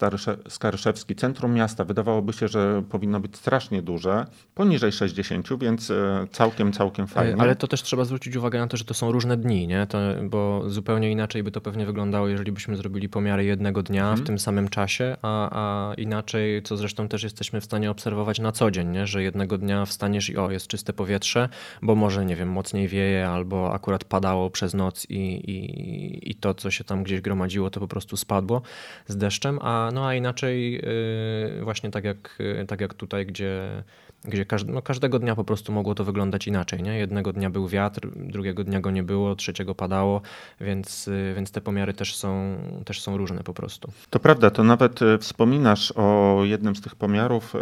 Skaryszewski, 0.50 1.16
centrum 1.16 1.54
miasta. 1.54 1.86
Wydawałoby 1.86 2.34
się, 2.34 2.48
że 2.48 2.84
powinno 2.90 3.20
być 3.20 3.38
strasznie 3.38 3.82
duże, 3.82 4.26
poniżej 4.56 4.92
60, 4.92 5.48
więc 5.60 5.92
e, 5.92 6.28
całkiem, 6.32 6.74
całkiem 6.74 7.08
fajnie. 7.08 7.42
Ale 7.42 7.56
to 7.56 7.68
też 7.68 7.84
trzeba 7.84 8.06
zwrócić 8.06 8.36
uwagę 8.36 8.60
na 8.60 8.68
to, 8.68 8.78
że 8.78 8.86
to 8.86 8.94
są 8.94 9.12
różne 9.12 9.38
dni, 9.38 9.68
nie? 9.68 9.88
To, 9.88 9.98
bo 10.24 10.64
zupełnie 10.68 11.12
inaczej 11.12 11.44
by 11.44 11.52
to 11.52 11.62
pewnie 11.62 11.86
wyglądało, 11.86 12.28
jeżeli 12.28 12.52
byśmy 12.52 12.76
zrobili 12.76 13.10
pomiary 13.10 13.44
jednego 13.44 13.84
dnia 13.84 14.04
hmm. 14.04 14.20
w 14.20 14.28
tym 14.28 14.40
samym 14.40 14.70
czasie, 14.70 15.18
a, 15.22 15.50
a, 15.52 15.94
inaczej, 15.94 16.64
co 16.64 16.78
zresztą 16.78 17.08
też 17.08 17.24
jesteśmy 17.24 17.62
w 17.62 17.66
stanie 17.66 17.92
obserwować 17.92 18.40
na 18.40 18.52
co 18.52 18.72
dzień, 18.72 18.88
nie? 18.88 19.08
że 19.08 19.24
jednego 19.24 19.58
dnia 19.58 19.86
wstaniesz 19.86 20.30
i 20.30 20.38
o, 20.38 20.52
jest 20.52 20.68
czyste 20.68 20.94
powietrze, 20.94 21.50
bo 21.82 21.96
może, 21.96 22.26
nie 22.26 22.36
wiem, 22.36 22.50
mocniej 22.50 22.88
wieje 22.88 23.30
albo 23.30 23.74
akurat 23.74 24.04
padało 24.04 24.50
przez 24.50 24.74
noc 24.74 25.06
i, 25.10 25.16
i, 25.52 26.32
i 26.32 26.36
to, 26.36 26.54
co 26.54 26.72
się 26.72 26.84
tam 26.92 27.04
gdzieś 27.04 27.22
gromadziło, 27.22 27.70
to 27.70 27.80
po 27.80 27.88
prostu 27.88 28.18
spadło 28.18 28.62
z 29.08 29.18
deszczem, 29.18 29.60
a, 29.62 29.92
no, 29.94 30.08
a 30.08 30.16
inaczej 30.16 30.74
yy, 30.74 31.64
właśnie 31.64 31.92
tak 31.92 32.04
jak, 32.04 32.36
yy, 32.40 32.66
tak 32.66 32.82
jak 32.82 32.94
tutaj, 32.94 33.26
gdzie 33.26 33.84
gdzie 34.24 34.46
każd 34.46 34.68
no 34.68 34.82
każdego 34.82 35.20
dnia 35.20 35.36
po 35.36 35.44
prostu 35.44 35.72
mogło 35.72 35.96
to 35.96 36.04
wyglądać 36.04 36.48
inaczej. 36.48 36.84
Nie? 36.84 36.98
Jednego 36.98 37.34
dnia 37.34 37.50
był 37.50 37.68
wiatr, 37.68 38.08
drugiego 38.16 38.64
dnia 38.64 38.82
go 38.82 38.92
nie 38.92 39.04
było, 39.04 39.36
trzeciego 39.36 39.76
padało, 39.76 40.22
więc, 40.62 41.08
y, 41.08 41.34
więc 41.36 41.52
te 41.52 41.62
pomiary 41.62 41.94
też 41.94 42.16
są, 42.16 42.58
też 42.86 43.02
są 43.02 43.18
różne 43.18 43.44
po 43.44 43.54
prostu. 43.54 43.92
To 44.10 44.20
prawda, 44.20 44.50
to 44.50 44.64
nawet 44.64 45.02
y, 45.02 45.18
wspominasz 45.18 45.94
o 45.96 46.40
jednym 46.44 46.76
z 46.76 46.82
tych 46.82 46.96
pomiarów, 46.96 47.56
y, 47.56 47.60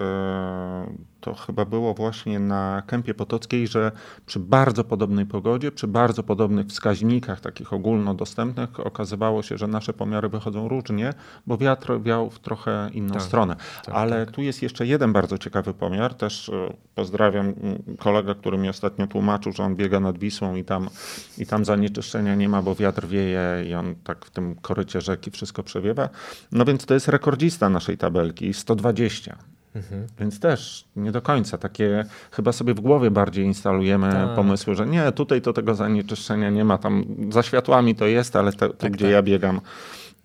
to 1.21 1.33
chyba 1.33 1.65
było 1.65 1.93
właśnie 1.93 2.39
na 2.39 2.83
Kępie 2.87 3.13
Potockiej, 3.13 3.67
że 3.67 3.91
przy 4.25 4.39
bardzo 4.39 4.83
podobnej 4.83 5.25
pogodzie, 5.25 5.71
przy 5.71 5.87
bardzo 5.87 6.23
podobnych 6.23 6.67
wskaźnikach 6.67 7.41
takich 7.41 7.73
ogólnodostępnych 7.73 8.79
okazywało 8.79 9.43
się, 9.43 9.57
że 9.57 9.67
nasze 9.67 9.93
pomiary 9.93 10.29
wychodzą 10.29 10.67
różnie, 10.67 11.13
bo 11.47 11.57
wiatr 11.57 12.01
wiał 12.01 12.29
w 12.29 12.39
trochę 12.39 12.89
inną 12.93 13.13
tak, 13.13 13.21
stronę. 13.21 13.55
Tak, 13.85 13.95
Ale 13.95 14.25
tak. 14.25 14.35
tu 14.35 14.41
jest 14.41 14.61
jeszcze 14.61 14.85
jeden 14.85 15.13
bardzo 15.13 15.37
ciekawy 15.37 15.73
pomiar, 15.73 16.13
też 16.13 16.51
pozdrawiam 16.95 17.53
kolega, 17.99 18.35
który 18.35 18.57
mi 18.57 18.69
ostatnio 18.69 19.07
tłumaczył, 19.07 19.51
że 19.51 19.63
on 19.63 19.75
biega 19.75 19.99
nad 19.99 20.17
Wisłą 20.17 20.55
i 20.55 20.63
tam, 20.63 20.89
i 21.37 21.45
tam 21.45 21.65
zanieczyszczenia 21.65 22.35
nie 22.35 22.49
ma, 22.49 22.61
bo 22.61 22.75
wiatr 22.75 23.07
wieje 23.07 23.65
i 23.69 23.73
on 23.73 23.95
tak 24.03 24.25
w 24.25 24.29
tym 24.29 24.55
korycie 24.55 25.01
rzeki 25.01 25.31
wszystko 25.31 25.63
przewiewa. 25.63 26.09
No 26.51 26.65
więc 26.65 26.85
to 26.85 26.93
jest 26.93 27.07
rekordzista 27.07 27.69
naszej 27.69 27.97
tabelki, 27.97 28.53
120. 28.53 29.37
Mhm. 29.79 30.07
Więc 30.19 30.39
też 30.39 30.85
nie 30.95 31.11
do 31.11 31.21
końca 31.21 31.57
takie, 31.57 32.05
chyba 32.31 32.51
sobie 32.51 32.73
w 32.73 32.79
głowie 32.79 33.11
bardziej 33.11 33.45
instalujemy 33.45 34.11
tak. 34.11 34.35
pomysły, 34.35 34.75
że 34.75 34.87
nie, 34.87 35.11
tutaj 35.11 35.41
to 35.41 35.53
tego 35.53 35.75
zanieczyszczenia 35.75 36.49
nie 36.49 36.65
ma, 36.65 36.77
tam 36.77 37.05
za 37.29 37.43
światłami 37.43 37.95
to 37.95 38.05
jest, 38.05 38.35
ale 38.35 38.53
to, 38.53 38.69
tak, 38.69 38.91
gdzie 38.91 39.05
tak. 39.05 39.11
ja 39.11 39.21
biegam, 39.23 39.61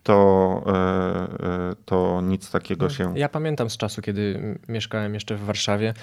to, 0.04 0.62
e, 0.66 0.72
e, 1.70 1.74
to 1.84 2.20
nic 2.20 2.50
takiego 2.50 2.90
się. 2.90 3.18
Ja 3.18 3.28
pamiętam 3.28 3.70
z 3.70 3.76
czasu, 3.76 4.02
kiedy 4.02 4.40
mieszkałem 4.68 5.14
jeszcze 5.14 5.36
w 5.36 5.44
Warszawie 5.44 5.94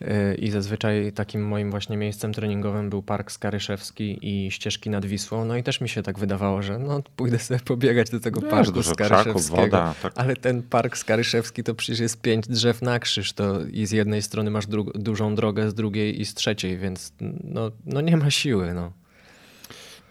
e, 0.00 0.34
i 0.34 0.50
zazwyczaj 0.50 1.12
takim 1.12 1.46
moim 1.48 1.70
właśnie 1.70 1.96
miejscem 1.96 2.32
treningowym 2.32 2.90
był 2.90 3.02
Park 3.02 3.32
Skaryszewski 3.32 4.18
i 4.22 4.50
ścieżki 4.50 4.90
nad 4.90 5.06
Wisłą. 5.06 5.44
No 5.44 5.56
i 5.56 5.62
też 5.62 5.80
mi 5.80 5.88
się 5.88 6.02
tak 6.02 6.18
wydawało, 6.18 6.62
że 6.62 6.78
no 6.78 7.02
pójdę 7.16 7.38
sobie 7.38 7.60
pobiegać 7.60 8.10
do 8.10 8.20
tego 8.20 8.40
Wiesz, 8.40 8.50
parku 8.50 8.82
Skaryszewskiego. 8.82 9.62
woda, 9.62 9.94
tak. 10.02 10.12
Ale 10.16 10.36
ten 10.36 10.62
Park 10.62 10.96
Skaryszewski 10.96 11.64
to 11.64 11.74
przecież 11.74 12.00
jest 12.00 12.20
pięć 12.20 12.48
drzew 12.48 12.82
na 12.82 12.98
krzyż. 12.98 13.32
To 13.32 13.60
i 13.72 13.86
z 13.86 13.90
jednej 13.90 14.22
strony 14.22 14.50
masz 14.50 14.66
dużą 14.94 15.34
drogę, 15.34 15.70
z 15.70 15.74
drugiej 15.74 16.20
i 16.20 16.26
z 16.26 16.34
trzeciej, 16.34 16.78
więc 16.78 17.12
no, 17.44 17.70
no 17.86 18.00
nie 18.00 18.16
ma 18.16 18.30
siły. 18.30 18.74
No. 18.74 18.92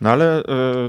No 0.02 0.10
ale 0.10 0.44
y, 0.44 0.46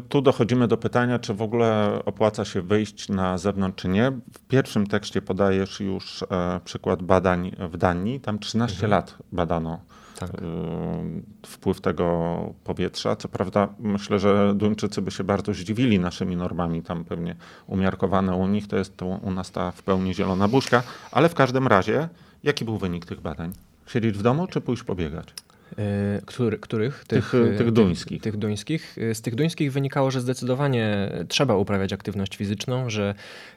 tu 0.09 0.23
dochodzimy 0.23 0.69
do 0.69 0.77
pytania, 0.77 1.19
czy 1.19 1.35
w 1.35 1.43
ogóle 1.43 2.01
opłaca 2.05 2.45
się 2.45 2.63
wyjść 2.63 3.09
na 3.09 3.39
zewnątrz, 3.39 3.83
czy 3.83 3.89
nie. 3.89 4.13
W 4.33 4.39
pierwszym 4.49 4.87
tekście 4.87 5.23
podajesz 5.23 5.81
już 5.81 6.23
e, 6.23 6.61
przykład 6.65 7.03
badań 7.03 7.57
w 7.73 7.77
Danii. 7.77 8.21
Tam 8.21 8.39
13 8.39 8.75
mhm. 8.75 8.91
lat 8.91 9.19
badano 9.33 9.81
tak. 10.21 10.31
Y, 10.35 11.47
wpływ 11.47 11.81
tego 11.81 12.55
powietrza. 12.65 13.17
Co 13.17 13.29
prawda, 13.29 13.69
myślę, 13.79 14.19
że 14.19 14.55
Duńczycy 14.55 15.03
by 15.03 15.11
się 15.11 15.25
bardzo 15.25 15.55
zdziwili 15.55 15.99
naszymi 15.99 16.37
normami, 16.37 16.83
tam 16.83 17.05
pewnie 17.05 17.37
umiarkowane 17.67 18.37
u 18.37 18.47
nich, 18.47 18.69
to 18.69 18.77
jest 18.77 18.97
to 18.97 19.07
u 19.07 19.31
nas 19.31 19.51
ta 19.51 19.71
w 19.71 19.83
pełni 19.83 20.15
zielona 20.15 20.49
buźka, 20.49 20.83
ale 21.13 21.29
w 21.29 21.35
każdym 21.35 21.67
razie, 21.67 22.09
jaki 22.43 22.65
był 22.65 22.79
wynik 22.79 23.07
tych 23.07 23.21
badań? 23.21 23.53
Siedzieć 23.87 24.19
w 24.19 24.23
domu, 24.23 24.47
czy 24.47 24.61
pójść 24.61 24.83
pobiegać? 24.83 25.35
E, 25.79 26.21
który, 26.27 26.59
których? 26.59 27.05
Tych, 27.05 27.31
tych, 27.31 27.59
tych 27.59 27.71
duńskich. 27.71 28.23
Tych, 28.23 28.33
tych 28.33 28.41
duńskich. 28.41 28.97
Z 29.15 29.21
tych 29.21 29.35
duńskich 29.35 29.73
wynikało, 29.73 30.11
że 30.11 30.21
zdecydowanie 30.21 31.13
trzeba 31.29 31.57
uprawiać 31.57 31.93
aktywność 31.93 32.37
fizyczną, 32.37 32.91
że 32.91 33.15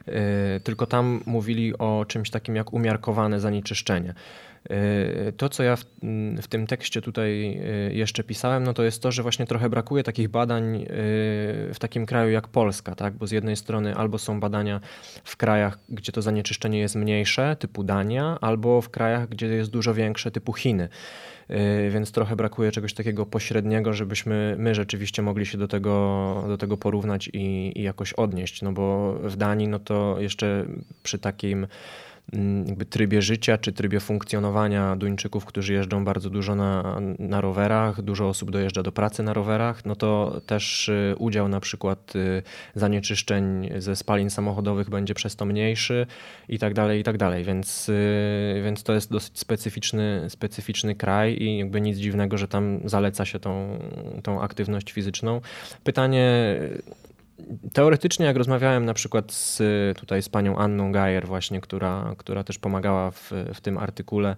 y, 0.08 0.12
tylko 0.60 0.86
tam 0.86 1.20
mówili 1.26 1.78
o 1.78 2.04
czymś 2.08 2.30
takim 2.30 2.56
jak 2.56 2.72
umiarkowane 2.72 3.40
zanieczyszczenie. 3.40 4.14
Y, 4.70 5.32
to, 5.36 5.48
co 5.48 5.62
ja 5.62 5.76
w, 5.76 5.84
mm, 6.02 6.42
w, 6.42 6.48
tym 6.48 6.66
tekście 6.66 7.02
tutaj 7.02 7.60
jeszcze 7.90 8.24
pisałem, 8.24 8.64
no 8.64 8.74
to 8.74 8.82
jest 8.82 9.02
to, 9.02 9.12
że 9.12 9.22
właśnie 9.22 9.46
trochę 9.46 9.70
brakuje 9.70 10.02
takich 10.02 10.28
badań 10.28 10.86
w 11.72 11.76
takim 11.78 12.06
kraju 12.06 12.30
jak 12.30 12.48
Polska, 12.48 12.94
tak? 12.94 13.14
bo 13.14 13.26
z 13.26 13.30
jednej 13.30 13.56
strony 13.56 13.94
albo 13.94 14.18
są 14.18 14.40
badania 14.40 14.80
w 15.24 15.36
krajach, 15.36 15.78
gdzie 15.88 16.12
to 16.12 16.22
zanieczyszczenie 16.22 16.78
jest 16.78 16.94
mniejsze, 16.94 17.56
typu 17.56 17.84
Dania, 17.84 18.38
albo 18.40 18.80
w 18.80 18.90
krajach, 18.90 19.28
gdzie 19.28 19.46
jest 19.46 19.70
dużo 19.70 19.94
większe, 19.94 20.30
typu 20.30 20.52
Chiny. 20.52 20.88
Y, 21.50 21.90
więc 21.90 22.12
trochę 22.12 22.36
brakuje 22.36 22.72
czegoś 22.72 22.94
takiego 22.94 23.26
pośredniego, 23.26 23.92
żebyśmy 23.92 24.56
my 24.58 24.74
rzeczywiście 24.74 25.22
mogli 25.22 25.46
się 25.46 25.58
do 25.58 25.68
tego, 25.68 26.44
do 26.48 26.58
tego 26.58 26.76
porównać 26.76 27.30
i, 27.32 27.72
i 27.78 27.82
jakoś 27.82 28.12
odnieść. 28.12 28.62
No 28.62 28.72
bo 28.72 29.14
w 29.22 29.36
Danii, 29.36 29.68
no 29.68 29.78
to 29.78 30.16
jeszcze 30.18 30.66
przy 31.02 31.18
takim 31.18 31.66
jakby 32.66 32.84
trybie 32.84 33.22
życia 33.22 33.58
czy 33.58 33.72
trybie 33.72 34.00
funkcjonowania 34.00 34.96
Duńczyków, 34.96 35.44
którzy 35.44 35.72
jeżdżą 35.72 36.04
bardzo 36.04 36.30
dużo 36.30 36.54
na, 36.54 37.00
na 37.18 37.40
rowerach, 37.40 38.02
dużo 38.02 38.28
osób 38.28 38.50
dojeżdża 38.50 38.82
do 38.82 38.92
pracy 38.92 39.22
na 39.22 39.32
rowerach, 39.32 39.84
no 39.84 39.96
to 39.96 40.40
też 40.46 40.88
y, 40.88 41.14
udział 41.18 41.48
na 41.48 41.60
przykład 41.60 42.16
y, 42.16 42.42
zanieczyszczeń 42.74 43.70
ze 43.78 43.96
spalin 43.96 44.30
samochodowych 44.30 44.90
będzie 44.90 45.14
przez 45.14 45.36
to 45.36 45.44
mniejszy 45.44 46.06
i 46.48 46.58
tak 46.58 46.74
dalej, 46.74 47.00
i 47.00 47.04
tak 47.04 47.18
dalej. 47.18 47.44
Więc, 47.44 47.88
y, 47.88 48.62
więc 48.64 48.82
to 48.82 48.94
jest 48.94 49.12
dosyć 49.12 49.38
specyficzny, 49.38 50.26
specyficzny 50.28 50.94
kraj 50.94 51.42
i 51.42 51.58
jakby 51.58 51.80
nic 51.80 51.98
dziwnego, 51.98 52.38
że 52.38 52.48
tam 52.48 52.80
zaleca 52.84 53.24
się 53.24 53.40
tą, 53.40 53.78
tą 54.22 54.42
aktywność 54.42 54.92
fizyczną. 54.92 55.40
Pytanie 55.84 56.58
Teoretycznie, 57.72 58.26
jak 58.26 58.36
rozmawiałem 58.36 58.84
na 58.84 58.94
przykład 58.94 59.32
z, 59.32 59.62
tutaj 59.98 60.22
z 60.22 60.28
panią 60.28 60.56
Anną 60.56 60.92
Gajer, 60.92 61.26
właśnie, 61.26 61.60
która, 61.60 62.14
która 62.18 62.44
też 62.44 62.58
pomagała 62.58 63.10
w, 63.10 63.32
w 63.54 63.60
tym 63.60 63.78
artykule, 63.78 64.36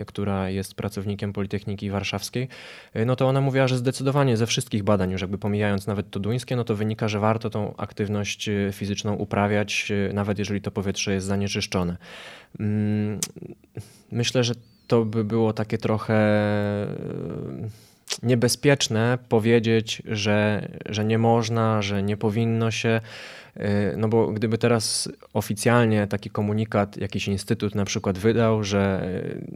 y, 0.00 0.04
która 0.04 0.50
jest 0.50 0.74
pracownikiem 0.74 1.32
Politechniki 1.32 1.90
Warszawskiej, 1.90 2.48
y, 2.96 3.06
no 3.06 3.16
to 3.16 3.28
ona 3.28 3.40
mówiła, 3.40 3.68
że 3.68 3.76
zdecydowanie 3.76 4.36
ze 4.36 4.46
wszystkich 4.46 4.82
badań, 4.82 5.10
już 5.10 5.20
jakby 5.20 5.38
pomijając 5.38 5.86
nawet 5.86 6.10
to 6.10 6.20
duńskie, 6.20 6.56
no 6.56 6.64
to 6.64 6.74
wynika, 6.74 7.08
że 7.08 7.20
warto 7.20 7.50
tą 7.50 7.76
aktywność 7.76 8.50
fizyczną 8.72 9.14
uprawiać, 9.14 9.88
y, 9.90 10.14
nawet 10.14 10.38
jeżeli 10.38 10.60
to 10.60 10.70
powietrze 10.70 11.14
jest 11.14 11.26
zanieczyszczone. 11.26 11.96
Mm, 12.60 13.20
myślę, 14.12 14.44
że 14.44 14.54
to 14.86 15.04
by 15.04 15.24
było 15.24 15.52
takie 15.52 15.78
trochę 15.78 16.16
niebezpieczne 18.22 19.18
powiedzieć, 19.28 20.02
że, 20.04 20.68
że 20.86 21.04
nie 21.04 21.18
można, 21.18 21.82
że 21.82 22.02
nie 22.02 22.16
powinno 22.16 22.70
się. 22.70 23.00
Y, 23.56 23.94
no 23.96 24.08
bo 24.08 24.26
gdyby 24.26 24.58
teraz 24.58 25.08
oficjalnie 25.34 26.06
taki 26.06 26.30
komunikat 26.30 26.96
jakiś 26.96 27.28
instytut 27.28 27.74
na 27.74 27.84
przykład 27.84 28.18
wydał, 28.18 28.64
że 28.64 29.08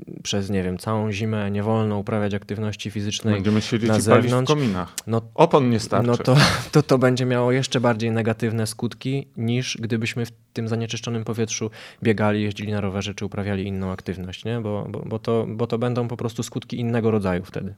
y, 0.08 0.22
przez, 0.22 0.50
nie 0.50 0.62
wiem, 0.62 0.78
całą 0.78 1.12
zimę 1.12 1.50
nie 1.50 1.62
wolno 1.62 1.98
uprawiać 1.98 2.34
aktywności 2.34 2.90
fizycznej 2.90 3.34
Będziemy 3.34 3.62
siedzieć 3.62 3.88
na 3.88 4.00
zewnątrz, 4.00 4.52
w 4.52 4.54
kominach. 4.54 4.94
No, 5.06 5.22
Opon 5.34 5.70
nie 5.70 5.80
starczy. 5.80 6.06
No 6.06 6.16
to, 6.16 6.36
to 6.72 6.82
to 6.82 6.98
będzie 6.98 7.26
miało 7.26 7.52
jeszcze 7.52 7.80
bardziej 7.80 8.10
negatywne 8.10 8.66
skutki 8.66 9.28
niż 9.36 9.78
gdybyśmy 9.80 10.26
w 10.26 10.32
tym 10.52 10.68
zanieczyszczonym 10.68 11.24
powietrzu 11.24 11.70
biegali, 12.02 12.42
jeździli 12.42 12.72
na 12.72 12.80
rowerze 12.80 13.14
czy 13.14 13.24
uprawiali 13.24 13.66
inną 13.66 13.90
aktywność, 13.90 14.44
nie? 14.44 14.60
Bo, 14.60 14.86
bo, 14.88 15.02
bo, 15.06 15.18
to, 15.18 15.46
bo 15.48 15.66
to 15.66 15.78
będą 15.78 16.08
po 16.08 16.16
prostu 16.16 16.42
skutki 16.42 16.80
innego 16.80 17.10
rodzaju 17.10 17.44
wtedy. 17.44 17.74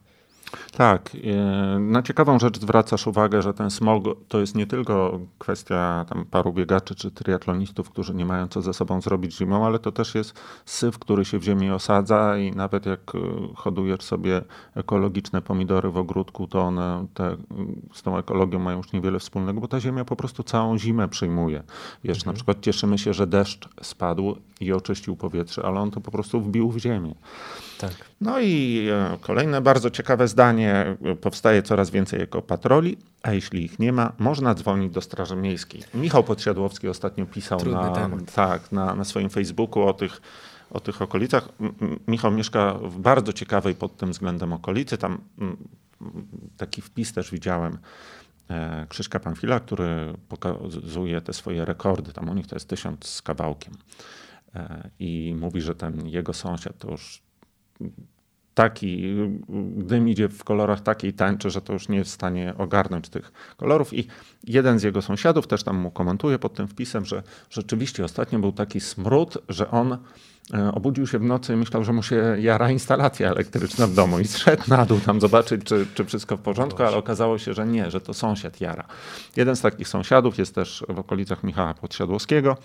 Tak. 0.72 1.10
E, 1.14 1.78
na 1.78 2.02
ciekawą 2.02 2.38
rzecz 2.38 2.58
zwracasz 2.58 3.06
uwagę, 3.06 3.42
że 3.42 3.54
ten 3.54 3.70
smog 3.70 4.04
to 4.28 4.40
jest 4.40 4.54
nie 4.54 4.66
tylko 4.66 5.20
kwestia 5.38 6.04
tam 6.08 6.24
paru 6.24 6.52
biegaczy 6.52 6.94
czy 6.94 7.10
triatlonistów, 7.10 7.90
którzy 7.90 8.14
nie 8.14 8.26
mają 8.26 8.48
co 8.48 8.62
ze 8.62 8.72
sobą 8.72 9.00
zrobić 9.00 9.36
zimą, 9.36 9.66
ale 9.66 9.78
to 9.78 9.92
też 9.92 10.14
jest 10.14 10.40
syf, 10.64 10.98
który 10.98 11.24
się 11.24 11.38
w 11.38 11.42
ziemi 11.42 11.70
osadza 11.70 12.38
i 12.38 12.50
nawet 12.50 12.86
jak 12.86 13.00
e, 13.14 13.18
hodujesz 13.54 14.00
sobie 14.00 14.42
ekologiczne 14.74 15.42
pomidory 15.42 15.90
w 15.90 15.96
ogródku, 15.96 16.46
to 16.46 16.60
one 16.60 17.06
te, 17.14 17.36
z 17.92 18.02
tą 18.02 18.18
ekologią 18.18 18.58
mają 18.58 18.76
już 18.76 18.92
niewiele 18.92 19.18
wspólnego, 19.18 19.60
bo 19.60 19.68
ta 19.68 19.80
ziemia 19.80 20.04
po 20.04 20.16
prostu 20.16 20.42
całą 20.42 20.78
zimę 20.78 21.08
przyjmuje. 21.08 21.62
Wiesz, 22.04 22.18
mhm. 22.18 22.32
na 22.32 22.36
przykład 22.36 22.60
cieszymy 22.60 22.98
się, 22.98 23.12
że 23.14 23.26
deszcz 23.26 23.68
spadł 23.82 24.36
i 24.60 24.72
oczyścił 24.72 25.16
powietrze, 25.16 25.62
ale 25.64 25.80
on 25.80 25.90
to 25.90 26.00
po 26.00 26.10
prostu 26.10 26.40
wbił 26.40 26.70
w 26.70 26.78
ziemię. 26.78 27.14
Tak. 27.82 27.94
No 28.20 28.40
i 28.40 28.88
e, 28.92 29.18
kolejne 29.20 29.60
bardzo 29.60 29.90
ciekawe 29.90 30.28
zdanie. 30.28 30.96
Powstaje 31.20 31.62
coraz 31.62 31.90
więcej 31.90 32.26
patroli, 32.46 32.96
a 33.22 33.32
jeśli 33.32 33.64
ich 33.64 33.78
nie 33.78 33.92
ma, 33.92 34.12
można 34.18 34.54
dzwonić 34.54 34.92
do 34.92 35.00
Straży 35.00 35.36
Miejskiej. 35.36 35.82
Michał 35.94 36.24
Podsiadłowski 36.24 36.88
ostatnio 36.88 37.26
pisał 37.26 37.64
na, 37.64 38.10
tak, 38.34 38.72
na, 38.72 38.94
na 38.94 39.04
swoim 39.04 39.30
Facebooku 39.30 39.82
o 39.82 39.92
tych 39.92 40.20
o 40.70 40.80
tych 40.80 41.02
okolicach. 41.02 41.48
Michał 42.08 42.30
mieszka 42.30 42.74
w 42.74 42.98
bardzo 42.98 43.32
ciekawej 43.32 43.74
pod 43.74 43.96
tym 43.96 44.12
względem 44.12 44.52
okolicy. 44.52 44.98
Tam 44.98 45.20
taki 46.56 46.82
wpis 46.82 47.12
też 47.12 47.30
widziałem 47.30 47.78
e, 48.50 48.86
Krzyśka 48.88 49.20
Panfila, 49.20 49.60
który 49.60 50.14
pokazuje 50.28 51.20
te 51.20 51.32
swoje 51.32 51.64
rekordy. 51.64 52.12
Tam 52.12 52.28
u 52.28 52.34
nich 52.34 52.46
to 52.46 52.56
jest 52.56 52.68
tysiąc 52.68 53.06
z 53.06 53.22
kawałkiem. 53.22 53.74
E, 54.54 54.90
I 54.98 55.34
mówi, 55.40 55.60
że 55.60 55.74
ten 55.74 56.06
jego 56.06 56.32
sąsiad 56.32 56.78
to 56.78 56.90
już 56.90 57.21
taki, 58.54 59.16
dym 59.76 60.08
idzie 60.08 60.28
w 60.28 60.44
kolorach 60.44 60.80
takiej 60.80 61.12
tańczy, 61.12 61.50
że 61.50 61.60
to 61.60 61.72
już 61.72 61.88
nie 61.88 61.98
jest 61.98 62.10
w 62.10 62.14
stanie 62.14 62.54
ogarnąć 62.58 63.08
tych 63.08 63.32
kolorów. 63.56 63.94
I 63.94 64.06
jeden 64.44 64.78
z 64.78 64.82
jego 64.82 65.02
sąsiadów 65.02 65.46
też 65.46 65.62
tam 65.62 65.76
mu 65.76 65.90
komentuje 65.90 66.38
pod 66.38 66.54
tym 66.54 66.68
wpisem, 66.68 67.04
że 67.04 67.22
rzeczywiście 67.50 68.04
ostatnio 68.04 68.38
był 68.38 68.52
taki 68.52 68.80
smród, 68.80 69.38
że 69.48 69.70
on 69.70 69.98
e, 70.54 70.72
obudził 70.74 71.06
się 71.06 71.18
w 71.18 71.22
nocy 71.22 71.52
i 71.52 71.56
myślał, 71.56 71.84
że 71.84 71.92
mu 71.92 72.02
się 72.02 72.36
jara 72.40 72.70
instalacja 72.70 73.30
elektryczna 73.30 73.86
w 73.86 73.94
domu 73.94 74.18
i 74.18 74.24
zszedł 74.24 74.62
na 74.68 74.86
dół 74.86 75.00
tam 75.00 75.20
zobaczyć, 75.20 75.64
czy, 75.64 75.86
czy 75.94 76.04
wszystko 76.04 76.36
w 76.36 76.40
porządku, 76.40 76.82
ale 76.82 76.96
okazało 76.96 77.38
się, 77.38 77.54
że 77.54 77.66
nie, 77.66 77.90
że 77.90 78.00
to 78.00 78.14
sąsiad 78.14 78.60
jara. 78.60 78.84
Jeden 79.36 79.56
z 79.56 79.60
takich 79.60 79.88
sąsiadów 79.88 80.38
jest 80.38 80.54
też 80.54 80.84
w 80.88 80.98
okolicach 80.98 81.44
Michała 81.44 81.74
Podsiadłowskiego 81.74 82.56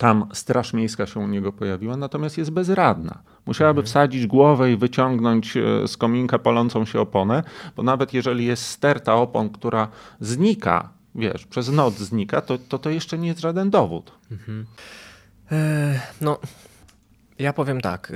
tam 0.00 0.28
Straż 0.32 0.72
Miejska 0.72 1.06
się 1.06 1.20
u 1.20 1.26
niego 1.26 1.52
pojawiła, 1.52 1.96
natomiast 1.96 2.38
jest 2.38 2.50
bezradna. 2.50 3.22
Musiałaby 3.46 3.80
mhm. 3.80 3.86
wsadzić 3.86 4.26
głowę 4.26 4.72
i 4.72 4.76
wyciągnąć 4.76 5.56
e, 5.56 5.88
z 5.88 5.96
kominka 5.96 6.38
palącą 6.38 6.84
się 6.84 7.00
oponę, 7.00 7.42
bo 7.76 7.82
nawet 7.82 8.14
jeżeli 8.14 8.44
jest 8.44 8.66
sterta 8.66 9.14
opon, 9.14 9.50
która 9.50 9.88
znika, 10.20 10.88
wiesz, 11.14 11.46
przez 11.46 11.68
noc 11.68 11.98
znika, 11.98 12.40
to 12.40 12.58
to, 12.58 12.78
to 12.78 12.90
jeszcze 12.90 13.18
nie 13.18 13.28
jest 13.28 13.40
żaden 13.40 13.70
dowód. 13.70 14.12
Mhm. 14.30 14.66
E, 15.52 16.00
no, 16.20 16.38
ja 17.38 17.52
powiem 17.52 17.80
tak. 17.80 18.10
Y, 18.10 18.14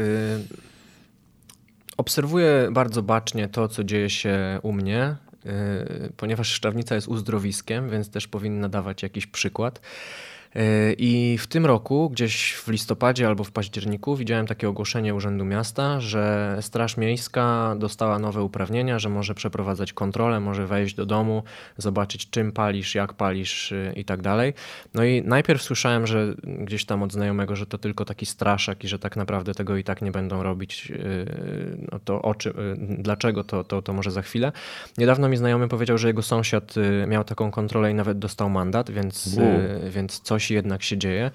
obserwuję 1.97 2.69
bardzo 2.73 3.03
bacznie 3.03 3.49
to, 3.49 3.69
co 3.69 3.85
dzieje 3.85 4.11
się 4.11 4.61
u 4.63 4.73
mnie, 4.73 5.17
y, 5.47 6.13
ponieważ 6.17 6.49
szczawnica 6.49 6.95
jest 6.95 7.09
uzdrowiskiem, 7.09 7.91
więc 7.91 8.11
też 8.11 8.29
powinna 8.29 8.69
dawać 8.69 9.03
jakiś 9.03 9.27
przykład. 9.27 9.81
E, 10.55 10.93
I 10.93 11.39
w 11.39 11.47
tym 11.47 11.67
roku, 11.67 12.11
gdzieś 12.11 12.53
w 12.53 12.69
listopadzie 12.69 13.27
albo 13.27 13.45
w 13.45 13.53
październiku, 13.53 14.17
widziałem 14.17 14.47
takie 14.47 14.69
ogłoszenie 14.69 15.15
Urzędu 15.15 15.45
Miasta, 15.45 16.01
że 16.01 16.57
Straż 16.61 16.97
Miejska 16.97 17.75
dostała 17.79 18.19
nowe 18.19 18.43
uprawnienia, 18.43 18.99
że 18.99 19.09
może 19.09 19.35
przeprowadzać 19.35 19.93
kontrolę, 19.93 20.41
może 20.41 20.67
wejść 20.67 20.95
do 20.95 21.07
domu, 21.07 21.43
zobaczyć 21.77 22.31
czym 22.31 22.53
palisz, 22.53 22.95
jak 22.95 23.13
palisz 23.13 23.73
y, 23.73 23.93
i 23.97 24.05
tak 24.05 24.23
dalej. 24.23 24.55
No 24.95 25.05
i 25.05 25.23
najpierw 25.23 25.63
słyszałem, 25.63 26.07
że 26.07 26.35
gdzieś 26.45 26.85
tam 26.85 27.03
od 27.03 27.13
znajomego, 27.13 27.57
że 27.57 27.67
to 27.67 27.79
tylko 27.79 28.05
taki 28.05 28.27
straszak 28.27 28.85
i 28.85 28.89
że 28.89 28.99
tak 28.99 29.17
naprawdę 29.17 29.55
tego 29.55 29.77
i 29.77 29.85
tak 29.85 30.03
nie 30.03 30.11
będą 30.11 30.43
robić. 30.43 30.91
Y, 30.91 31.89
no 31.93 31.99
to 32.05 32.23
oczy, 32.23 32.51
y, 32.51 32.55
dlaczego 32.99 33.45
to, 33.45 33.65
to, 33.65 33.83
to 33.83 33.93
może 33.93 34.11
za 34.11 34.23
chwilę. 34.23 34.53
Niedawno 34.99 35.29
mi 35.29 35.37
znajomy 35.37 35.69
powiedział, 35.69 35.99
że 35.99 36.09
jego 36.09 36.23
sąsiad 36.23 36.75
miał 37.07 37.25
taką 37.25 37.51
kontrolę 37.51 37.91
i 37.91 37.95
nawet 37.95 38.19
dostał 38.19 38.51
mandat, 38.51 38.91
więc, 38.91 39.39
więc 39.91 40.21
coś 40.21 40.44
jednak 40.51 40.83
się 40.83 40.99
dzieje. 40.99 41.31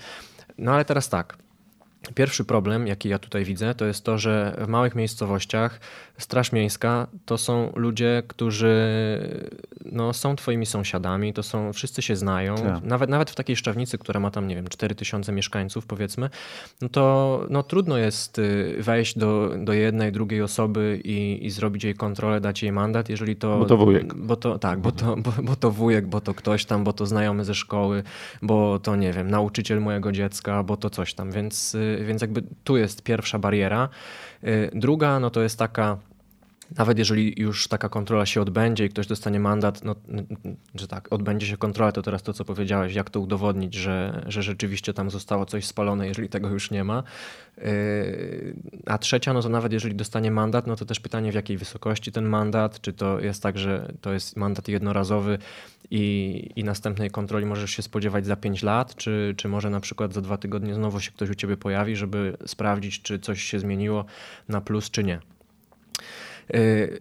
No 0.58 0.74
ale 0.74 0.86
teraz 0.86 1.10
tak. 1.10 1.38
Pierwszy 2.16 2.46
problem, 2.46 2.88
jaki 2.88 3.10
ja 3.10 3.20
tutaj 3.20 3.46
widzę, 3.46 3.76
to 3.76 3.86
jest 3.86 4.04
to, 4.04 4.18
że 4.18 4.58
w 4.62 4.68
małych 4.68 4.96
miejscowościach 4.96 5.80
Straż 6.20 6.52
Miejska 6.52 7.08
to 7.26 7.38
są 7.38 7.72
ludzie, 7.76 8.24
którzy 8.28 8.76
no, 9.92 10.14
są 10.14 10.36
twoimi 10.36 10.66
sąsiadami, 10.66 11.34
to 11.34 11.44
są, 11.44 11.74
wszyscy 11.74 12.02
się 12.02 12.16
znają. 12.16 12.56
Tak. 12.56 12.84
Nawet, 12.84 13.10
nawet 13.10 13.30
w 13.30 13.36
takiej 13.36 13.56
Szczawnicy, 13.56 13.98
która 13.98 14.20
ma 14.20 14.32
tam, 14.32 14.48
nie 14.48 14.56
wiem, 14.56 14.68
4000 14.68 15.32
mieszkańców 15.32 15.86
powiedzmy, 15.86 16.30
no 16.82 16.90
to 16.90 17.46
no, 17.50 17.64
trudno 17.64 17.98
jest 17.98 18.40
y, 18.40 18.76
wejść 18.80 19.18
do, 19.18 19.56
do 19.58 19.74
jednej, 19.74 20.12
drugiej 20.12 20.42
osoby 20.42 21.02
i, 21.04 21.46
i 21.46 21.50
zrobić 21.50 21.84
jej 21.84 21.96
kontrolę, 21.96 22.42
dać 22.42 22.64
jej 22.64 22.72
mandat, 22.72 23.10
jeżeli 23.10 23.36
to... 23.36 23.60
Bo 23.60 23.66
to 23.66 23.78
wujek. 23.78 24.14
Bo 24.14 24.36
to, 24.36 24.60
tak, 24.60 24.80
bo 24.80 24.92
to, 24.92 25.16
bo, 25.18 25.32
bo 25.44 25.56
to 25.56 25.72
wujek, 25.72 26.08
bo 26.08 26.22
to 26.22 26.34
ktoś 26.34 26.66
tam, 26.66 26.84
bo 26.84 26.94
to 26.94 27.06
znajomy 27.06 27.46
ze 27.46 27.56
szkoły, 27.56 28.04
bo 28.42 28.80
to, 28.80 28.96
nie 28.96 29.14
wiem, 29.14 29.32
nauczyciel 29.32 29.82
mojego 29.82 30.12
dziecka, 30.12 30.64
bo 30.64 30.78
to 30.78 30.90
coś 30.90 31.14
tam, 31.14 31.32
więc 31.32 31.76
y, 31.76 32.04
więc 32.08 32.22
jakby 32.22 32.44
tu 32.64 32.78
jest 32.78 33.04
pierwsza 33.04 33.40
bariera. 33.40 33.90
Y, 34.44 34.72
druga, 34.74 35.20
no 35.20 35.30
to 35.30 35.42
jest 35.42 35.60
taka, 35.60 35.98
nawet 36.78 36.98
jeżeli 36.98 37.42
już 37.42 37.68
taka 37.68 37.90
kontrola 37.90 38.26
się 38.26 38.42
odbędzie 38.42 38.86
i 38.86 38.90
ktoś 38.90 39.08
dostanie 39.08 39.40
mandat, 39.40 39.84
no, 39.84 39.96
że 40.76 40.88
tak, 40.88 41.14
odbędzie 41.14 41.48
się 41.48 41.58
kontrola, 41.58 41.92
to 41.92 42.02
teraz 42.02 42.24
to, 42.24 42.34
co 42.34 42.46
powiedziałeś, 42.46 42.94
jak 42.94 43.10
to 43.10 43.20
udowodnić, 43.20 43.74
że, 43.74 44.24
że 44.28 44.44
rzeczywiście 44.44 44.94
tam 44.94 45.12
zostało 45.12 45.46
coś 45.46 45.66
spalone, 45.66 46.08
jeżeli 46.08 46.30
tego 46.30 46.50
już 46.50 46.72
nie 46.72 46.84
ma. 46.84 47.04
Y, 47.58 48.56
a 48.86 48.98
trzecia, 48.98 49.34
no 49.34 49.42
to 49.42 49.50
nawet 49.50 49.74
jeżeli 49.74 49.96
dostanie 49.96 50.32
mandat, 50.32 50.68
no 50.68 50.76
to 50.76 50.86
też 50.86 51.00
pytanie, 51.00 51.32
w 51.32 51.36
jakiej 51.36 51.58
wysokości 51.58 52.12
ten 52.12 52.26
mandat, 52.26 52.82
czy 52.82 52.94
to 52.94 53.20
jest 53.20 53.44
tak, 53.44 53.58
że 53.58 53.94
to 54.02 54.14
jest 54.14 54.38
mandat 54.38 54.68
jednorazowy 54.68 55.38
i, 55.92 56.50
i 56.56 56.64
następnej 56.64 57.12
kontroli 57.12 57.46
możesz 57.46 57.72
się 57.72 57.82
spodziewać 57.82 58.26
za 58.26 58.36
5 58.36 58.64
lat, 58.64 58.96
czy, 58.96 59.34
czy 59.38 59.48
może 59.48 59.70
na 59.70 59.80
przykład 59.80 60.14
za 60.14 60.22
dwa 60.22 60.38
tygodnie 60.38 60.76
znowu 60.76 61.00
się 61.00 61.12
ktoś 61.12 61.30
u 61.30 61.36
ciebie 61.36 61.58
pojawi, 61.58 61.96
żeby 61.96 62.38
sprawdzić, 62.46 63.02
czy 63.02 63.20
coś 63.20 63.44
się 63.44 63.60
zmieniło 63.60 64.06
na 64.50 64.62
plus, 64.62 64.92
czy 64.92 65.04
nie. 65.04 65.20
Y, 66.52 67.00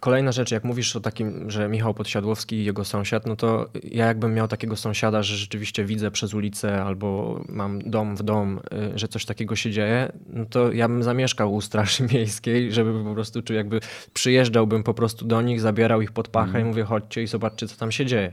kolejna 0.00 0.32
rzecz, 0.32 0.50
jak 0.50 0.64
mówisz 0.64 0.96
o 0.96 1.00
takim, 1.00 1.50
że 1.50 1.68
Michał 1.68 1.94
Podsiadłowski 1.94 2.56
i 2.56 2.64
jego 2.64 2.84
sąsiad, 2.84 3.26
no 3.26 3.36
to 3.36 3.68
ja 3.82 4.06
jakbym 4.06 4.34
miał 4.34 4.48
takiego 4.48 4.76
sąsiada, 4.76 5.22
że 5.22 5.36
rzeczywiście 5.36 5.84
widzę 5.84 6.10
przez 6.10 6.34
ulicę 6.34 6.82
albo 6.82 7.40
mam 7.48 7.90
dom 7.90 8.16
w 8.16 8.22
dom, 8.22 8.60
y, 8.94 8.98
że 8.98 9.08
coś 9.08 9.24
takiego 9.24 9.56
się 9.56 9.70
dzieje, 9.70 10.12
no 10.28 10.44
to 10.44 10.72
ja 10.72 10.88
bym 10.88 11.02
zamieszkał 11.02 11.54
u 11.54 11.60
Straży 11.60 12.02
Miejskiej, 12.12 12.72
żeby 12.72 13.04
po 13.04 13.14
prostu, 13.14 13.42
czy 13.42 13.54
jakby 13.54 13.80
przyjeżdżałbym 14.12 14.82
po 14.82 14.94
prostu 14.94 15.24
do 15.24 15.42
nich, 15.42 15.60
zabierał 15.60 16.02
ich 16.02 16.12
pod 16.12 16.28
pachę 16.28 16.50
mm. 16.50 16.62
i 16.62 16.64
mówię 16.64 16.84
chodźcie 16.84 17.22
i 17.22 17.26
zobaczcie 17.26 17.68
co 17.68 17.76
tam 17.76 17.92
się 17.92 18.06
dzieje. 18.06 18.32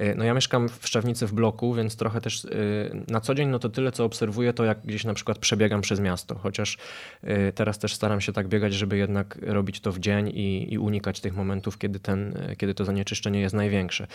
Y, 0.00 0.14
no 0.16 0.24
ja 0.24 0.34
mieszkam 0.34 0.68
w 0.68 0.86
Szczawnicy 0.86 1.26
w 1.26 1.32
bloku, 1.32 1.74
więc 1.74 1.96
trochę 1.96 2.20
też 2.20 2.44
y, 2.44 3.04
na 3.08 3.20
co 3.20 3.34
dzień 3.34 3.48
no 3.48 3.58
to 3.58 3.68
tyle 3.68 3.92
co 3.92 4.04
obserwuję 4.04 4.52
to 4.52 4.64
jak 4.64 4.80
gdzieś 4.84 5.04
na 5.04 5.14
przykład 5.14 5.38
przebiegam 5.38 5.80
przez 5.80 6.00
miasto, 6.00 6.34
chociaż 6.34 6.78
teraz 7.54 7.78
też 7.78 7.94
staram 7.94 8.20
się 8.20 8.32
tak 8.32 8.48
biegać, 8.48 8.74
żeby 8.74 8.96
jednak 8.96 9.38
robić 9.42 9.80
to 9.80 9.92
w 9.92 9.98
dzień 9.98 10.28
i, 10.28 10.72
i 10.72 10.78
unikać 10.78 10.95
unikać 10.96 11.20
tych 11.20 11.36
momentów, 11.36 11.78
kiedy, 11.78 12.00
ten, 12.00 12.34
kiedy 12.58 12.74
to 12.74 12.84
zanieczyszczenie 12.84 13.40
jest 13.40 13.54
największe. 13.54 14.06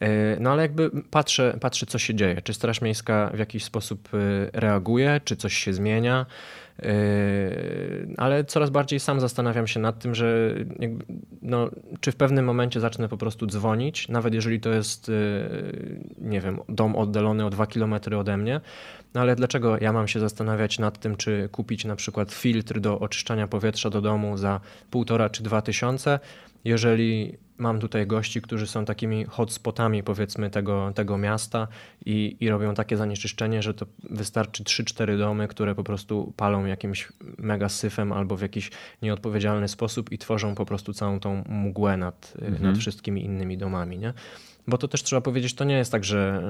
E, 0.00 0.40
no 0.40 0.50
ale 0.50 0.62
jakby 0.62 0.90
patrzę, 1.10 1.58
patrzę, 1.60 1.86
co 1.86 1.98
się 1.98 2.14
dzieje. 2.14 2.42
Czy 2.42 2.54
Straż 2.54 2.80
Miejska 2.80 3.30
w 3.34 3.38
jakiś 3.38 3.64
sposób 3.64 4.08
e, 4.14 4.18
reaguje, 4.60 5.20
czy 5.24 5.36
coś 5.36 5.54
się 5.54 5.72
zmienia. 5.72 6.26
E, 6.82 6.90
ale 8.16 8.44
coraz 8.44 8.70
bardziej 8.70 9.00
sam 9.00 9.20
zastanawiam 9.20 9.66
się 9.66 9.80
nad 9.80 9.98
tym, 9.98 10.14
że 10.14 10.54
jakby, 10.78 11.04
no, 11.42 11.70
czy 12.00 12.12
w 12.12 12.16
pewnym 12.16 12.44
momencie 12.44 12.80
zacznę 12.80 13.08
po 13.08 13.16
prostu 13.16 13.46
dzwonić, 13.46 14.08
nawet 14.08 14.34
jeżeli 14.34 14.60
to 14.60 14.70
jest, 14.70 15.10
nie 16.18 16.40
wiem, 16.40 16.60
dom 16.68 16.96
oddalony 16.96 17.46
o 17.46 17.50
dwa 17.50 17.66
kilometry 17.66 18.18
ode 18.18 18.36
mnie. 18.36 18.60
No 19.14 19.20
ale 19.20 19.36
dlaczego 19.36 19.78
ja 19.78 19.92
mam 19.92 20.08
się 20.08 20.20
zastanawiać 20.20 20.78
nad 20.78 20.98
tym, 20.98 21.16
czy 21.16 21.48
kupić 21.52 21.84
na 21.84 21.96
przykład 21.96 22.32
filtr 22.32 22.80
do 22.80 22.98
oczyszczania 22.98 23.48
powietrza 23.48 23.90
do 23.90 24.00
domu 24.00 24.36
za 24.36 24.60
półtora 24.90 25.30
czy 25.30 25.42
dwa 25.42 25.62
tysiące, 25.62 26.20
jeżeli 26.64 27.38
mam 27.58 27.80
tutaj 27.80 28.06
gości, 28.06 28.42
którzy 28.42 28.66
są 28.66 28.84
takimi 28.84 29.24
hotspotami 29.24 30.02
powiedzmy 30.02 30.50
tego, 30.50 30.92
tego 30.94 31.18
miasta 31.18 31.68
i, 32.06 32.36
i 32.40 32.48
robią 32.48 32.74
takie 32.74 32.96
zanieczyszczenie, 32.96 33.62
że 33.62 33.74
to 33.74 33.86
wystarczy 34.10 34.64
3-4 34.64 35.18
domy, 35.18 35.48
które 35.48 35.74
po 35.74 35.84
prostu 35.84 36.32
palą 36.36 36.64
jakimś 36.64 37.08
mega 37.38 37.68
syfem 37.68 38.12
albo 38.12 38.36
w 38.36 38.42
jakiś 38.42 38.70
nieodpowiedzialny 39.02 39.68
sposób 39.68 40.12
i 40.12 40.18
tworzą 40.18 40.54
po 40.54 40.66
prostu 40.66 40.92
całą 40.92 41.20
tą 41.20 41.44
mgłę 41.48 41.96
nad, 41.96 42.34
mhm. 42.42 42.62
nad 42.62 42.78
wszystkimi 42.78 43.24
innymi 43.24 43.58
domami. 43.58 43.98
Nie? 43.98 44.12
Bo 44.68 44.78
to 44.78 44.88
też 44.88 45.02
trzeba 45.02 45.20
powiedzieć, 45.20 45.54
to 45.54 45.64
nie 45.64 45.74
jest 45.74 45.92
tak, 45.92 46.04
że, 46.04 46.42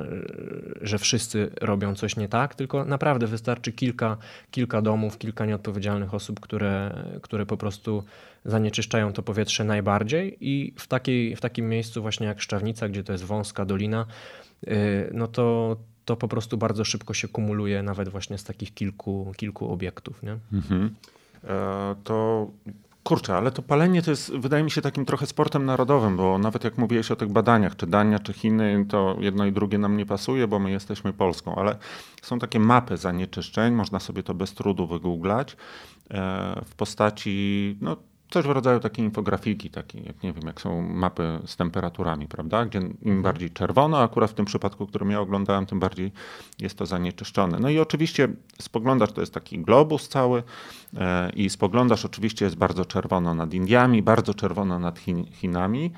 że 0.80 0.98
wszyscy 0.98 1.50
robią 1.60 1.94
coś 1.94 2.16
nie 2.16 2.28
tak, 2.28 2.54
tylko 2.54 2.84
naprawdę 2.84 3.26
wystarczy 3.26 3.72
kilka, 3.72 4.16
kilka 4.50 4.82
domów, 4.82 5.18
kilka 5.18 5.46
nieodpowiedzialnych 5.46 6.14
osób, 6.14 6.40
które, 6.40 7.04
które 7.22 7.46
po 7.46 7.56
prostu 7.56 8.04
zanieczyszczają 8.44 9.12
to 9.12 9.22
powietrze 9.22 9.64
najbardziej 9.64 10.36
i 10.40 10.74
w, 10.76 10.86
takiej, 10.86 11.36
w 11.36 11.40
takim 11.40 11.68
miejscu 11.68 12.02
właśnie 12.02 12.26
jak 12.26 12.40
Szczawnica, 12.40 12.88
gdzie 12.88 13.04
to 13.04 13.12
jest 13.12 13.24
wąska 13.24 13.64
dolina, 13.64 14.06
y, 14.68 15.10
no 15.14 15.26
to, 15.26 15.76
to 16.04 16.16
po 16.16 16.28
prostu 16.28 16.58
bardzo 16.58 16.84
szybko 16.84 17.14
się 17.14 17.28
kumuluje 17.28 17.82
nawet 17.82 18.08
właśnie 18.08 18.38
z 18.38 18.44
takich 18.44 18.74
kilku, 18.74 19.32
kilku 19.36 19.72
obiektów. 19.72 20.22
Nie? 20.22 20.38
Mhm. 20.52 20.94
E, 21.44 21.94
to 22.04 22.48
Kurczę, 23.02 23.36
ale 23.36 23.50
to 23.50 23.62
palenie 23.62 24.02
to 24.02 24.10
jest, 24.10 24.32
wydaje 24.32 24.64
mi 24.64 24.70
się, 24.70 24.82
takim 24.82 25.04
trochę 25.04 25.26
sportem 25.26 25.64
narodowym, 25.64 26.16
bo 26.16 26.38
nawet 26.38 26.64
jak 26.64 26.78
mówiłeś 26.78 27.10
o 27.10 27.16
tych 27.16 27.28
badaniach, 27.28 27.76
czy 27.76 27.86
Dania, 27.86 28.18
czy 28.18 28.32
Chiny, 28.32 28.86
to 28.88 29.16
jedno 29.20 29.46
i 29.46 29.52
drugie 29.52 29.78
nam 29.78 29.96
nie 29.96 30.06
pasuje, 30.06 30.48
bo 30.48 30.58
my 30.58 30.70
jesteśmy 30.70 31.12
Polską, 31.12 31.54
ale 31.54 31.76
są 32.22 32.38
takie 32.38 32.60
mapy 32.60 32.96
zanieczyszczeń, 32.96 33.74
można 33.74 34.00
sobie 34.00 34.22
to 34.22 34.34
bez 34.34 34.54
trudu 34.54 34.86
wygooglać 34.86 35.56
e, 36.10 36.64
w 36.64 36.74
postaci 36.74 37.76
no, 37.80 37.96
coś 38.30 38.44
w 38.44 38.50
rodzaju 38.50 38.80
takiej 38.80 39.04
infografiki, 39.04 39.70
takiej, 39.70 40.04
jak 40.04 40.22
nie 40.22 40.32
wiem, 40.32 40.46
jak 40.46 40.60
są 40.60 40.82
mapy 40.82 41.38
z 41.46 41.56
temperaturami, 41.56 42.26
prawda? 42.26 42.64
Gdzie 42.64 42.78
im 42.78 42.86
mhm. 42.86 43.22
bardziej 43.22 43.50
czerwono, 43.50 43.98
akurat 43.98 44.30
w 44.30 44.34
tym 44.34 44.44
przypadku, 44.44 44.86
którym 44.86 45.10
ja 45.10 45.20
oglądałem, 45.20 45.66
tym 45.66 45.80
bardziej 45.80 46.12
jest 46.58 46.78
to 46.78 46.86
zanieczyszczone. 46.86 47.58
No 47.58 47.70
i 47.70 47.78
oczywiście 47.78 48.28
spoglądasz, 48.60 49.12
to 49.12 49.20
jest 49.20 49.34
taki 49.34 49.58
globus 49.58 50.08
cały 50.08 50.42
e, 50.96 51.30
i 51.30 51.50
spoglądasz 51.50 52.04
oczywiście 52.04 52.44
jest 52.44 52.56
bardzo 52.56 52.84
czerwono 52.84 53.34
nad 53.34 53.54
Indiami, 53.54 54.02
bardzo 54.02 54.34
czerwono 54.34 54.78
nad 54.78 54.98
Chin, 54.98 55.24
Chinami 55.32 55.92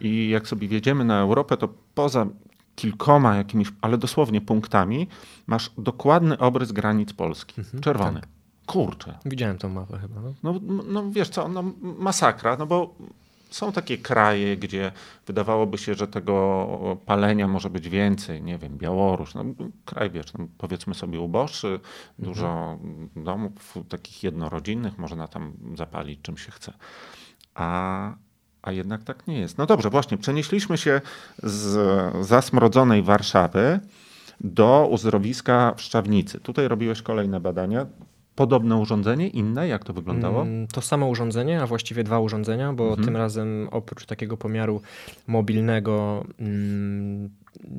i 0.00 0.28
jak 0.28 0.48
sobie 0.48 0.68
wjedziemy 0.68 1.04
na 1.04 1.20
Europę, 1.20 1.56
to 1.56 1.68
poza 1.94 2.26
kilkoma 2.74 3.36
jakimiś, 3.36 3.68
ale 3.80 3.98
dosłownie 3.98 4.40
punktami, 4.40 5.08
masz 5.46 5.70
dokładny 5.78 6.38
obrys 6.38 6.72
granic 6.72 7.12
Polski, 7.12 7.60
mhm, 7.60 7.82
czerwony. 7.82 8.20
Tak. 8.20 8.41
Kurczę. 8.72 9.18
Widziałem 9.24 9.58
tą 9.58 9.68
mapę 9.68 9.98
chyba. 9.98 10.20
No, 10.20 10.32
no, 10.62 10.82
no 10.86 11.10
wiesz 11.10 11.28
co, 11.28 11.48
no, 11.48 11.64
masakra, 11.80 12.56
no 12.56 12.66
bo 12.66 12.94
są 13.50 13.72
takie 13.72 13.98
kraje, 13.98 14.56
gdzie 14.56 14.92
wydawałoby 15.26 15.78
się, 15.78 15.94
że 15.94 16.08
tego 16.08 16.98
palenia 17.06 17.48
może 17.48 17.70
być 17.70 17.88
więcej, 17.88 18.42
nie 18.42 18.58
wiem, 18.58 18.78
Białoruś, 18.78 19.34
no, 19.34 19.44
kraj 19.84 20.10
wiesz, 20.10 20.34
no, 20.34 20.46
powiedzmy 20.58 20.94
sobie 20.94 21.20
uboższy, 21.20 21.68
mhm. 21.68 21.82
dużo 22.18 22.78
domów 23.16 23.78
takich 23.88 24.22
jednorodzinnych, 24.22 24.98
można 24.98 25.28
tam 25.28 25.52
zapalić 25.76 26.20
czym 26.22 26.38
się 26.38 26.52
chce. 26.52 26.72
A, 27.54 28.12
a 28.62 28.72
jednak 28.72 29.04
tak 29.04 29.26
nie 29.26 29.38
jest. 29.38 29.58
No 29.58 29.66
dobrze, 29.66 29.90
właśnie, 29.90 30.18
przenieśliśmy 30.18 30.78
się 30.78 31.00
z 31.42 32.26
zasmrodzonej 32.26 33.02
Warszawy 33.02 33.80
do 34.40 34.88
uzdrowiska 34.90 35.74
w 35.76 35.82
Szczawnicy. 35.82 36.40
Tutaj 36.40 36.68
robiłeś 36.68 37.02
kolejne 37.02 37.40
badania 37.40 37.86
podobne 38.36 38.76
urządzenie, 38.76 39.28
inne? 39.28 39.68
Jak 39.68 39.84
to 39.84 39.92
wyglądało? 39.92 40.42
Mm, 40.42 40.66
to 40.66 40.80
samo 40.80 41.06
urządzenie, 41.06 41.62
a 41.62 41.66
właściwie 41.66 42.04
dwa 42.04 42.20
urządzenia, 42.20 42.72
bo 42.72 42.88
mhm. 42.88 43.04
tym 43.04 43.16
razem 43.16 43.68
oprócz 43.70 44.06
takiego 44.06 44.36
pomiaru 44.36 44.80
mobilnego, 45.26 46.24
mm, 46.40 47.30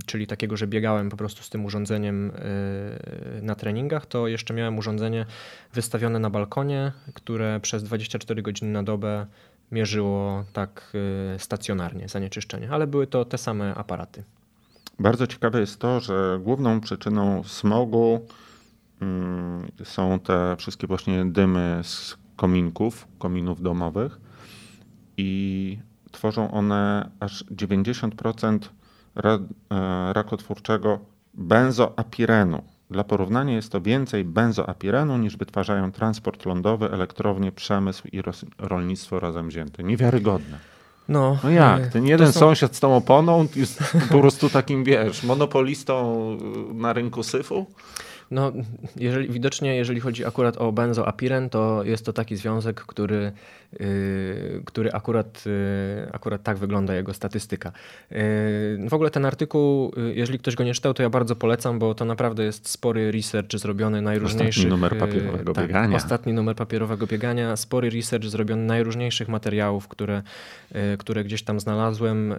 czyli 0.05 0.27
takiego, 0.27 0.57
że 0.57 0.67
biegałem 0.67 1.09
po 1.09 1.17
prostu 1.17 1.43
z 1.43 1.49
tym 1.49 1.65
urządzeniem 1.65 2.29
y, 2.29 3.41
na 3.41 3.55
treningach, 3.55 4.05
to 4.05 4.27
jeszcze 4.27 4.53
miałem 4.53 4.77
urządzenie 4.77 5.25
wystawione 5.73 6.19
na 6.19 6.29
balkonie, 6.29 6.91
które 7.13 7.59
przez 7.59 7.83
24 7.83 8.41
godziny 8.41 8.71
na 8.71 8.83
dobę 8.83 9.25
mierzyło 9.71 10.45
tak 10.53 10.93
y, 11.35 11.39
stacjonarnie 11.39 12.09
zanieczyszczenie, 12.09 12.69
ale 12.71 12.87
były 12.87 13.07
to 13.07 13.25
te 13.25 13.37
same 13.37 13.75
aparaty. 13.75 14.23
Bardzo 14.99 15.27
ciekawe 15.27 15.59
jest 15.59 15.79
to, 15.79 15.99
że 15.99 16.39
główną 16.43 16.81
przyczyną 16.81 17.43
smogu 17.43 18.25
są 19.83 20.19
te 20.19 20.55
wszystkie 20.57 20.87
właśnie 20.87 21.25
dymy 21.25 21.79
z 21.83 22.17
kominków, 22.35 23.07
kominów 23.19 23.61
domowych 23.61 24.19
i 25.17 25.77
tworzą 26.11 26.51
one 26.51 27.09
aż 27.19 27.45
90% 27.45 28.59
e, 29.15 29.39
rakotwórczego 30.13 30.99
benzoapirenu. 31.33 32.63
Dla 32.91 33.03
porównania 33.03 33.53
jest 33.53 33.71
to 33.71 33.81
więcej 33.81 34.23
benzoapirenu 34.23 35.17
niż 35.17 35.37
wytwarzają 35.37 35.91
transport 35.91 36.45
lądowy, 36.45 36.91
elektrownie, 36.91 37.51
przemysł 37.51 38.07
i 38.11 38.21
rolnictwo 38.57 39.19
razem 39.19 39.47
wzięte. 39.49 39.83
Niewiarygodne. 39.83 40.59
No, 41.09 41.37
no 41.43 41.49
jak? 41.49 41.87
Ten 41.87 42.07
jeden 42.07 42.33
są... 42.33 42.39
sąsiad 42.39 42.75
z 42.75 42.79
tą 42.79 42.95
oponą 42.95 43.47
jest 43.55 43.79
po 44.09 44.19
prostu 44.19 44.49
takim, 44.49 44.83
wiesz, 44.83 45.23
monopolistą 45.23 46.27
na 46.73 46.93
rynku 46.93 47.23
syfu? 47.23 47.65
No, 48.33 48.51
jeżeli, 48.95 49.29
widocznie, 49.29 49.75
jeżeli 49.75 49.99
chodzi 49.99 50.25
akurat 50.25 50.57
o 50.57 50.71
benzoapiren, 50.71 51.49
to 51.49 51.83
jest 51.83 52.05
to 52.05 52.13
taki 52.13 52.35
związek, 52.35 52.81
który, 52.81 53.31
yy, 53.79 54.61
który 54.65 54.91
akurat, 54.91 55.45
yy, 55.45 56.11
akurat 56.11 56.43
tak 56.43 56.57
wygląda 56.57 56.95
jego 56.95 57.13
statystyka. 57.13 57.71
Yy, 58.11 58.17
w 58.89 58.93
ogóle 58.93 59.09
ten 59.09 59.25
artykuł, 59.25 59.93
y, 59.97 60.15
jeżeli 60.15 60.39
ktoś 60.39 60.55
go 60.55 60.63
nie 60.63 60.73
czytał, 60.73 60.93
to 60.93 61.03
ja 61.03 61.09
bardzo 61.09 61.35
polecam, 61.35 61.79
bo 61.79 61.95
to 61.95 62.05
naprawdę 62.05 62.43
jest 62.43 62.69
spory 62.69 63.11
research 63.11 63.57
zrobiony 63.57 64.01
najróżniejszych... 64.01 64.63
Ostatni 64.63 64.69
numer 64.69 64.93
y, 64.93 64.99
papierowego 64.99 65.53
tak, 65.53 65.67
biegania. 65.67 65.97
Ostatni 65.97 66.33
numer 66.33 66.55
papierowego 66.55 67.07
biegania, 67.07 67.55
spory 67.55 67.89
research 67.89 68.25
zrobiony 68.25 68.63
najróżniejszych 68.63 69.27
materiałów, 69.29 69.87
które, 69.87 70.21
y, 70.93 70.97
które 70.97 71.23
gdzieś 71.23 71.43
tam 71.43 71.59
znalazłem, 71.59 72.33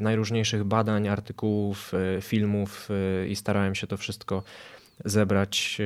najróżniejszych 0.00 0.64
badań, 0.64 1.08
artykułów, 1.08 1.92
filmów 2.20 2.88
i 3.28 3.36
starałem 3.36 3.74
się 3.74 3.86
to 3.86 3.96
wszystko 3.96 4.42
zebrać 5.04 5.78
e, 5.80 5.84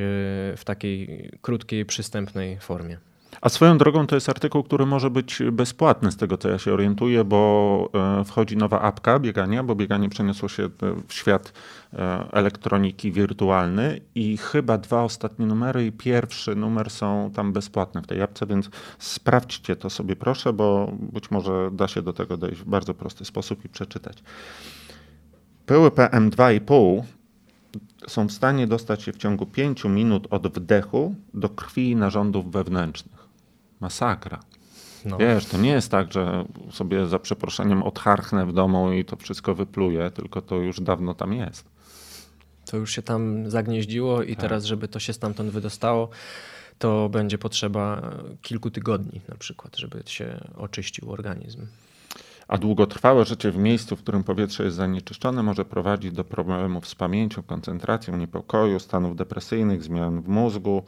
w 0.56 0.62
takiej 0.64 1.30
krótkiej, 1.42 1.84
przystępnej 1.84 2.58
formie. 2.60 2.98
A 3.40 3.48
swoją 3.48 3.78
drogą 3.78 4.06
to 4.06 4.14
jest 4.14 4.28
artykuł, 4.28 4.62
który 4.62 4.86
może 4.86 5.10
być 5.10 5.42
bezpłatny, 5.52 6.12
z 6.12 6.16
tego 6.16 6.38
co 6.38 6.48
ja 6.48 6.58
się 6.58 6.72
orientuję, 6.72 7.24
bo 7.24 7.90
e, 8.20 8.24
wchodzi 8.24 8.56
nowa 8.56 8.80
apka 8.80 9.18
biegania, 9.18 9.62
bo 9.62 9.74
bieganie 9.74 10.08
przeniosło 10.08 10.48
się 10.48 10.68
w 11.08 11.14
świat 11.14 11.52
e, 11.92 12.28
elektroniki 12.32 13.12
wirtualny 13.12 14.00
i 14.14 14.36
chyba 14.36 14.78
dwa 14.78 15.02
ostatnie 15.02 15.46
numery 15.46 15.86
i 15.86 15.92
pierwszy 15.92 16.54
numer 16.54 16.90
są 16.90 17.30
tam 17.34 17.52
bezpłatne 17.52 18.02
w 18.02 18.06
tej 18.06 18.22
apce, 18.22 18.46
więc 18.46 18.70
sprawdźcie 18.98 19.76
to 19.76 19.90
sobie 19.90 20.16
proszę, 20.16 20.52
bo 20.52 20.92
być 20.98 21.30
może 21.30 21.70
da 21.72 21.88
się 21.88 22.02
do 22.02 22.12
tego 22.12 22.36
dojść 22.36 22.60
w 22.60 22.64
bardzo 22.64 22.94
prosty 22.94 23.24
sposób 23.24 23.64
i 23.64 23.68
przeczytać. 23.68 24.22
Pyły 25.66 25.88
PM2,5 25.88 27.02
są 28.08 28.28
w 28.28 28.32
stanie 28.32 28.66
dostać 28.66 29.02
się 29.02 29.12
w 29.12 29.16
ciągu 29.16 29.46
5 29.46 29.84
minut 29.84 30.26
od 30.30 30.48
wdechu 30.48 31.14
do 31.34 31.48
krwi 31.48 31.90
i 31.90 31.96
narządów 31.96 32.52
wewnętrznych. 32.52 33.28
Masakra. 33.80 34.40
No. 35.04 35.18
Wiesz, 35.18 35.46
to 35.46 35.58
nie 35.58 35.70
jest 35.70 35.90
tak, 35.90 36.12
że 36.12 36.44
sobie 36.70 37.06
za 37.06 37.18
przeproszeniem 37.18 37.82
odharchnę 37.82 38.46
w 38.46 38.52
domu 38.52 38.92
i 38.92 39.04
to 39.04 39.16
wszystko 39.16 39.54
wypluje, 39.54 40.10
tylko 40.10 40.42
to 40.42 40.56
już 40.56 40.80
dawno 40.80 41.14
tam 41.14 41.32
jest. 41.32 41.64
To 42.70 42.76
już 42.76 42.92
się 42.92 43.02
tam 43.02 43.50
zagnieździło 43.50 44.22
i 44.22 44.36
tak. 44.36 44.40
teraz, 44.40 44.64
żeby 44.64 44.88
to 44.88 44.98
się 44.98 45.12
stamtąd 45.12 45.50
wydostało, 45.50 46.08
to 46.78 47.08
będzie 47.08 47.38
potrzeba 47.38 48.10
kilku 48.42 48.70
tygodni 48.70 49.20
na 49.28 49.34
przykład, 49.34 49.76
żeby 49.76 50.02
się 50.06 50.40
oczyścił 50.56 51.12
organizm. 51.12 51.66
A 52.48 52.58
długotrwałe 52.58 53.24
życie 53.24 53.50
w 53.50 53.58
miejscu, 53.58 53.96
w 53.96 54.02
którym 54.02 54.24
powietrze 54.24 54.64
jest 54.64 54.76
zanieczyszczone, 54.76 55.42
może 55.42 55.64
prowadzić 55.64 56.12
do 56.12 56.24
problemów 56.24 56.88
z 56.88 56.94
pamięcią, 56.94 57.42
koncentracją, 57.42 58.16
niepokoju, 58.16 58.78
stanów 58.78 59.16
depresyjnych, 59.16 59.82
zmian 59.82 60.22
w 60.22 60.28
mózgu, 60.28 60.82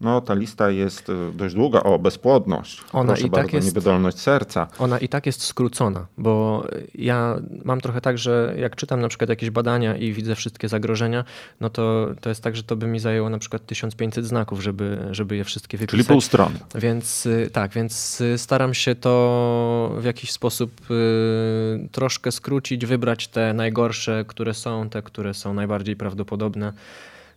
no 0.00 0.20
ta 0.20 0.34
lista 0.34 0.70
jest 0.70 1.10
e, 1.10 1.32
dość 1.32 1.54
długa. 1.54 1.82
O, 1.82 1.98
bezpłodność. 1.98 2.84
Ona 2.92 3.12
Proszę 3.12 3.26
i 3.26 3.30
tak 3.30 3.42
bardzo, 3.42 3.56
jest, 3.56 3.66
niewydolność 3.66 4.18
serca. 4.18 4.68
Ona 4.78 4.98
i 4.98 5.08
tak 5.08 5.26
jest 5.26 5.42
skrócona, 5.42 6.06
bo 6.18 6.64
ja 6.94 7.36
mam 7.64 7.80
trochę 7.80 8.00
tak, 8.00 8.18
że 8.18 8.54
jak 8.58 8.76
czytam 8.76 9.00
na 9.00 9.08
przykład 9.08 9.30
jakieś 9.30 9.50
badania 9.50 9.96
i 9.96 10.12
widzę 10.12 10.34
wszystkie 10.34 10.68
zagrożenia, 10.68 11.24
no 11.60 11.70
to, 11.70 12.08
to 12.20 12.28
jest 12.28 12.42
tak, 12.42 12.56
że 12.56 12.62
to 12.62 12.76
by 12.76 12.86
mi 12.86 12.98
zajęło 12.98 13.30
na 13.30 13.38
przykład 13.38 13.66
1500 13.66 14.26
znaków, 14.26 14.62
żeby, 14.62 15.08
żeby 15.10 15.36
je 15.36 15.44
wszystkie 15.44 15.78
wypisać. 15.78 15.90
Czyli 15.90 16.04
pół 16.04 16.20
strony. 16.20 16.58
Więc 16.74 17.26
y, 17.26 17.50
tak, 17.52 17.72
więc 17.72 18.20
y, 18.20 18.38
staram 18.38 18.74
się 18.74 18.94
to 18.94 19.96
w 19.98 20.04
jakiś 20.04 20.32
sposób 20.32 20.90
y, 20.90 21.88
troszkę 21.92 22.32
skrócić, 22.32 22.86
wybrać 22.86 23.28
te 23.28 23.54
najgorsze, 23.54 24.24
które 24.28 24.54
są, 24.54 24.88
te, 24.88 25.02
które 25.02 25.34
są 25.34 25.54
najbardziej 25.54 25.96
prawdopodobne. 25.96 26.72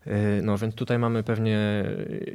Y, 0.08 0.42
no 0.44 0.58
więc 0.58 0.76
tutaj 0.76 1.00
mamy 1.00 1.24
pewnie 1.24 1.86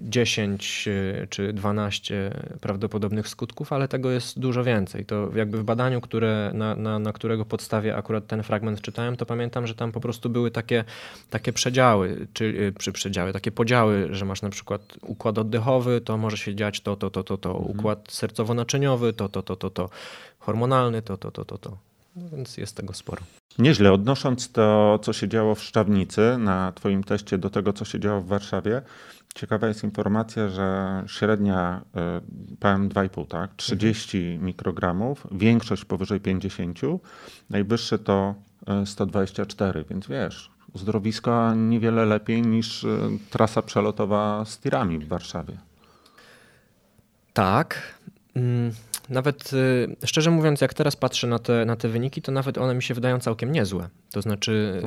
10 0.01 0.89
y, 0.89 1.27
czy 1.31 1.53
12 1.53 2.31
prawdopodobnych 2.61 3.29
skutków, 3.29 3.73
ale 3.73 3.89
tego 3.89 4.11
jest 4.11 4.39
dużo 4.39 4.65
więcej. 4.65 5.05
To 5.05 5.31
jakby 5.35 5.59
w 5.59 5.65
badaniu, 5.65 6.01
które, 6.01 6.51
na, 6.55 6.77
na, 6.77 6.99
na 6.99 7.13
którego 7.13 7.45
podstawie 7.45 7.97
akurat 7.97 8.27
ten 8.27 8.43
fragment 8.43 8.81
czytałem, 8.81 9.17
to 9.17 9.27
pamiętam, 9.27 9.67
że 9.67 9.75
tam 9.75 9.93
po 9.93 10.01
prostu 10.01 10.31
były 10.31 10.51
takie, 10.51 10.85
takie 11.31 11.53
przedziały, 11.53 12.27
czy 12.33 12.45
y, 12.45 12.73
przy 12.79 12.93
przedziały, 12.93 13.33
takie 13.33 13.53
podziały, 13.53 14.09
że 14.11 14.25
masz 14.25 14.43
na 14.43 14.51
przykład 14.51 14.97
układ 15.03 15.39
oddechowy, 15.39 16.01
to 16.01 16.17
może 16.17 16.37
się 16.37 16.55
dziać 16.55 16.81
to, 16.81 16.97
to, 16.97 17.11
to, 17.11 17.25
to, 17.25 17.39
to. 17.39 17.51
Mhm. 17.51 17.71
układ 17.71 18.09
sercowo-naczyniowy, 18.09 19.13
to, 19.13 19.29
to, 19.29 19.43
to, 19.43 19.57
to, 19.57 19.71
to, 19.71 19.91
hormonalny, 20.39 21.03
to, 21.03 21.17
to, 21.17 21.31
to, 21.31 21.45
to, 21.45 21.59
to. 21.59 21.94
No 22.17 22.29
więc 22.29 22.57
jest 22.57 22.77
tego 22.77 22.93
sporo. 22.93 23.23
Nieźle. 23.59 23.93
Odnosząc 23.93 24.53
to, 24.53 24.99
co 25.03 25.13
się 25.13 25.29
działo 25.29 25.55
w 25.55 25.63
Szczawnicy 25.63 26.37
na 26.39 26.73
Twoim 26.73 27.05
teście 27.05 27.39
do 27.39 27.51
tego, 27.51 27.73
co 27.73 27.85
się 27.85 28.01
działo 28.01 28.21
w 28.21 28.27
Warszawie, 28.27 28.83
ciekawa 29.35 29.69
jest 29.69 29.85
informacja, 29.85 30.49
że 30.49 31.03
średnia 31.07 31.83
y, 32.55 32.57
PM2,5, 32.57 33.27
tak? 33.27 33.55
30 33.57 34.19
mhm. 34.19 34.45
mikrogramów, 34.45 35.27
większość 35.33 35.85
powyżej 35.85 36.21
50, 36.21 36.81
najwyższy 37.51 37.99
to 37.99 38.35
124, 38.85 39.81
y, 39.81 39.85
więc 39.91 40.07
wiesz, 40.07 40.51
uzdrowisko 40.73 41.55
niewiele 41.55 42.05
lepiej 42.05 42.43
niż 42.43 42.85
y, 42.85 42.99
trasa 43.31 43.63
przelotowa 43.63 44.45
z 44.45 44.59
tirami 44.59 44.99
w 44.99 45.09
Warszawie. 45.09 45.59
Tak. 47.33 47.95
Nawet 49.09 49.53
y, 49.53 50.07
szczerze 50.07 50.31
mówiąc, 50.31 50.61
jak 50.61 50.75
teraz 50.75 50.97
patrzę 50.97 51.27
na 51.27 51.39
te, 51.39 51.65
na 51.65 51.77
te 51.77 51.89
wyniki, 51.89 52.23
to 52.23 52.33
nawet 52.33 52.59
one 52.59 52.75
mi 52.75 52.83
się 52.83 52.95
wydają 52.95 53.19
całkiem 53.19 53.53
niezłe. 53.53 53.89
To 54.13 54.23
znaczy, 54.23 54.83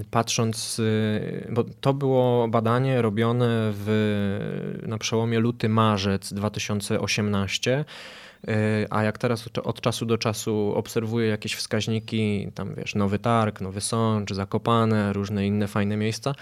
y, 0.00 0.04
patrząc, 0.10 0.78
y, 0.78 1.48
bo 1.50 1.64
to 1.80 1.94
było 1.94 2.48
badanie 2.48 3.02
robione 3.02 3.46
w, 3.50 4.80
na 4.86 4.98
przełomie 4.98 5.38
luty-marzec 5.40 6.34
2018. 6.34 7.84
A 8.90 9.02
jak 9.02 9.18
teraz 9.18 9.48
od 9.64 9.80
czasu 9.80 10.06
do 10.06 10.18
czasu 10.18 10.72
obserwuję 10.76 11.28
jakieś 11.28 11.54
wskaźniki, 11.54 12.48
tam 12.54 12.74
wiesz, 12.74 12.94
Nowy 12.94 13.18
Targ, 13.18 13.60
Nowy 13.60 13.80
Sącz, 13.80 14.32
Zakopane, 14.32 15.12
różne 15.12 15.46
inne 15.46 15.68
fajne 15.68 15.96
miejsca, 15.96 16.34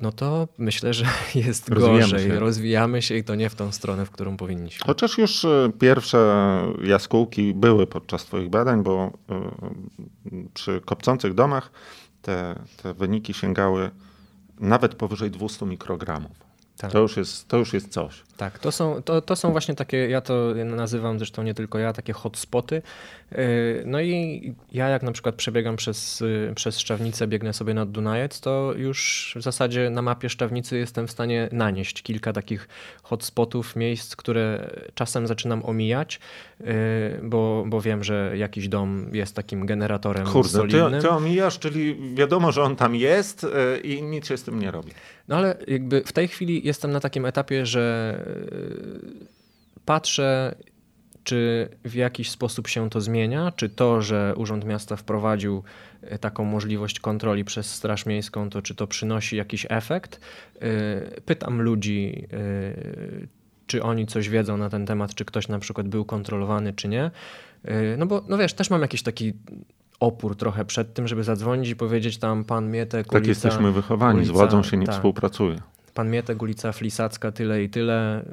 no 0.00 0.12
to 0.12 0.48
myślę, 0.58 0.94
że 0.94 1.04
jest 1.34 1.68
Rozwijamy 1.68 2.00
gorzej. 2.00 2.28
Się. 2.28 2.40
Rozwijamy 2.40 3.02
się 3.02 3.16
i 3.16 3.24
to 3.24 3.34
nie 3.34 3.50
w 3.50 3.54
tą 3.54 3.72
stronę, 3.72 4.06
w 4.06 4.10
którą 4.10 4.36
powinniśmy. 4.36 4.86
Chociaż 4.86 5.18
już 5.18 5.44
e, 5.44 5.70
pierwsze 5.80 6.62
jaskółki 6.84 7.54
były 7.54 7.86
podczas 7.86 8.24
Twoich 8.24 8.50
badań, 8.50 8.82
bo 8.82 9.12
e, 9.30 9.40
przy 10.54 10.80
kopcących 10.84 11.34
domach 11.34 11.70
te, 12.22 12.54
te 12.82 12.94
wyniki 12.94 13.34
sięgały 13.34 13.90
nawet 14.60 14.94
powyżej 14.94 15.30
200 15.30 15.66
mikrogramów. 15.66 16.32
Tak. 16.76 16.92
To, 16.92 16.98
już 16.98 17.16
jest, 17.16 17.48
to 17.48 17.56
już 17.56 17.72
jest 17.72 17.88
coś. 17.88 18.22
Tak, 18.36 18.58
to 18.58 18.72
są, 18.72 19.02
to, 19.02 19.22
to 19.22 19.36
są 19.36 19.52
właśnie 19.52 19.74
takie, 19.74 19.96
ja 20.08 20.20
to 20.20 20.54
nazywam 20.64 21.18
zresztą 21.18 21.42
nie 21.42 21.54
tylko 21.54 21.78
ja, 21.78 21.92
takie 21.92 22.12
hotspoty. 22.12 22.82
Yy, 23.32 23.38
no 23.86 24.00
i 24.00 24.54
ja 24.72 24.88
jak 24.88 25.02
na 25.02 25.12
przykład 25.12 25.34
przebiegam 25.34 25.76
przez, 25.76 26.20
yy, 26.20 26.52
przez 26.54 26.78
Szczawnicę, 26.78 27.26
biegnę 27.26 27.52
sobie 27.52 27.74
nad 27.74 27.90
Dunajec, 27.90 28.40
to 28.40 28.72
już 28.76 29.32
w 29.38 29.42
zasadzie 29.42 29.90
na 29.90 30.02
mapie 30.02 30.28
Szczawnicy 30.28 30.78
jestem 30.78 31.06
w 31.06 31.10
stanie 31.10 31.48
nanieść 31.52 32.02
kilka 32.02 32.32
takich 32.32 32.68
hotspotów, 33.02 33.76
miejsc, 33.76 34.16
które 34.16 34.70
czasem 34.94 35.26
zaczynam 35.26 35.64
omijać, 35.64 36.20
yy, 36.60 36.66
bo, 37.22 37.64
bo 37.66 37.80
wiem, 37.80 38.04
że 38.04 38.32
jakiś 38.36 38.68
dom 38.68 39.06
jest 39.12 39.36
takim 39.36 39.66
generatorem 39.66 40.26
Kurde, 40.26 40.50
solidnym. 40.50 40.92
Ty, 40.92 41.00
ty 41.00 41.10
omijasz, 41.10 41.58
czyli 41.58 42.14
wiadomo, 42.14 42.52
że 42.52 42.62
on 42.62 42.76
tam 42.76 42.94
jest 42.94 43.46
i 43.84 44.02
nic 44.02 44.26
się 44.26 44.36
z 44.36 44.42
tym 44.42 44.58
nie 44.58 44.70
robi. 44.70 44.90
No 45.28 45.36
ale 45.36 45.56
jakby 45.68 46.02
w 46.06 46.12
tej 46.12 46.28
chwili 46.28 46.66
jestem 46.66 46.90
na 46.90 47.00
takim 47.00 47.26
etapie, 47.26 47.66
że 47.66 48.16
patrzę, 49.84 50.54
czy 51.24 51.68
w 51.84 51.94
jakiś 51.94 52.30
sposób 52.30 52.68
się 52.68 52.90
to 52.90 53.00
zmienia, 53.00 53.52
czy 53.56 53.68
to, 53.68 54.02
że 54.02 54.34
Urząd 54.36 54.64
Miasta 54.64 54.96
wprowadził 54.96 55.62
e, 56.02 56.18
taką 56.18 56.44
możliwość 56.44 57.00
kontroli 57.00 57.44
przez 57.44 57.74
Straż 57.74 58.06
Miejską, 58.06 58.50
to 58.50 58.62
czy 58.62 58.74
to 58.74 58.86
przynosi 58.86 59.36
jakiś 59.36 59.66
efekt. 59.68 60.20
E, 60.60 61.20
pytam 61.20 61.62
ludzi, 61.62 62.28
czy 63.66 63.82
oni 63.82 64.06
coś 64.06 64.28
wiedzą 64.28 64.56
na 64.56 64.70
ten 64.70 64.86
temat, 64.86 65.14
czy 65.14 65.24
ktoś 65.24 65.48
na 65.48 65.58
przykład 65.58 65.88
był 65.88 66.04
kontrolowany, 66.04 66.72
czy 66.72 66.88
nie. 66.88 67.10
No 67.98 68.06
bo, 68.06 68.24
no 68.28 68.38
wiesz, 68.38 68.54
też 68.54 68.70
mam 68.70 68.82
jakiś 68.82 69.02
taki 69.02 69.32
opór 70.00 70.36
trochę 70.36 70.64
przed 70.64 70.94
tym, 70.94 71.08
żeby 71.08 71.24
zadzwonić 71.24 71.68
i 71.68 71.76
powiedzieć 71.76 72.18
tam 72.18 72.44
pan 72.44 72.70
Mietek, 72.70 73.06
Tak 73.06 73.26
jesteśmy 73.26 73.72
wychowani, 73.72 74.18
ulica, 74.18 74.32
z 74.32 74.36
władzą 74.36 74.62
się 74.62 74.76
nie 74.76 74.86
tak, 74.86 74.94
współpracuje. 74.94 75.60
Pan 75.94 76.10
Mietek, 76.10 76.42
ulica 76.42 76.72
Flisacka, 76.72 77.32
tyle 77.32 77.62
i 77.62 77.68
tyle. 77.68 78.24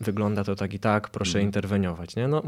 Wygląda 0.00 0.44
to 0.44 0.56
tak 0.56 0.74
i 0.74 0.78
tak, 0.78 1.10
proszę 1.10 1.32
hmm. 1.32 1.48
interweniować. 1.48 2.16
Nie? 2.16 2.28
No, 2.28 2.42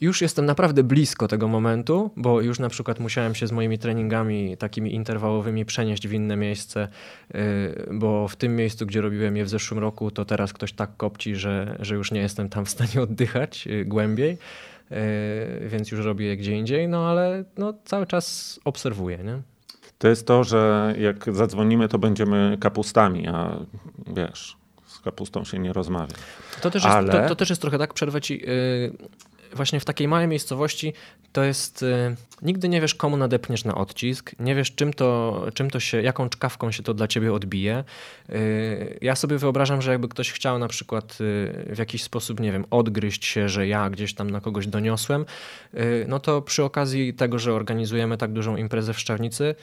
już 0.00 0.22
jestem 0.22 0.46
naprawdę 0.46 0.82
blisko 0.82 1.28
tego 1.28 1.48
momentu, 1.48 2.10
bo 2.16 2.40
już 2.40 2.58
na 2.58 2.68
przykład 2.68 3.00
musiałem 3.00 3.34
się 3.34 3.46
z 3.46 3.52
moimi 3.52 3.78
treningami 3.78 4.56
takimi 4.56 4.94
interwałowymi 4.94 5.64
przenieść 5.64 6.08
w 6.08 6.12
inne 6.12 6.36
miejsce, 6.36 6.88
y, 7.34 7.38
bo 7.92 8.28
w 8.28 8.36
tym 8.36 8.56
miejscu, 8.56 8.86
gdzie 8.86 9.00
robiłem 9.00 9.36
je 9.36 9.44
w 9.44 9.48
zeszłym 9.48 9.80
roku, 9.80 10.10
to 10.10 10.24
teraz 10.24 10.52
ktoś 10.52 10.72
tak 10.72 10.96
kopci, 10.96 11.36
że, 11.36 11.76
że 11.80 11.94
już 11.94 12.12
nie 12.12 12.20
jestem 12.20 12.48
tam 12.48 12.64
w 12.64 12.70
stanie 12.70 13.02
oddychać 13.06 13.66
y, 13.66 13.84
głębiej. 13.84 14.38
E, 14.90 15.68
więc 15.68 15.90
już 15.90 16.04
robię 16.04 16.26
je 16.26 16.36
gdzie 16.36 16.52
indziej, 16.52 16.88
no 16.88 17.10
ale 17.10 17.44
no, 17.58 17.74
cały 17.84 18.06
czas 18.06 18.60
obserwuję. 18.64 19.18
Nie? 19.18 19.42
To 19.98 20.08
jest 20.08 20.26
to, 20.26 20.44
że 20.44 20.94
jak 20.98 21.36
zadzwonimy, 21.36 21.88
to 21.88 21.98
będziemy 21.98 22.56
kapustami, 22.60 23.28
a 23.28 23.56
wiesz, 24.06 24.56
z 24.86 25.00
kapustą 25.00 25.44
się 25.44 25.58
nie 25.58 25.72
rozmawia. 25.72 26.14
To 26.60 26.70
też, 26.70 26.84
Ale... 26.84 27.06
jest, 27.06 27.22
to, 27.22 27.28
to 27.28 27.36
też 27.36 27.50
jest 27.50 27.62
trochę 27.62 27.78
tak, 27.78 27.94
przerwę 27.94 28.20
ci. 28.20 28.40
Yy 28.40 29.26
właśnie 29.54 29.80
w 29.80 29.84
takiej 29.84 30.08
małej 30.08 30.28
miejscowości 30.28 30.92
to 31.36 31.44
jest. 31.44 31.82
Y, 31.82 32.16
nigdy 32.42 32.68
nie 32.68 32.80
wiesz, 32.80 32.94
komu 32.94 33.16
nadepniesz 33.16 33.64
na 33.64 33.74
odcisk, 33.74 34.32
nie 34.40 34.54
wiesz, 34.54 34.74
czym 34.74 34.92
to, 34.92 35.42
czym 35.54 35.70
to 35.70 35.80
się, 35.80 36.02
jaką 36.02 36.28
czkawką 36.28 36.72
się 36.72 36.82
to 36.82 36.94
dla 36.94 37.08
ciebie 37.08 37.32
odbije. 37.32 37.84
Y, 38.30 38.98
ja 39.02 39.16
sobie 39.16 39.38
wyobrażam, 39.38 39.82
że 39.82 39.90
jakby 39.90 40.08
ktoś 40.08 40.32
chciał 40.32 40.58
na 40.58 40.68
przykład 40.68 41.18
y, 41.20 41.74
w 41.74 41.78
jakiś 41.78 42.02
sposób, 42.02 42.40
nie 42.40 42.52
wiem, 42.52 42.64
odgryźć 42.70 43.24
się, 43.24 43.48
że 43.48 43.66
ja 43.66 43.90
gdzieś 43.90 44.14
tam 44.14 44.30
na 44.30 44.40
kogoś 44.40 44.66
doniosłem, 44.66 45.24
no 46.08 46.20
to 46.20 46.42
przy 46.42 46.64
okazji 46.64 47.14
tego, 47.14 47.38
że 47.38 47.54
organizujemy 47.54 48.16
tak 48.16 48.32
dużą 48.32 48.56
imprezę 48.56 48.94
w 48.94 49.00
Szczawnicy, 49.00 49.54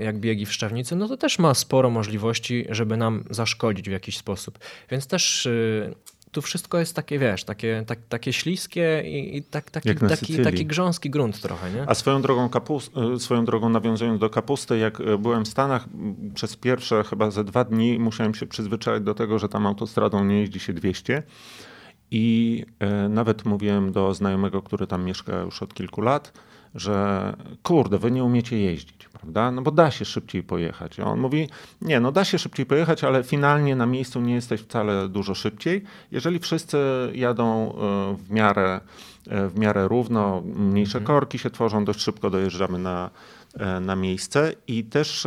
jak 0.00 0.18
biegi 0.18 0.46
w 0.46 0.52
Szczawnicy, 0.52 0.96
no 0.96 1.08
to 1.08 1.16
też 1.16 1.38
ma 1.38 1.54
sporo 1.54 1.90
możliwości, 1.90 2.66
żeby 2.68 2.96
nam 2.96 3.24
zaszkodzić 3.30 3.88
w 3.88 3.92
jakiś 3.92 4.16
sposób. 4.16 4.58
Więc 4.90 5.06
też 5.06 5.48
tu 6.32 6.42
wszystko 6.42 6.78
jest 6.78 6.96
takie, 6.96 7.18
wiesz, 7.18 7.44
takie, 7.44 7.84
tak, 7.86 7.98
takie 8.08 8.32
śliskie 8.32 9.02
i, 9.06 9.36
i 9.36 9.42
tak, 9.42 9.70
taki, 9.70 9.94
taki, 9.94 10.38
taki 10.38 10.66
grząski 10.66 11.10
grunt 11.10 11.40
trochę, 11.40 11.70
nie? 11.70 11.88
A 11.88 11.94
swoją 11.94 12.22
drogą, 12.22 12.48
kapust, 12.48 12.92
e, 12.96 13.18
swoją 13.18 13.44
drogą 13.44 13.68
nawiązując 13.68 14.20
do 14.20 14.30
kapusty, 14.30 14.78
jak 14.78 15.00
e, 15.00 15.18
byłem 15.18 15.44
w 15.44 15.48
Stanach, 15.48 15.84
przez 16.34 16.56
pierwsze 16.56 17.04
chyba 17.04 17.30
ze 17.30 17.44
dwa 17.44 17.64
dni 17.64 17.98
musiałem 17.98 18.34
się 18.34 18.46
przyzwyczaić 18.46 19.04
do 19.04 19.14
tego, 19.14 19.38
że 19.38 19.48
tam 19.48 19.66
autostradą 19.66 20.24
nie 20.24 20.40
jeździ 20.40 20.60
się 20.60 20.72
200 20.72 21.22
i 22.10 22.64
e, 22.78 23.08
nawet 23.08 23.44
mówiłem 23.44 23.92
do 23.92 24.14
znajomego, 24.14 24.62
który 24.62 24.86
tam 24.86 25.04
mieszka 25.04 25.40
już 25.40 25.62
od 25.62 25.74
kilku 25.74 26.00
lat, 26.00 26.32
że 26.74 27.36
kurde, 27.62 27.98
wy 27.98 28.10
nie 28.10 28.24
umiecie 28.24 28.58
jeździć, 28.58 28.99
prawda? 29.20 29.50
No 29.50 29.62
bo 29.62 29.70
da 29.70 29.90
się 29.90 30.04
szybciej 30.04 30.42
pojechać. 30.42 31.00
on 31.00 31.20
mówi, 31.20 31.48
nie, 31.82 32.00
no 32.00 32.12
da 32.12 32.24
się 32.24 32.38
szybciej 32.38 32.66
pojechać, 32.66 33.04
ale 33.04 33.22
finalnie 33.22 33.76
na 33.76 33.86
miejscu 33.86 34.20
nie 34.20 34.34
jesteś 34.34 34.60
wcale 34.60 35.08
dużo 35.08 35.34
szybciej. 35.34 35.82
Jeżeli 36.10 36.38
wszyscy 36.38 36.78
jadą 37.14 37.72
e, 37.72 38.16
w 38.16 38.30
miarę, 38.30 38.80
e, 39.28 39.48
w 39.48 39.58
miarę 39.58 39.88
równo, 39.88 40.42
mniejsze 40.44 40.98
mhm. 40.98 41.06
korki 41.06 41.38
się 41.38 41.50
tworzą, 41.50 41.84
dość 41.84 42.00
szybko 42.00 42.30
dojeżdżamy 42.30 42.78
na, 42.78 43.10
e, 43.54 43.80
na 43.80 43.96
miejsce 43.96 44.52
i 44.66 44.84
też 44.84 45.26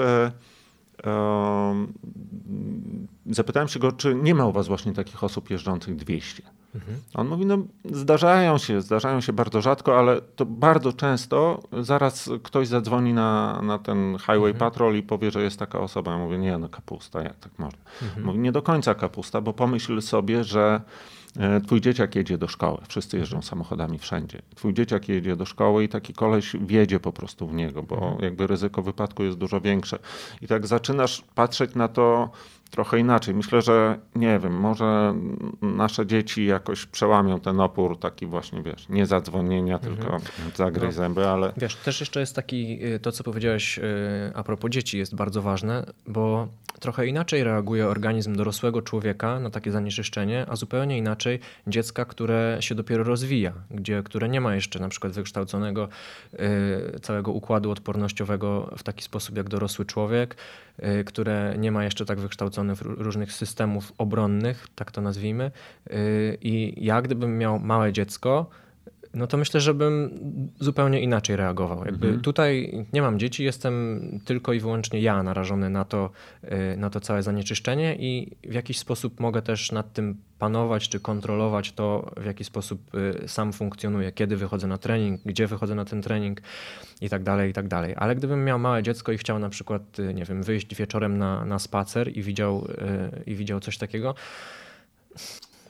zapytałem 3.25 3.67
się 3.67 3.79
go, 3.79 3.91
czy 3.91 4.15
nie 4.15 4.35
ma 4.35 4.45
u 4.45 4.51
was 4.51 4.67
właśnie 4.67 4.93
takich 4.93 5.23
osób 5.23 5.49
jeżdżących 5.49 5.95
200. 5.95 6.43
Mhm. 6.75 6.97
On 7.13 7.27
mówi, 7.27 7.45
no 7.45 7.57
zdarzają 7.85 8.57
się, 8.57 8.81
zdarzają 8.81 9.21
się 9.21 9.33
bardzo 9.33 9.61
rzadko, 9.61 9.99
ale 9.99 10.21
to 10.21 10.45
bardzo 10.45 10.93
często 10.93 11.63
zaraz 11.81 12.29
ktoś 12.43 12.67
zadzwoni 12.67 13.13
na, 13.13 13.61
na 13.61 13.79
ten 13.79 14.17
highway 14.17 14.51
mhm. 14.51 14.55
patrol 14.55 14.95
i 14.95 15.03
powie, 15.03 15.31
że 15.31 15.43
jest 15.43 15.59
taka 15.59 15.79
osoba. 15.79 16.11
Ja 16.11 16.17
mówię, 16.17 16.37
nie 16.37 16.57
no 16.57 16.69
kapusta, 16.69 17.21
jak 17.21 17.39
tak 17.39 17.59
można? 17.59 17.79
Mhm. 18.01 18.25
Mówi, 18.25 18.39
nie 18.39 18.51
do 18.51 18.61
końca 18.61 18.95
kapusta, 18.95 19.41
bo 19.41 19.53
pomyśl 19.53 20.01
sobie, 20.01 20.43
że 20.43 20.81
e, 21.39 21.61
Twój 21.61 21.81
dzieciak 21.81 22.15
jedzie 22.15 22.37
do 22.37 22.47
szkoły, 22.47 22.77
wszyscy 22.87 23.17
jeżdżą 23.17 23.37
mhm. 23.37 23.49
samochodami 23.49 23.99
wszędzie. 23.99 24.41
Twój 24.55 24.73
dzieciak 24.73 25.09
jedzie 25.09 25.35
do 25.35 25.45
szkoły 25.45 25.83
i 25.83 25.89
taki 25.89 26.13
koleś 26.13 26.55
wiedzie 26.61 26.99
po 26.99 27.13
prostu 27.13 27.47
w 27.47 27.53
niego, 27.53 27.83
bo 27.83 27.95
mhm. 27.95 28.21
jakby 28.21 28.47
ryzyko 28.47 28.81
wypadku 28.81 29.23
jest 29.23 29.37
dużo 29.37 29.61
większe. 29.61 29.99
I 30.41 30.47
tak 30.47 30.67
zaczynasz 30.67 31.23
patrzeć 31.35 31.75
na 31.75 31.87
to 31.87 32.29
trochę 32.73 32.99
inaczej. 32.99 33.35
Myślę, 33.35 33.61
że 33.61 33.99
nie 34.15 34.39
wiem, 34.39 34.53
może 34.53 35.15
nasze 35.61 36.05
dzieci 36.05 36.45
jakoś 36.45 36.85
przełamią 36.85 37.39
ten 37.39 37.59
opór 37.59 37.99
taki 37.99 38.25
właśnie, 38.25 38.63
wiesz, 38.63 38.89
nie 38.89 39.05
zadzwonienia, 39.05 39.75
mhm. 39.75 39.95
tylko 39.95 40.17
zagryź 40.55 40.85
no. 40.85 40.91
zęby, 40.91 41.27
ale... 41.27 41.53
Wiesz, 41.57 41.75
też 41.75 41.99
jeszcze 41.99 42.19
jest 42.19 42.35
taki, 42.35 42.85
y, 42.85 42.99
to 42.99 43.11
co 43.11 43.23
powiedziałeś 43.23 43.77
y, 43.77 43.81
a 44.33 44.43
propos 44.43 44.71
dzieci 44.71 44.97
jest 44.97 45.15
bardzo 45.15 45.41
ważne, 45.41 45.85
bo 46.07 46.47
trochę 46.79 47.07
inaczej 47.07 47.43
reaguje 47.43 47.87
organizm 47.87 48.35
dorosłego 48.35 48.81
człowieka 48.81 49.39
na 49.39 49.49
takie 49.49 49.71
zanieczyszczenie, 49.71 50.45
a 50.49 50.55
zupełnie 50.55 50.97
inaczej 50.97 51.39
dziecka, 51.67 52.05
które 52.05 52.57
się 52.59 52.75
dopiero 52.75 53.03
rozwija, 53.03 53.53
gdzie, 53.71 54.03
które 54.03 54.29
nie 54.29 54.41
ma 54.41 54.55
jeszcze 54.55 54.79
na 54.79 54.89
przykład 54.89 55.13
wykształconego 55.13 55.89
y, 56.33 56.99
całego 56.99 57.31
układu 57.31 57.71
odpornościowego 57.71 58.73
w 58.77 58.83
taki 58.83 59.03
sposób 59.03 59.37
jak 59.37 59.49
dorosły 59.49 59.85
człowiek, 59.85 60.35
które 61.05 61.55
nie 61.57 61.71
ma 61.71 61.83
jeszcze 61.83 62.05
tak 62.05 62.19
wykształconego 62.19 62.79
różnych 62.83 63.31
systemów 63.31 63.93
obronnych, 63.97 64.67
tak 64.75 64.91
to 64.91 65.01
nazwijmy. 65.01 65.51
Y, 65.91 66.37
I 66.41 66.85
ja 66.85 67.01
gdybym 67.01 67.37
miał 67.37 67.59
małe 67.59 67.93
dziecko, 67.93 68.49
no 69.13 69.27
to 69.27 69.37
myślę, 69.37 69.61
że 69.61 69.73
bym 69.73 70.19
zupełnie 70.59 71.01
inaczej 71.01 71.35
reagował. 71.35 71.85
Jakby 71.85 72.07
mhm. 72.07 72.21
Tutaj 72.21 72.85
nie 72.93 73.01
mam 73.01 73.19
dzieci, 73.19 73.43
jestem 73.43 74.01
tylko 74.25 74.53
i 74.53 74.59
wyłącznie 74.59 75.01
ja 75.01 75.23
narażony 75.23 75.69
na 75.69 75.85
to, 75.85 76.09
y, 76.43 76.77
na 76.77 76.89
to 76.89 76.99
całe 76.99 77.23
zanieczyszczenie 77.23 77.95
i 77.95 78.35
w 78.43 78.53
jakiś 78.53 78.79
sposób 78.79 79.19
mogę 79.19 79.41
też 79.41 79.71
nad 79.71 79.93
tym 79.93 80.17
panować 80.39 80.89
czy 80.89 80.99
kontrolować 80.99 81.71
to, 81.71 82.11
w 82.17 82.25
jaki 82.25 82.43
sposób 82.43 82.95
y, 82.95 83.27
sam 83.27 83.53
funkcjonuję, 83.53 84.11
kiedy 84.11 84.37
wychodzę 84.37 84.67
na 84.67 84.77
trening, 84.77 85.21
gdzie 85.25 85.47
wychodzę 85.47 85.75
na 85.75 85.85
ten 85.85 86.01
trening 86.01 86.41
i 87.01 87.09
tak 87.09 87.23
dalej, 87.23 87.49
i 87.49 87.53
tak 87.53 87.67
dalej. 87.67 87.93
Ale 87.97 88.15
gdybym 88.15 88.45
miał 88.45 88.59
małe 88.59 88.83
dziecko 88.83 89.11
i 89.11 89.17
chciał 89.17 89.39
na 89.39 89.49
przykład, 89.49 89.99
y, 89.99 90.13
nie 90.13 90.25
wiem, 90.25 90.43
wyjść 90.43 90.75
wieczorem 90.75 91.17
na, 91.17 91.45
na 91.45 91.59
spacer 91.59 92.17
i 92.17 92.21
widział, 92.21 92.67
i 93.25 93.35
widział 93.35 93.59
coś 93.59 93.77
takiego, 93.77 94.15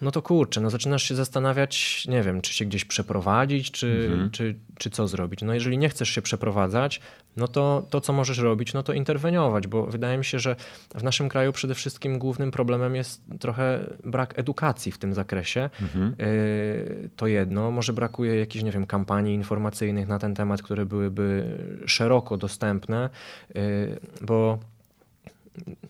no 0.03 0.11
to 0.11 0.21
kurczę, 0.21 0.61
no 0.61 0.69
zaczynasz 0.69 1.03
się 1.03 1.15
zastanawiać, 1.15 2.05
nie 2.07 2.23
wiem, 2.23 2.41
czy 2.41 2.53
się 2.53 2.65
gdzieś 2.65 2.85
przeprowadzić, 2.85 3.71
czy, 3.71 4.07
mhm. 4.11 4.31
czy, 4.31 4.55
czy 4.79 4.89
co 4.89 5.07
zrobić. 5.07 5.41
No 5.41 5.53
jeżeli 5.53 5.77
nie 5.77 5.89
chcesz 5.89 6.09
się 6.09 6.21
przeprowadzać, 6.21 7.01
no 7.37 7.47
to 7.47 7.87
to, 7.89 8.01
co 8.01 8.13
możesz 8.13 8.37
robić, 8.37 8.73
no 8.73 8.83
to 8.83 8.93
interweniować, 8.93 9.67
bo 9.67 9.85
wydaje 9.85 10.17
mi 10.17 10.25
się, 10.25 10.39
że 10.39 10.55
w 10.95 11.03
naszym 11.03 11.29
kraju 11.29 11.51
przede 11.51 11.75
wszystkim 11.75 12.19
głównym 12.19 12.51
problemem 12.51 12.95
jest 12.95 13.21
trochę 13.39 13.79
brak 14.03 14.39
edukacji 14.39 14.91
w 14.91 14.97
tym 14.97 15.13
zakresie. 15.13 15.69
Mhm. 15.81 16.15
Y, 16.19 17.09
to 17.15 17.27
jedno, 17.27 17.71
może 17.71 17.93
brakuje 17.93 18.35
jakichś, 18.35 18.63
nie 18.63 18.71
wiem, 18.71 18.85
kampanii 18.85 19.35
informacyjnych 19.35 20.07
na 20.07 20.19
ten 20.19 20.35
temat, 20.35 20.61
które 20.61 20.85
byłyby 20.85 21.57
szeroko 21.85 22.37
dostępne, 22.37 23.09
y, 23.55 23.99
bo 24.21 24.59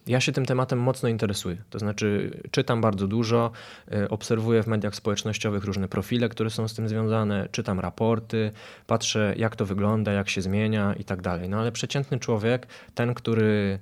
ja 0.08 0.20
się 0.20 0.32
tym 0.32 0.46
tematem 0.46 0.80
mocno 0.80 1.10
interesuję. 1.10 1.58
To 1.70 1.80
znaczy, 1.80 2.40
czytam 2.52 2.82
bardzo 2.82 3.08
dużo, 3.08 3.52
y, 3.94 4.10
obserwuję 4.10 4.64
w 4.64 4.68
mediach 4.68 4.96
społecznościowych 4.96 5.64
różne 5.64 5.88
profile, 5.88 6.30
które 6.30 6.50
są 6.50 6.68
z 6.68 6.74
tym 6.74 6.90
związane, 6.90 7.48
czytam 7.52 7.80
raporty, 7.80 8.52
patrzę, 8.88 9.34
jak 9.38 9.56
to 9.56 9.66
wygląda, 9.66 10.12
jak 10.12 10.30
się 10.30 10.42
zmienia 10.42 10.94
i 10.94 11.04
tak 11.04 11.22
dalej. 11.22 11.50
No 11.50 11.60
ale 11.60 11.72
przeciętny 11.72 12.20
człowiek, 12.20 12.68
ten, 12.96 13.14
który 13.14 13.80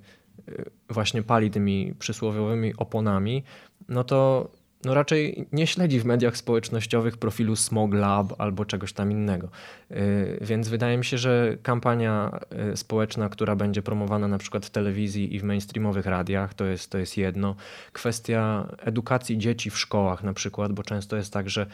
y, 0.49 0.71
właśnie 0.89 1.23
pali 1.23 1.51
tymi 1.51 1.93
przysłowiowymi 1.99 2.73
oponami, 2.77 3.43
no 3.89 4.03
to 4.03 4.49
no 4.85 4.93
raczej 4.93 5.47
nie 5.51 5.67
śledzi 5.67 5.99
w 5.99 6.05
mediach 6.05 6.37
społecznościowych 6.37 7.17
profilu 7.17 7.55
Smog 7.55 7.93
Lab 7.93 8.33
albo 8.37 8.65
czegoś 8.65 8.93
tam 8.93 9.11
innego. 9.11 9.49
Y, 9.91 10.37
więc 10.41 10.69
wydaje 10.69 10.97
mi 10.97 11.05
się, 11.05 11.17
że 11.17 11.57
kampania 11.63 12.39
y, 12.73 12.77
społeczna, 12.77 13.29
która 13.29 13.55
będzie 13.55 13.81
promowana 13.81 14.27
na 14.27 14.37
przykład 14.37 14.65
w 14.65 14.69
telewizji 14.69 15.35
i 15.35 15.39
w 15.39 15.43
mainstreamowych 15.43 16.05
radiach, 16.05 16.53
to 16.53 16.65
jest, 16.65 16.91
to 16.91 16.97
jest 16.97 17.17
jedno. 17.17 17.55
Kwestia 17.93 18.67
edukacji 18.79 19.37
dzieci 19.37 19.69
w 19.69 19.77
szkołach 19.77 20.23
na 20.23 20.33
przykład, 20.33 20.73
bo 20.73 20.83
często 20.83 21.15
jest 21.15 21.33
tak, 21.33 21.49
że 21.49 21.65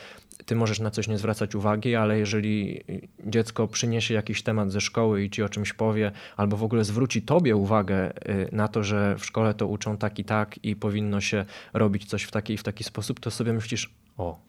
ty 0.46 0.56
możesz 0.56 0.80
na 0.80 0.92
coś 0.92 1.08
nie 1.08 1.18
zwracać 1.18 1.56
uwagi, 1.56 1.96
ale 1.96 2.20
jeżeli 2.20 2.84
dziecko 3.26 3.68
przyniesie 3.68 4.14
jakiś 4.14 4.44
temat 4.44 4.72
ze 4.72 4.82
szkoły 4.82 5.24
i 5.24 5.30
ci 5.30 5.44
o 5.44 5.50
czymś 5.50 5.74
powie, 5.74 6.12
albo 6.38 6.58
w 6.58 6.64
ogóle 6.64 6.84
zwróci 6.84 7.22
tobie 7.22 7.56
uwagę 7.56 8.12
y, 8.30 8.50
na 8.52 8.68
to, 8.68 8.84
że 8.84 9.16
w 9.20 9.26
szkole 9.26 9.54
to 9.54 9.68
uczą 9.68 9.98
tak 9.98 10.20
i 10.20 10.24
tak 10.24 10.66
i 10.66 10.76
powinno 10.76 11.22
się 11.22 11.46
robić 11.74 12.06
coś 12.06 12.24
w 12.24 12.32
taki 12.32 12.58
w 12.58 12.64
taki 12.64 12.84
sposób, 12.84 12.97
to 13.22 13.32
sobie 13.32 13.54
myślisz, 13.54 13.94
o, 14.18 14.40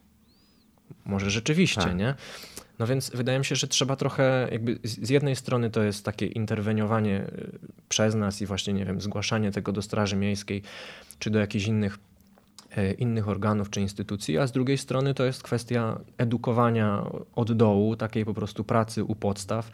może 1.05 1.31
rzeczywiście, 1.31 1.81
tak. 1.81 1.97
nie? 1.97 2.15
No 2.79 2.87
więc 2.87 3.11
wydaje 3.11 3.39
mi 3.39 3.45
się, 3.45 3.57
że 3.57 3.69
trzeba 3.69 3.97
trochę, 3.97 4.49
jakby 4.53 4.79
z 4.85 5.11
jednej 5.11 5.37
strony 5.37 5.71
to 5.71 5.83
jest 5.83 6.05
takie 6.05 6.27
interweniowanie 6.27 7.21
y, 7.21 7.59
przez 7.89 8.15
nas 8.15 8.43
i 8.43 8.47
właśnie, 8.47 8.73
nie 8.73 8.85
wiem, 8.85 9.01
zgłaszanie 9.01 9.53
tego 9.53 9.73
do 9.73 9.83
Straży 9.83 10.17
Miejskiej 10.17 10.63
czy 11.19 11.31
do 11.31 11.39
jakichś 11.39 11.67
innych 11.67 11.99
E, 12.77 12.93
innych 12.93 13.29
organów 13.29 13.71
czy 13.71 13.81
instytucji, 13.81 14.39
a 14.39 14.47
z 14.47 14.53
drugiej 14.53 14.79
strony 14.79 15.15
to 15.15 15.25
jest 15.25 15.43
kwestia 15.43 16.01
edukowania 16.19 17.07
od 17.35 17.53
dołu, 17.53 17.97
takiej 17.97 18.25
po 18.25 18.35
prostu 18.35 18.65
pracy 18.65 19.05
u 19.05 19.15
podstaw, 19.15 19.71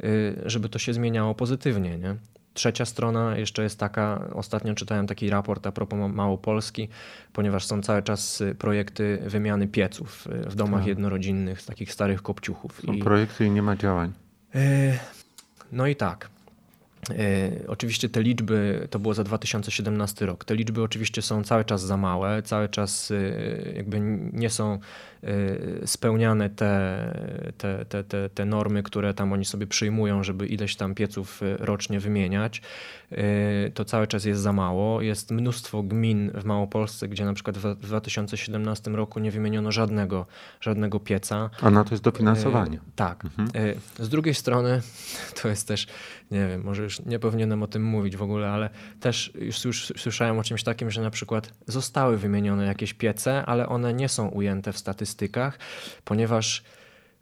e, 0.00 0.04
żeby 0.46 0.68
to 0.68 0.78
się 0.78 0.94
zmieniało 0.94 1.34
pozytywnie. 1.34 1.98
Nie? 1.98 2.16
Trzecia 2.54 2.84
strona 2.84 3.36
jeszcze 3.36 3.62
jest 3.62 3.78
taka, 3.78 4.28
ostatnio 4.32 4.74
czytałem 4.74 5.06
taki 5.06 5.30
raport 5.30 5.66
a 5.66 5.72
propos 5.72 5.98
Małopolski, 6.12 6.88
ponieważ 7.32 7.64
są 7.64 7.82
cały 7.82 8.02
czas 8.02 8.42
projekty 8.58 9.22
wymiany 9.26 9.68
pieców 9.68 10.28
w 10.46 10.54
domach 10.54 10.80
tak. 10.80 10.88
jednorodzinnych, 10.88 11.60
z 11.60 11.66
takich 11.66 11.92
starych 11.92 12.22
kopciuchów. 12.22 12.80
Są 12.86 12.92
I, 12.92 13.02
projekty 13.02 13.46
i 13.46 13.50
nie 13.50 13.62
ma 13.62 13.76
działań. 13.76 14.12
E, 14.54 14.98
no 15.72 15.86
i 15.86 15.96
tak. 15.96 16.30
E, 17.10 17.50
oczywiście 17.68 18.08
te 18.08 18.22
liczby, 18.22 18.88
to 18.90 18.98
było 18.98 19.14
za 19.14 19.24
2017 19.24 20.26
rok, 20.26 20.44
te 20.44 20.54
liczby 20.54 20.82
oczywiście 20.82 21.22
są 21.22 21.44
cały 21.44 21.64
czas 21.64 21.82
za 21.82 21.96
małe, 21.96 22.42
cały 22.42 22.68
czas 22.68 23.10
e, 23.10 23.72
jakby 23.72 24.00
nie 24.32 24.50
są 24.50 24.78
spełniane 25.84 26.50
te, 26.50 27.52
te, 27.58 27.84
te, 27.84 28.04
te, 28.04 28.28
te 28.28 28.44
normy, 28.44 28.82
które 28.82 29.14
tam 29.14 29.32
oni 29.32 29.44
sobie 29.44 29.66
przyjmują, 29.66 30.24
żeby 30.24 30.46
ileś 30.46 30.76
tam 30.76 30.94
pieców 30.94 31.40
rocznie 31.58 32.00
wymieniać. 32.00 32.62
To 33.74 33.84
cały 33.84 34.06
czas 34.06 34.24
jest 34.24 34.40
za 34.40 34.52
mało. 34.52 35.02
Jest 35.02 35.30
mnóstwo 35.30 35.82
gmin 35.82 36.30
w 36.34 36.44
Małopolsce, 36.44 37.08
gdzie 37.08 37.24
na 37.24 37.34
przykład 37.34 37.58
w 37.58 37.74
2017 37.74 38.90
roku 38.90 39.20
nie 39.20 39.30
wymieniono 39.30 39.72
żadnego, 39.72 40.26
żadnego 40.60 41.00
pieca. 41.00 41.50
A 41.62 41.70
na 41.70 41.84
to 41.84 41.90
jest 41.90 42.04
dofinansowanie. 42.04 42.80
Tak. 42.96 43.24
Mhm. 43.24 43.48
Z 43.98 44.08
drugiej 44.08 44.34
strony 44.34 44.82
to 45.42 45.48
jest 45.48 45.68
też, 45.68 45.86
nie 46.30 46.48
wiem, 46.48 46.62
może 46.64 46.82
już 46.82 47.00
nie 47.00 47.18
powinienem 47.18 47.62
o 47.62 47.66
tym 47.66 47.84
mówić 47.84 48.16
w 48.16 48.22
ogóle, 48.22 48.50
ale 48.50 48.70
też 49.00 49.32
już, 49.34 49.64
już 49.64 49.92
słyszałem 49.96 50.38
o 50.38 50.42
czymś 50.42 50.62
takim, 50.62 50.90
że 50.90 51.02
na 51.02 51.10
przykład 51.10 51.52
zostały 51.66 52.18
wymienione 52.18 52.66
jakieś 52.66 52.94
piece, 52.94 53.46
ale 53.46 53.68
one 53.68 53.94
nie 53.94 54.08
są 54.08 54.28
ujęte 54.28 54.72
w 54.72 54.78
statystykach, 55.10 55.58
ponieważ 56.04 56.62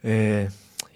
yy, 0.05 0.11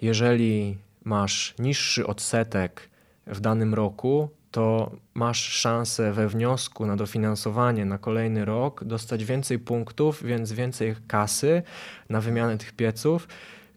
jeżeli 0.01 0.77
masz 1.03 1.53
niższy 1.59 2.07
odsetek 2.07 2.89
w 3.27 3.39
danym 3.39 3.73
roku, 3.73 4.29
to 4.51 4.91
masz 5.13 5.41
szansę 5.41 6.13
we 6.13 6.27
wniosku 6.27 6.85
na 6.85 6.95
dofinansowanie 6.95 7.85
na 7.85 7.97
kolejny 7.97 8.45
rok 8.45 8.83
dostać 8.83 9.25
więcej 9.25 9.59
punktów, 9.59 10.23
więc 10.23 10.51
więcej 10.51 10.95
kasy 11.07 11.63
na 12.09 12.21
wymianę 12.21 12.57
tych 12.57 12.73
pieców, 12.73 13.27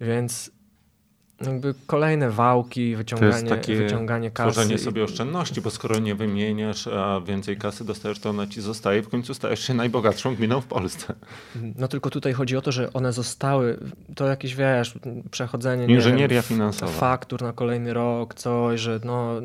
więc 0.00 0.50
jakby 1.40 1.74
kolejne 1.86 2.30
wałki, 2.30 2.96
wyciąganie, 2.96 3.42
to 3.42 3.56
takie 3.56 3.76
wyciąganie 3.76 4.30
kasy. 4.30 4.52
Tworzenie 4.52 4.78
sobie 4.78 5.04
oszczędności, 5.04 5.60
bo 5.60 5.70
skoro 5.70 5.98
nie 5.98 6.14
wymieniasz, 6.14 6.86
a 6.86 7.20
więcej 7.20 7.56
kasy 7.56 7.84
dostajesz, 7.84 8.18
to 8.18 8.30
ona 8.30 8.46
ci 8.46 8.60
zostaje. 8.60 9.02
W 9.02 9.08
końcu 9.08 9.34
stajesz 9.34 9.60
się 9.60 9.74
najbogatszą 9.74 10.34
gminą 10.34 10.60
w 10.60 10.66
Polsce. 10.66 11.14
No 11.76 11.88
tylko 11.88 12.10
tutaj 12.10 12.32
chodzi 12.32 12.56
o 12.56 12.62
to, 12.62 12.72
że 12.72 12.92
one 12.92 13.12
zostały, 13.12 13.78
to 14.14 14.26
jakieś 14.26 14.54
wiesz, 14.54 14.94
przechodzenie 15.30 15.86
Inżynieria 15.86 16.28
wiem, 16.28 16.42
finansowa. 16.42 16.92
faktur 16.92 17.42
na 17.42 17.52
kolejny 17.52 17.94
rok, 17.94 18.34
coś, 18.34 18.80
że 18.80 19.00
no 19.04 19.40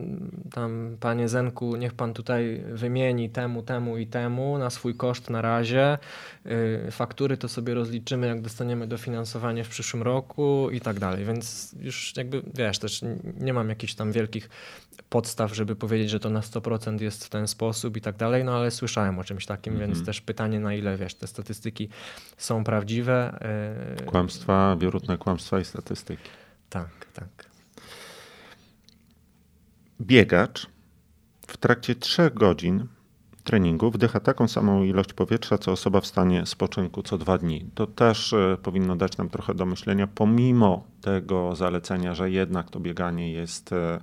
tam 0.53 0.97
panie 0.99 1.29
Zenku, 1.29 1.75
niech 1.75 1.93
pan 1.93 2.13
tutaj 2.13 2.63
wymieni 2.73 3.29
temu, 3.29 3.63
temu 3.63 3.97
i 3.97 4.07
temu 4.07 4.57
na 4.57 4.69
swój 4.69 4.95
koszt 4.95 5.29
na 5.29 5.41
razie. 5.41 5.97
Yy, 6.45 6.91
faktury 6.91 7.37
to 7.37 7.47
sobie 7.47 7.73
rozliczymy, 7.73 8.27
jak 8.27 8.41
dostaniemy 8.41 8.87
dofinansowanie 8.87 9.63
w 9.63 9.69
przyszłym 9.69 10.03
roku 10.03 10.69
i 10.71 10.81
tak 10.81 10.99
dalej, 10.99 11.25
więc 11.25 11.75
już 11.81 12.13
jakby, 12.17 12.41
wiesz, 12.53 12.79
też 12.79 13.01
nie 13.39 13.53
mam 13.53 13.69
jakichś 13.69 13.93
tam 13.93 14.11
wielkich 14.11 14.49
podstaw, 15.09 15.55
żeby 15.55 15.75
powiedzieć, 15.75 16.09
że 16.09 16.19
to 16.19 16.29
na 16.29 16.39
100% 16.39 17.01
jest 17.01 17.25
w 17.25 17.29
ten 17.29 17.47
sposób 17.47 17.97
i 17.97 18.01
tak 18.01 18.15
dalej, 18.15 18.43
no 18.43 18.55
ale 18.55 18.71
słyszałem 18.71 19.19
o 19.19 19.23
czymś 19.23 19.45
takim, 19.45 19.73
mm 19.73 19.83
-hmm. 19.83 19.87
więc 19.87 19.97
mhm. 19.97 20.05
też 20.05 20.21
pytanie, 20.21 20.59
na 20.59 20.73
ile, 20.73 20.97
wiesz, 20.97 21.15
te 21.15 21.27
statystyki 21.27 21.89
są 22.37 22.63
prawdziwe. 22.63 23.37
E, 23.99 24.03
kłamstwa, 24.05 24.75
wierutne 24.79 25.17
kłamstwa 25.17 25.59
i 25.59 25.65
statystyki. 25.65 26.29
Tak, 26.69 27.05
tak. 27.13 27.49
Biegacz 30.01 30.67
w 31.47 31.57
trakcie 31.57 31.95
trzech 31.95 32.33
godzin 32.33 32.87
treningu 33.43 33.91
wdycha 33.91 34.19
taką 34.19 34.47
samą 34.47 34.83
ilość 34.83 35.13
powietrza, 35.13 35.57
co 35.57 35.71
osoba 35.71 36.01
w 36.01 36.05
stanie 36.05 36.45
spoczynku 36.45 37.03
co 37.03 37.17
dwa 37.17 37.37
dni. 37.37 37.65
To 37.75 37.87
też 37.87 38.33
e, 38.33 38.57
powinno 38.63 38.95
dać 38.95 39.17
nam 39.17 39.29
trochę 39.29 39.53
do 39.53 39.65
myślenia, 39.65 40.07
pomimo 40.07 40.83
tego 41.01 41.55
zalecenia, 41.55 42.15
że 42.15 42.31
jednak 42.31 42.69
to 42.69 42.79
bieganie 42.79 43.33
jest 43.33 43.73
e, 43.73 44.01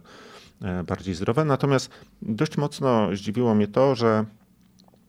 e, 0.63 0.85
bardziej 0.85 1.15
zdrowe. 1.15 1.45
Natomiast 1.45 1.91
dość 2.23 2.57
mocno 2.57 3.09
zdziwiło 3.17 3.55
mnie 3.55 3.69
to, 3.69 3.95
że 3.95 4.25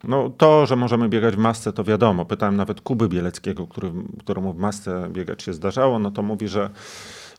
no, 0.03 0.29
to, 0.29 0.65
że 0.65 0.75
możemy 0.75 1.09
biegać 1.09 1.35
w 1.35 1.39
masce, 1.39 1.73
to 1.73 1.83
wiadomo. 1.83 2.25
Pytałem 2.25 2.55
nawet 2.55 2.81
Kuby 2.81 3.09
Bieleckiego, 3.09 3.67
który, 3.67 3.91
któremu 4.19 4.53
w 4.53 4.57
masce 4.57 5.09
biegać 5.09 5.43
się 5.43 5.53
zdarzało, 5.53 5.99
no 5.99 6.11
to 6.11 6.21
mówi, 6.21 6.47
że 6.47 6.69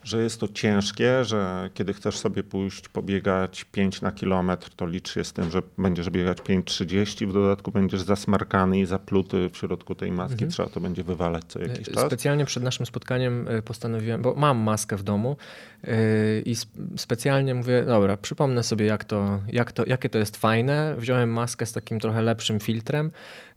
że 0.05 0.23
jest 0.23 0.41
to 0.41 0.49
ciężkie, 0.49 1.25
że 1.25 1.71
kiedy 1.75 1.95
chcesz 1.95 2.19
sobie 2.19 2.43
pójść 2.43 2.89
pobiegać 2.89 3.65
5 3.65 4.01
na 4.01 4.13
kilometr, 4.13 4.71
to 4.77 4.87
licz 4.87 5.13
się 5.13 5.25
z 5.25 5.33
tym, 5.33 5.51
że 5.51 5.63
będziesz 5.79 6.11
biegać 6.11 6.39
5,30, 6.39 7.27
w 7.27 7.33
dodatku 7.33 7.73
będziesz 7.73 8.03
zasmarkany 8.03 8.81
i 8.81 8.87
zapluty 8.87 9.51
w 9.53 9.57
środku 9.57 9.95
tej 9.95 10.13
maski, 10.13 10.33
mhm. 10.33 10.51
trzeba 10.51 10.69
to 10.69 10.81
będzie 10.81 11.05
wywalać 11.05 11.45
co 11.49 11.59
jakiś 11.59 11.89
czas. 11.89 12.07
Specjalnie 12.07 12.45
przed 12.45 12.63
naszym 12.63 12.87
spotkaniem 12.87 13.49
e, 13.49 13.63
postanowiłem, 13.63 14.23
bo 14.23 14.35
mam 14.35 14.59
maskę 14.59 14.97
w 14.97 15.03
domu 15.03 15.37
i 16.45 16.55
specjalnie 16.97 17.55
mówię, 17.55 17.85
dobra, 17.85 18.17
przypomnę 18.17 18.63
sobie 18.63 18.87
jak 18.87 19.05
to, 19.05 19.41
jak 19.53 19.73
to, 19.73 19.87
jakie 19.87 20.09
to 20.09 20.19
jest 20.19 20.37
fajne. 20.37 20.95
Wziąłem 20.99 21.33
maskę 21.33 21.67
z 21.67 21.73
takim 21.73 22.01
trochę 22.01 22.23
lepszym 22.23 22.61
filtrem, 22.61 23.11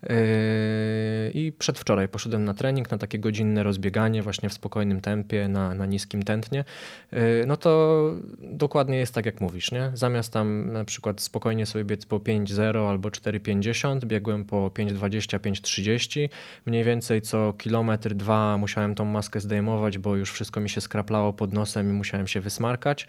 Yy, 0.10 1.32
I 1.34 1.52
przedwczoraj 1.52 2.08
poszedłem 2.08 2.46
na 2.46 2.54
trening, 2.54 2.92
na 2.92 2.98
takie 2.98 3.20
godzinne 3.20 3.64
rozbieganie, 3.64 4.24
właśnie 4.24 4.50
w 4.50 4.54
spokojnym 4.54 5.02
tempie, 5.02 5.48
na, 5.48 5.74
na 5.74 5.86
niskim 5.86 6.24
tętnie. 6.24 6.64
Yy, 7.12 7.20
no 7.48 7.58
to 7.58 8.12
dokładnie 8.40 8.98
jest 8.98 9.14
tak, 9.14 9.26
jak 9.26 9.42
mówisz, 9.42 9.72
nie? 9.72 9.92
Zamiast 9.94 10.34
tam 10.34 10.74
na 10.74 10.86
przykład 10.86 11.22
spokojnie 11.22 11.66
sobie 11.66 11.86
biec 11.86 12.06
po 12.06 12.20
5.0 12.20 12.90
albo 12.90 13.10
4.50, 13.10 14.06
biegłem 14.06 14.46
po 14.46 14.68
5.20, 14.68 15.40
5.30. 15.40 16.30
Mniej 16.66 16.84
więcej 16.84 17.22
co 17.22 17.54
kilometr, 17.54 18.14
dwa 18.14 18.58
musiałem 18.58 18.96
tą 18.96 19.06
maskę 19.06 19.40
zdejmować, 19.40 19.98
bo 19.98 20.16
już 20.16 20.32
wszystko 20.32 20.60
mi 20.60 20.70
się 20.70 20.82
skraplało 20.82 21.34
pod 21.34 21.54
nosem 21.54 21.90
i 21.90 21.94
musiałem 21.94 22.13
się 22.26 22.42
wysmarkać. 22.42 23.08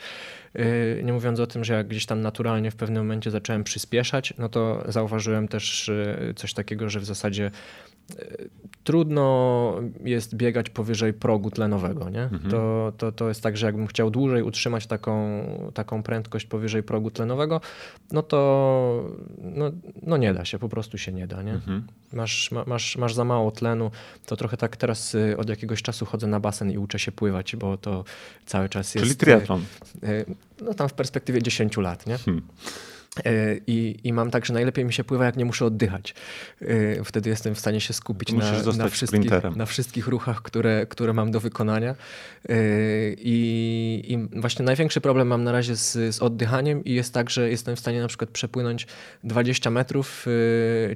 Yy, 0.55 1.01
nie 1.05 1.13
mówiąc 1.13 1.41
o 1.41 1.47
tym, 1.47 1.65
że 1.65 1.75
jak 1.75 1.89
gdzieś 1.89 2.07
tam 2.07 2.21
naturalnie 2.21 2.71
w 2.71 2.77
pewnym 2.77 3.03
momencie 3.03 3.31
zacząłem 3.31 3.65
przyspieszać, 3.65 4.35
no 4.39 4.49
to 4.49 4.85
zauważyłem 4.89 5.49
też 5.49 5.91
coś 6.37 6.55
takiego, 6.55 6.89
że 6.89 7.01
w 7.01 7.05
zasadzie 7.05 7.51
trudno 8.85 9.75
jest 10.05 10.35
biegać 10.35 10.71
powyżej 10.71 11.13
progu 11.13 11.51
tlenowego. 11.51 12.11
Nie? 12.11 12.23
Mhm. 12.23 12.51
To, 12.51 12.93
to, 12.99 13.13
to 13.13 13.29
jest 13.29 13.43
tak, 13.43 13.57
że 13.57 13.67
jakbym 13.67 13.87
chciał 13.87 14.11
dłużej 14.11 14.43
utrzymać 14.43 14.87
taką, 14.87 15.43
taką 15.75 16.03
prędkość 16.03 16.47
powyżej 16.47 16.83
progu 16.83 17.11
tlenowego, 17.11 17.61
no 18.13 18.23
to 18.23 19.15
no, 19.39 19.71
no 20.03 20.17
nie 20.17 20.35
da 20.35 20.45
się, 20.45 20.59
po 20.59 20.69
prostu 20.69 20.99
się 20.99 21.13
nie 21.13 21.27
da. 21.27 21.43
Nie? 21.43 21.53
Mhm. 21.53 21.87
Masz, 22.13 22.51
masz, 22.67 22.97
masz 22.97 23.15
za 23.15 23.25
mało 23.25 23.51
tlenu. 23.51 23.91
To 24.27 24.37
trochę 24.37 24.57
tak 24.57 24.77
teraz 24.77 25.15
y, 25.15 25.37
od 25.37 25.49
jakiegoś 25.49 25.83
czasu 25.83 26.07
chodzę 26.07 26.27
na 26.27 26.41
basen 26.41 26.71
i 26.71 26.79
uczę 26.79 26.99
się 26.99 27.13
pływać, 27.13 27.57
bo 27.57 27.77
to 27.77 28.05
cały 28.47 28.69
czas 28.69 28.95
jest... 28.95 29.07
Czyli 29.07 29.17
triatlon. 29.17 29.65
Y, 30.05 30.25
no 30.63 30.75
tam 30.75 30.89
w 30.89 30.93
perspektywie 30.93 31.43
10 31.43 31.77
lat. 31.77 32.07
Nie? 32.07 32.19
Hmm. 32.19 32.43
E, 33.25 33.57
I, 33.67 34.01
I 34.05 34.13
mam 34.13 34.31
tak, 34.31 34.47
że 34.47 34.55
najlepiej 34.55 34.85
mi 34.85 34.93
się 34.93 35.05
pływa, 35.05 35.25
jak 35.25 35.37
nie 35.37 35.45
muszę 35.45 35.65
oddychać. 35.65 36.15
E, 36.63 37.05
wtedy 37.05 37.31
jestem 37.31 37.55
w 37.55 37.59
stanie 37.59 37.81
się 37.81 37.93
skupić 37.93 38.33
na, 38.33 38.53
na, 38.79 38.89
wszystkich, 38.89 39.31
na 39.57 39.67
wszystkich 39.67 40.09
ruchach, 40.09 40.43
które, 40.43 40.87
które 40.87 41.13
mam 41.13 41.31
do 41.31 41.41
wykonania. 41.41 41.95
E, 42.49 42.55
I, 43.13 44.13
I, 44.13 44.41
właśnie 44.41 44.65
największy 44.65 45.01
problem 45.01 45.29
mam 45.29 45.45
na 45.45 45.53
razie 45.53 45.77
z, 45.77 46.15
z 46.15 46.23
oddychaniem 46.23 46.85
i 46.85 46.95
jest 46.95 47.15
tak, 47.15 47.31
że 47.31 47.51
jestem 47.51 47.77
w 47.77 47.81
stanie 47.81 48.01
na 48.01 48.09
przykład 48.09 48.31
przepłynąć 48.31 48.87
20 49.25 49.71
metrów 49.71 50.27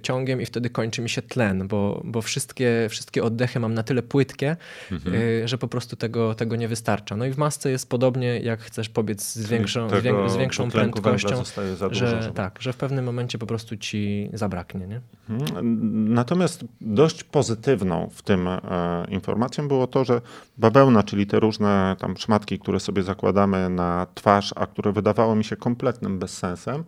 ciągiem 0.02 0.40
i 0.40 0.46
wtedy 0.46 0.70
kończy 0.70 1.02
mi 1.02 1.10
się 1.10 1.22
tlen, 1.22 1.68
bo, 1.68 2.02
bo 2.04 2.22
wszystkie, 2.22 2.86
wszystkie 2.90 3.24
oddechy 3.24 3.60
mam 3.60 3.74
na 3.74 3.82
tyle 3.82 4.02
płytkie, 4.02 4.56
mhm. 4.92 5.48
że 5.48 5.58
po 5.58 5.68
prostu 5.68 5.96
tego, 5.96 6.34
tego 6.34 6.56
nie 6.56 6.68
wystarcza. 6.68 7.16
No 7.16 7.26
i 7.26 7.30
w 7.30 7.36
masce 7.36 7.70
jest 7.70 7.88
podobnie, 7.88 8.40
jak 8.40 8.60
chcesz 8.60 8.88
pobiec 8.88 9.32
z 9.32 9.48
większą, 9.48 9.88
z 10.28 10.36
większą 10.36 10.70
prędkością, 10.70 11.42
że 11.90 12.07
że, 12.08 12.32
tak, 12.32 12.62
że 12.62 12.72
w 12.72 12.76
pewnym 12.76 13.04
momencie 13.04 13.38
po 13.38 13.46
prostu 13.46 13.76
ci 13.76 14.30
zabraknie. 14.32 14.86
Nie? 14.86 15.00
Mhm. 15.30 16.14
Natomiast 16.14 16.64
dość 16.80 17.24
pozytywną 17.24 18.08
w 18.12 18.22
tym 18.22 18.48
e, 18.48 18.60
informacją 19.08 19.68
było 19.68 19.86
to, 19.86 20.04
że 20.04 20.20
bawełna, 20.58 21.02
czyli 21.02 21.26
te 21.26 21.40
różne 21.40 21.96
tam 21.98 22.16
szmatki, 22.16 22.58
które 22.58 22.80
sobie 22.80 23.02
zakładamy 23.02 23.68
na 23.68 24.06
twarz, 24.14 24.52
a 24.56 24.66
które 24.66 24.92
wydawało 24.92 25.34
mi 25.34 25.44
się 25.44 25.56
kompletnym 25.56 26.18
bezsensem, 26.18 26.84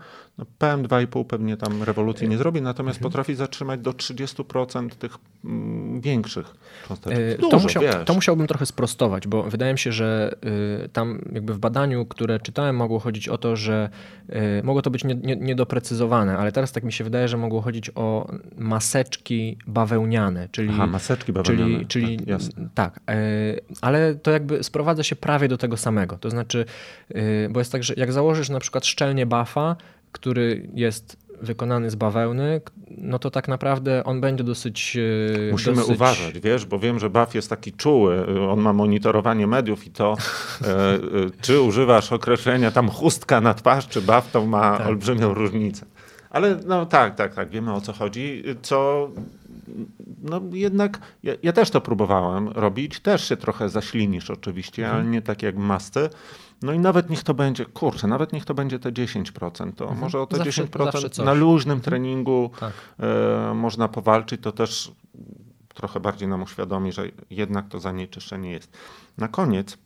PM2,5 0.58 1.24
pewnie 1.24 1.56
tam 1.56 1.82
rewolucji 1.82 2.28
nie 2.28 2.38
zrobi, 2.38 2.62
natomiast 2.62 2.98
mhm. 2.98 3.10
potrafi 3.10 3.34
zatrzymać 3.34 3.80
do 3.80 3.90
30% 3.90 4.88
tych 4.88 5.18
mm, 5.44 6.00
większych 6.00 6.54
cząstek. 6.88 7.12
E, 7.12 7.38
Dużo, 7.38 7.50
to, 7.50 7.58
musiał, 7.58 7.82
to 8.04 8.14
musiałbym 8.14 8.46
trochę 8.46 8.66
sprostować, 8.66 9.26
bo 9.26 9.42
wydaje 9.42 9.72
mi 9.72 9.78
się, 9.78 9.92
że 9.92 10.34
y, 10.84 10.88
tam 10.88 11.24
jakby 11.32 11.54
w 11.54 11.58
badaniu, 11.58 12.06
które 12.06 12.40
czytałem, 12.40 12.76
mogło 12.76 12.98
chodzić 12.98 13.28
o 13.28 13.38
to, 13.38 13.56
że 13.56 13.90
y, 14.28 14.62
mogło 14.64 14.82
to 14.82 14.90
być 14.90 15.04
niedoprecyzowane, 15.40 16.32
nie, 16.32 16.36
nie 16.36 16.40
ale 16.40 16.52
teraz 16.52 16.72
tak 16.72 16.84
mi 16.84 16.92
się 16.92 17.04
wydaje, 17.04 17.28
że 17.28 17.36
mogło 17.36 17.60
chodzić 17.60 17.90
o 17.94 18.32
maseczki 18.58 19.58
bawełniane, 19.66 20.48
czyli... 20.52 20.68
Aha, 20.72 20.86
maseczki 20.86 21.32
bawełniane. 21.32 21.70
Czyli, 21.70 21.86
czyli 21.86 22.16
tak, 22.18 22.28
jasne. 22.28 22.68
tak 22.74 23.00
e, 23.08 23.14
ale 23.80 24.14
to 24.14 24.30
jakby 24.30 24.64
sprowadza 24.64 25.02
się 25.02 25.16
prawie 25.16 25.48
do 25.48 25.58
tego 25.58 25.76
samego. 25.76 26.18
To 26.18 26.30
znaczy, 26.30 26.64
y, 27.10 27.48
bo 27.50 27.60
jest 27.60 27.72
tak, 27.72 27.84
że 27.84 27.94
jak 27.96 28.12
założysz 28.12 28.48
na 28.48 28.60
przykład 28.60 28.86
szczelnie 28.86 29.26
bafa, 29.26 29.76
który 30.12 30.68
jest 30.74 31.16
wykonany 31.42 31.90
z 31.90 31.94
bawełny, 31.94 32.60
no 32.90 33.18
to 33.18 33.30
tak 33.30 33.48
naprawdę 33.48 34.04
on 34.04 34.20
będzie 34.20 34.44
dosyć. 34.44 34.96
E, 35.48 35.52
Musimy 35.52 35.76
dosyć... 35.76 35.94
uważać, 35.94 36.40
wiesz, 36.40 36.66
bo 36.66 36.78
wiem, 36.78 36.98
że 36.98 37.10
BAF 37.10 37.34
jest 37.34 37.50
taki 37.50 37.72
czuły. 37.72 38.26
On 38.50 38.60
ma 38.60 38.72
monitorowanie 38.72 39.46
mediów 39.46 39.86
i 39.86 39.90
to, 39.90 40.16
e, 40.64 40.98
czy 41.44 41.60
używasz 41.60 42.12
określenia 42.12 42.70
tam 42.70 42.90
chustka 42.90 43.40
na 43.40 43.54
twarz, 43.54 43.88
czy 43.88 44.02
BAF, 44.02 44.30
to 44.30 44.46
ma 44.46 44.78
tak. 44.78 44.86
olbrzymią 44.86 45.34
różnicę. 45.34 45.86
Ale 46.30 46.60
no 46.66 46.86
tak, 46.86 47.14
tak, 47.14 47.34
tak, 47.34 47.48
wiemy 47.48 47.74
o 47.74 47.80
co 47.80 47.92
chodzi. 47.92 48.42
Co 48.62 49.10
no 50.22 50.40
jednak 50.52 51.00
ja, 51.22 51.32
ja, 51.42 51.52
też 51.52 51.70
to 51.70 51.80
próbowałem 51.80 52.48
robić, 52.48 53.00
też 53.00 53.28
się 53.28 53.36
trochę 53.36 53.68
zaślinisz 53.68 54.30
oczywiście, 54.30 54.84
mhm. 54.84 55.00
ale 55.00 55.10
nie 55.10 55.22
tak 55.22 55.42
jak 55.42 55.56
masce. 55.56 56.10
No 56.62 56.72
i 56.72 56.78
nawet 56.78 57.10
niech 57.10 57.22
to 57.22 57.34
będzie, 57.34 57.66
kurczę, 57.66 58.06
nawet 58.06 58.32
niech 58.32 58.44
to 58.44 58.54
będzie 58.54 58.78
te 58.78 58.92
10%, 58.92 59.72
to 59.72 59.84
mhm. 59.84 60.00
może 60.00 60.20
o 60.20 60.26
te 60.26 60.36
zawsze, 60.36 60.64
10% 60.64 61.24
na 61.24 61.32
luźnym 61.32 61.76
mhm. 61.76 61.80
treningu 61.80 62.50
tak. 62.60 62.72
e, 62.98 63.54
można 63.54 63.88
powalczyć, 63.88 64.40
to 64.42 64.52
też 64.52 64.92
trochę 65.74 66.00
bardziej 66.00 66.28
nam 66.28 66.42
uświadomi, 66.42 66.92
że 66.92 67.02
jednak 67.30 67.68
to 67.68 67.80
zanieczyszczenie 67.80 68.50
jest. 68.50 68.72
Na 69.18 69.28
koniec 69.28 69.78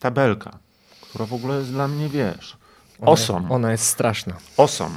tabelka, 0.00 0.58
która 1.00 1.26
w 1.26 1.32
ogóle 1.32 1.58
jest 1.58 1.70
dla 1.70 1.88
mnie, 1.88 2.08
wiesz, 2.08 2.56
osom. 3.00 3.52
Ona 3.52 3.72
jest 3.72 3.84
straszna. 3.84 4.34
Osom. 4.56 4.92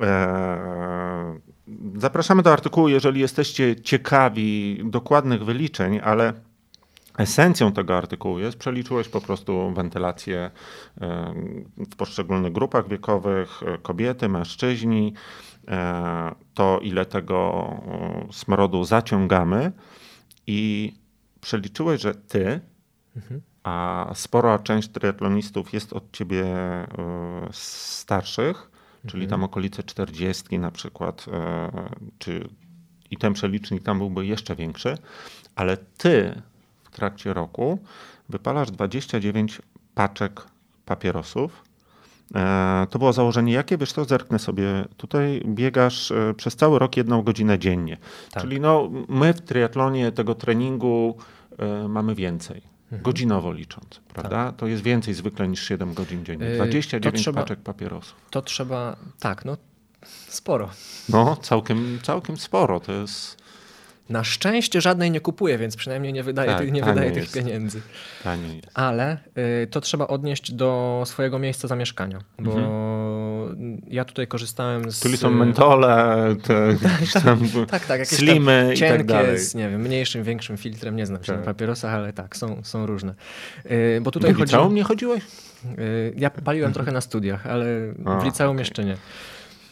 E, 0.00 1.51
zapraszamy 1.96 2.42
do 2.42 2.52
artykułu, 2.52 2.88
jeżeli 2.88 3.20
jesteście 3.20 3.80
ciekawi 3.80 4.80
dokładnych 4.84 5.44
wyliczeń, 5.44 6.00
ale 6.04 6.32
esencją 7.18 7.72
tego 7.72 7.96
artykułu 7.98 8.38
jest, 8.38 8.58
przeliczyłeś 8.58 9.08
po 9.08 9.20
prostu 9.20 9.72
wentylację 9.74 10.50
e, 11.00 11.34
w 11.90 11.96
poszczególnych 11.96 12.52
grupach 12.52 12.88
wiekowych, 12.88 13.62
e, 13.62 13.78
kobiety, 13.78 14.28
mężczyźni, 14.28 15.14
to 16.54 16.80
ile 16.82 17.06
tego 17.06 17.68
smrodu 18.32 18.84
zaciągamy 18.84 19.72
i 20.46 20.92
przeliczyłeś, 21.40 22.00
że 22.00 22.14
ty, 22.14 22.60
mhm. 23.16 23.40
a 23.62 24.10
spora 24.14 24.58
część 24.58 24.88
triatlonistów 24.88 25.72
jest 25.72 25.92
od 25.92 26.12
ciebie 26.12 26.44
starszych, 27.50 28.71
czyli 29.06 29.26
tam 29.26 29.40
mhm. 29.40 29.44
okolice 29.44 29.82
40 29.82 30.58
na 30.58 30.70
przykład, 30.70 31.26
e, 31.32 31.70
czy 32.18 32.48
i 33.10 33.16
ten 33.16 33.32
przelicznik 33.32 33.82
tam 33.82 33.98
byłby 33.98 34.26
jeszcze 34.26 34.56
większy, 34.56 34.98
ale 35.54 35.76
ty 35.76 36.42
w 36.84 36.90
trakcie 36.90 37.34
roku 37.34 37.78
wypalasz 38.28 38.70
29 38.70 39.62
paczek 39.94 40.42
papierosów. 40.86 41.64
E, 42.34 42.86
to 42.90 42.98
było 42.98 43.12
założenie 43.12 43.52
jakie? 43.52 43.78
Wiesz 43.78 43.92
to 43.92 44.04
zerknę 44.04 44.38
sobie. 44.38 44.84
Tutaj 44.96 45.42
biegasz 45.46 46.10
e, 46.10 46.34
przez 46.34 46.56
cały 46.56 46.78
rok 46.78 46.96
jedną 46.96 47.22
godzinę 47.22 47.58
dziennie. 47.58 47.96
Tak. 48.30 48.42
Czyli 48.42 48.60
no, 48.60 48.90
my 49.08 49.34
w 49.34 49.40
triatlonie 49.40 50.12
tego 50.12 50.34
treningu 50.34 51.16
mamy 51.88 52.14
więcej. 52.14 52.71
Mhm. 52.92 53.02
Godzinowo 53.02 53.52
licząc, 53.52 54.00
prawda? 54.08 54.46
Tak. 54.46 54.56
To 54.56 54.66
jest 54.66 54.82
więcej 54.82 55.14
zwykle 55.14 55.48
niż 55.48 55.68
7 55.68 55.94
godzin 55.94 56.24
dziennie. 56.24 56.54
29 56.54 57.22
trzeba, 57.22 57.42
paczek 57.42 57.60
papierosów. 57.60 58.14
To 58.30 58.42
trzeba, 58.42 58.96
tak, 59.20 59.44
no 59.44 59.56
sporo. 60.28 60.70
No, 61.08 61.36
całkiem, 61.36 61.98
całkiem 62.02 62.36
sporo. 62.36 62.80
To 62.80 62.92
jest 62.92 63.41
na 64.08 64.24
szczęście 64.24 64.80
żadnej 64.80 65.10
nie 65.10 65.20
kupuję, 65.20 65.58
więc 65.58 65.76
przynajmniej 65.76 66.12
nie 66.12 66.22
wydaję, 66.22 66.50
tak, 66.50 66.60
tych, 66.60 66.72
nie 66.72 66.82
wydaję 66.82 67.12
tych 67.12 67.32
pieniędzy. 67.32 67.80
Jest. 68.24 68.68
Ale 68.74 69.18
y, 69.62 69.66
to 69.66 69.80
trzeba 69.80 70.06
odnieść 70.06 70.52
do 70.52 71.02
swojego 71.06 71.38
miejsca 71.38 71.68
zamieszkania, 71.68 72.18
bo 72.38 72.52
mhm. 72.52 73.82
ja 73.88 74.04
tutaj 74.04 74.26
korzystałem 74.26 74.90
z... 74.90 75.00
Czyli 75.00 75.16
są 75.16 75.30
mentole, 75.30 76.16
te, 76.42 76.76
tak, 77.12 77.22
tam 77.22 77.48
tak, 77.70 77.86
tak, 77.86 78.06
slimy 78.06 78.74
tam 78.78 78.86
i 78.86 78.90
tak 78.90 79.06
dalej. 79.06 79.38
z, 79.38 79.54
nie 79.54 79.70
wiem, 79.70 79.80
mniejszym, 79.80 80.22
większym 80.22 80.56
filtrem, 80.56 80.96
nie 80.96 81.06
znam 81.06 81.24
się 81.24 81.32
tak. 81.32 81.40
na 81.40 81.44
papierosach, 81.44 81.94
ale 81.94 82.12
tak, 82.12 82.36
są, 82.36 82.60
są 82.64 82.86
różne. 82.86 83.14
Y, 83.70 84.00
bo 84.02 84.10
tutaj 84.10 84.32
chodzi... 84.32 84.42
liceum 84.42 84.74
nie 84.74 84.84
chodziłeś? 84.84 85.22
Y, 85.78 86.14
ja 86.16 86.30
paliłem 86.30 86.72
trochę 86.72 86.92
na 86.92 87.00
studiach, 87.00 87.46
ale 87.46 87.66
A, 88.04 88.18
w 88.18 88.24
liceum 88.24 88.50
okay. 88.50 88.60
jeszcze 88.60 88.84
nie. 88.84 88.96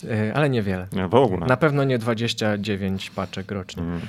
Y, 0.04 0.34
ale 0.34 0.50
niewiele. 0.50 0.86
Nie, 0.92 1.08
w 1.08 1.14
ogóle. 1.14 1.46
Na 1.46 1.56
pewno 1.56 1.84
nie 1.84 1.98
29 1.98 3.10
paczek 3.10 3.50
rocznie. 3.50 3.82
Mm. 3.82 4.00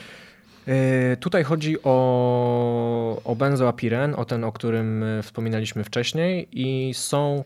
E, 0.67 1.17
tutaj 1.17 1.43
chodzi 1.43 1.83
o, 1.83 3.21
o 3.23 3.35
benzoapiren, 3.35 4.15
o 4.15 4.25
ten, 4.25 4.43
o 4.43 4.51
którym 4.51 5.03
e, 5.03 5.23
wspominaliśmy 5.23 5.83
wcześniej 5.83 6.47
i 6.51 6.93
są 6.93 7.43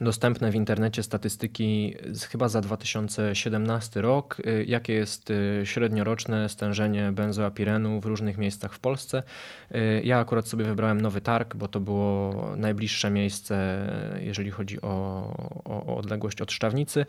dostępne 0.00 0.50
w 0.50 0.54
internecie 0.54 1.02
statystyki 1.02 1.94
chyba 2.30 2.48
za 2.48 2.60
2017 2.60 4.00
rok, 4.00 4.36
y, 4.46 4.64
jakie 4.68 4.92
jest 4.92 5.30
y, 5.30 5.62
średnioroczne 5.64 6.48
stężenie 6.48 7.12
benzoapirenu 7.12 8.00
w 8.00 8.06
różnych 8.06 8.38
miejscach 8.38 8.74
w 8.74 8.78
Polsce. 8.78 9.22
Y, 9.74 10.02
ja 10.04 10.18
akurat 10.18 10.48
sobie 10.48 10.64
wybrałem 10.64 11.00
Nowy 11.00 11.20
Targ, 11.20 11.56
bo 11.56 11.68
to 11.68 11.80
było 11.80 12.34
najbliższe 12.56 13.10
miejsce, 13.10 13.56
jeżeli 14.20 14.50
chodzi 14.50 14.80
o, 14.80 14.88
o 15.64 15.96
odległość 15.96 16.40
od 16.40 16.52
Szczawnicy. 16.52 17.06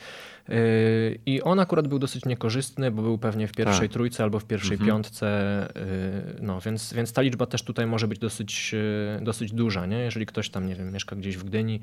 I 1.26 1.42
on 1.42 1.60
akurat 1.60 1.88
był 1.88 2.00
dosyć 2.00 2.26
niekorzystny, 2.26 2.92
bo 2.92 3.02
był 3.02 3.18
pewnie 3.18 3.48
w 3.48 3.52
pierwszej 3.52 3.88
tak. 3.88 3.94
trójce 3.94 4.24
albo 4.24 4.40
w 4.40 4.46
pierwszej 4.46 4.74
mhm. 4.74 4.90
piątce. 4.90 5.28
No, 6.42 6.62
więc, 6.62 6.94
więc 6.94 7.14
ta 7.14 7.22
liczba 7.22 7.46
też 7.46 7.64
tutaj 7.64 7.88
może 7.88 8.08
być 8.08 8.20
dosyć, 8.20 8.76
dosyć 9.22 9.54
duża. 9.54 9.86
Nie? 9.86 9.98
Jeżeli 9.98 10.26
ktoś 10.26 10.50
tam, 10.50 10.68
nie 10.68 10.76
wiem, 10.76 10.92
mieszka 10.92 11.16
gdzieś 11.16 11.38
w 11.38 11.44
Gdyni, 11.44 11.82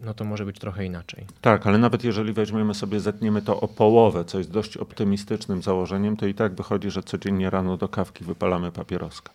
no 0.00 0.14
to 0.14 0.24
może 0.24 0.44
być 0.44 0.58
trochę 0.58 0.84
inaczej. 0.84 1.26
Tak, 1.40 1.66
ale 1.66 1.78
nawet 1.78 2.04
jeżeli 2.04 2.32
weźmiemy 2.32 2.74
sobie, 2.74 3.00
zetniemy 3.00 3.42
to 3.42 3.60
o 3.60 3.68
połowę, 3.68 4.24
co 4.24 4.38
jest 4.38 4.50
dość 4.50 4.76
optymistycznym 4.76 5.62
założeniem, 5.62 6.16
to 6.16 6.26
i 6.26 6.34
tak 6.34 6.54
wychodzi, 6.54 6.90
że 6.90 7.02
codziennie 7.02 7.50
rano 7.50 7.76
do 7.76 7.88
kawki 7.88 8.24
wypalamy 8.24 8.72
papieroska. 8.72 9.32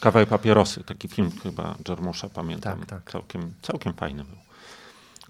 Kawa 0.00 0.22
i 0.22 0.26
papierosy, 0.26 0.84
taki 0.84 1.08
film 1.08 1.30
chyba 1.42 1.74
Jarmusza 1.88 2.28
pamiętam. 2.28 2.78
Tak, 2.78 2.88
tak. 2.88 3.12
Całkiem, 3.12 3.54
całkiem 3.62 3.92
fajny 3.92 4.24
był. 4.24 4.36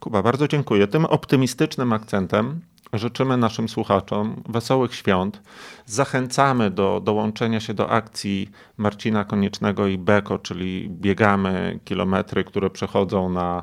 Kuba, 0.00 0.22
bardzo 0.22 0.48
dziękuję. 0.48 0.86
Tym 0.86 1.04
optymistycznym 1.04 1.92
akcentem 1.92 2.60
Życzymy 2.94 3.36
naszym 3.36 3.68
słuchaczom 3.68 4.42
wesołych 4.48 4.94
świąt. 4.94 5.42
Zachęcamy 5.86 6.70
do 6.70 7.00
dołączenia 7.04 7.60
się 7.60 7.74
do 7.74 7.90
akcji 7.90 8.50
Marcina 8.76 9.24
Koniecznego 9.24 9.86
i 9.86 9.98
Beko, 9.98 10.38
czyli 10.38 10.90
biegamy 10.90 11.80
kilometry, 11.84 12.44
które 12.44 12.70
przechodzą 12.70 13.30
na 13.30 13.62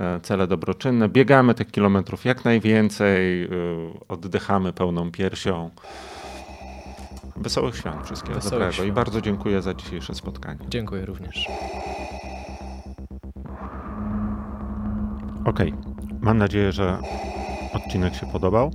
e, 0.00 0.20
cele 0.20 0.46
dobroczynne. 0.46 1.08
Biegamy 1.08 1.54
tych 1.54 1.70
kilometrów 1.70 2.24
jak 2.24 2.44
najwięcej, 2.44 3.44
e, 3.44 3.48
oddychamy 4.08 4.72
pełną 4.72 5.10
piersią. 5.10 5.70
Wesołych 7.36 7.76
świąt 7.76 8.04
wszystkiego 8.04 8.34
Wesołych 8.34 8.52
dobrego 8.52 8.72
świąt. 8.72 8.88
i 8.88 8.92
bardzo 8.92 9.20
dziękuję 9.20 9.62
za 9.62 9.74
dzisiejsze 9.74 10.14
spotkanie. 10.14 10.60
Dziękuję 10.68 11.06
również. 11.06 11.46
Okej, 15.44 15.72
okay. 15.72 16.18
mam 16.20 16.38
nadzieję, 16.38 16.72
że 16.72 16.98
odcinek 17.74 18.14
się 18.14 18.26
podobał. 18.26 18.70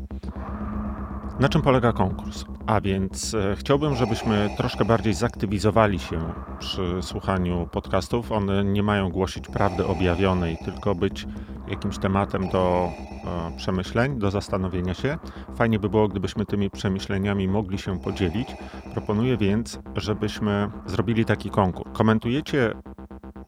Na 1.40 1.50
czym 1.50 1.62
polega 1.62 1.94
konkurs? 1.94 2.46
A 2.66 2.82
więc 2.82 3.34
e, 3.34 3.56
chciałbym, 3.56 3.96
żebyśmy 3.96 4.50
troszkę 4.58 4.86
bardziej 4.86 5.14
zaktywizowali 5.14 6.00
się 6.00 6.20
przy 6.60 7.02
słuchaniu 7.02 7.68
podcastów. 7.72 8.32
One 8.32 8.64
nie 8.64 8.84
mają 8.84 9.10
głosić 9.10 9.48
prawdy 9.48 9.86
objawionej, 9.86 10.58
tylko 10.66 10.96
być 10.96 11.28
jakimś 11.68 11.98
tematem 11.98 12.50
do 12.50 12.90
e, 13.26 13.58
przemyśleń, 13.58 14.20
do 14.20 14.32
zastanowienia 14.32 14.94
się. 14.94 15.18
Fajnie 15.56 15.80
by 15.80 15.90
było, 15.90 16.08
gdybyśmy 16.08 16.46
tymi 16.46 16.70
przemyśleniami 16.70 17.48
mogli 17.48 17.78
się 17.78 18.00
podzielić. 18.00 18.56
Proponuję 18.94 19.38
więc, 19.38 19.80
żebyśmy 19.96 20.70
zrobili 20.86 21.26
taki 21.26 21.50
konkurs. 21.50 21.98
Komentujecie, 21.98 22.74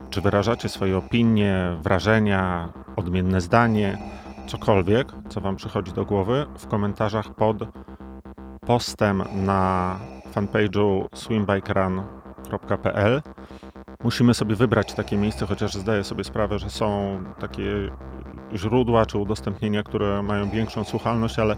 czy 0.09 0.21
wyrażacie 0.21 0.69
swoje 0.69 0.97
opinie, 0.97 1.77
wrażenia, 1.81 2.73
odmienne 2.95 3.41
zdanie 3.41 3.97
cokolwiek, 4.47 5.13
co 5.29 5.41
Wam 5.41 5.55
przychodzi 5.55 5.91
do 5.91 6.05
głowy, 6.05 6.45
w 6.57 6.67
komentarzach 6.67 7.35
pod 7.35 7.57
postem 8.65 9.23
na 9.33 9.99
fanpage'u 10.33 11.07
swimbikerun.pl. 11.15 13.21
Musimy 14.03 14.33
sobie 14.33 14.55
wybrać 14.55 14.93
takie 14.93 15.17
miejsce, 15.17 15.45
chociaż 15.45 15.73
zdaję 15.73 16.03
sobie 16.03 16.23
sprawę, 16.23 16.59
że 16.59 16.69
są 16.69 17.19
takie 17.39 17.91
źródła 18.55 19.05
czy 19.05 19.17
udostępnienia, 19.17 19.83
które 19.83 20.23
mają 20.23 20.49
większą 20.49 20.83
słuchalność, 20.83 21.39
ale 21.39 21.55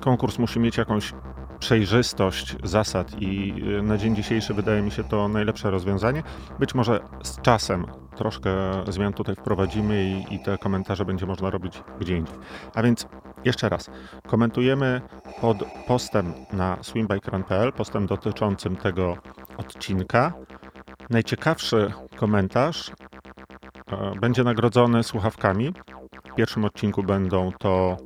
konkurs 0.00 0.38
musi 0.38 0.60
mieć 0.60 0.76
jakąś 0.76 1.12
przejrzystość 1.58 2.56
zasad 2.64 3.22
i 3.22 3.54
y, 3.78 3.82
na 3.82 3.98
dzień 3.98 4.16
dzisiejszy 4.16 4.54
wydaje 4.54 4.82
mi 4.82 4.90
się 4.90 5.04
to 5.04 5.28
najlepsze 5.28 5.70
rozwiązanie. 5.70 6.22
Być 6.58 6.74
może 6.74 7.00
z 7.22 7.40
czasem 7.40 7.86
troszkę 8.16 8.50
zmian 8.88 9.12
tutaj 9.12 9.34
wprowadzimy 9.34 10.04
i, 10.04 10.34
i 10.34 10.38
te 10.38 10.58
komentarze 10.58 11.04
będzie 11.04 11.26
można 11.26 11.50
robić 11.50 11.82
gdzie 12.00 12.16
indziej. 12.16 12.36
A 12.74 12.82
więc 12.82 13.06
jeszcze 13.44 13.68
raz, 13.68 13.90
komentujemy 14.26 15.00
pod 15.40 15.56
postem 15.86 16.32
na 16.52 16.76
swimbikerun.pl, 16.82 17.72
postem 17.72 18.06
dotyczącym 18.06 18.76
tego 18.76 19.16
odcinka. 19.56 20.32
Najciekawszy 21.10 21.92
komentarz 22.16 22.90
e, 22.90 24.12
będzie 24.20 24.44
nagrodzony 24.44 25.02
słuchawkami. 25.02 25.74
W 26.32 26.34
pierwszym 26.34 26.64
odcinku 26.64 27.02
będą 27.02 27.52
to 27.58 27.96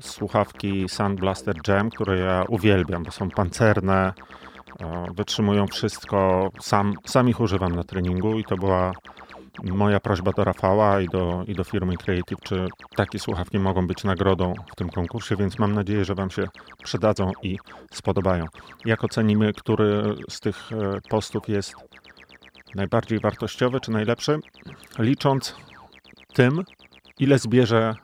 słuchawki 0.00 0.88
Sound 0.88 1.20
Blaster 1.20 1.56
Jam, 1.68 1.90
które 1.90 2.18
ja 2.18 2.44
uwielbiam, 2.48 3.02
bo 3.02 3.10
są 3.10 3.30
pancerne, 3.30 4.12
wytrzymują 5.14 5.66
wszystko. 5.66 6.50
Sam, 6.60 6.94
sam 7.04 7.28
ich 7.28 7.40
używam 7.40 7.76
na 7.76 7.84
treningu 7.84 8.38
i 8.38 8.44
to 8.44 8.56
była 8.56 8.92
moja 9.62 10.00
prośba 10.00 10.32
do 10.32 10.44
Rafała 10.44 11.00
i 11.00 11.08
do, 11.08 11.44
i 11.46 11.54
do 11.54 11.64
firmy 11.64 11.96
Creative, 11.96 12.40
czy 12.42 12.68
takie 12.96 13.18
słuchawki 13.18 13.58
mogą 13.58 13.86
być 13.86 14.04
nagrodą 14.04 14.54
w 14.72 14.76
tym 14.76 14.88
konkursie, 14.88 15.36
więc 15.36 15.58
mam 15.58 15.74
nadzieję, 15.74 16.04
że 16.04 16.14
Wam 16.14 16.30
się 16.30 16.48
przydadzą 16.84 17.32
i 17.42 17.58
spodobają. 17.92 18.46
Jak 18.84 19.04
ocenimy, 19.04 19.52
który 19.52 20.14
z 20.28 20.40
tych 20.40 20.72
e, 20.72 21.00
postów 21.08 21.48
jest 21.48 21.74
najbardziej 22.74 23.20
wartościowy 23.20 23.80
czy 23.80 23.90
najlepszy? 23.90 24.38
Licząc 24.98 25.56
tym, 26.32 26.64
ile 27.18 27.38
zbierze 27.38 27.94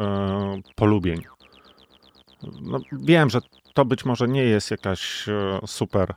e, 0.00 0.60
polubień. 0.74 1.22
No, 2.60 2.78
wiem, 2.92 3.30
że 3.30 3.38
to 3.74 3.84
być 3.84 4.04
może 4.04 4.28
nie 4.28 4.44
jest 4.44 4.70
jakaś 4.70 5.28
e, 5.28 5.60
super 5.66 6.14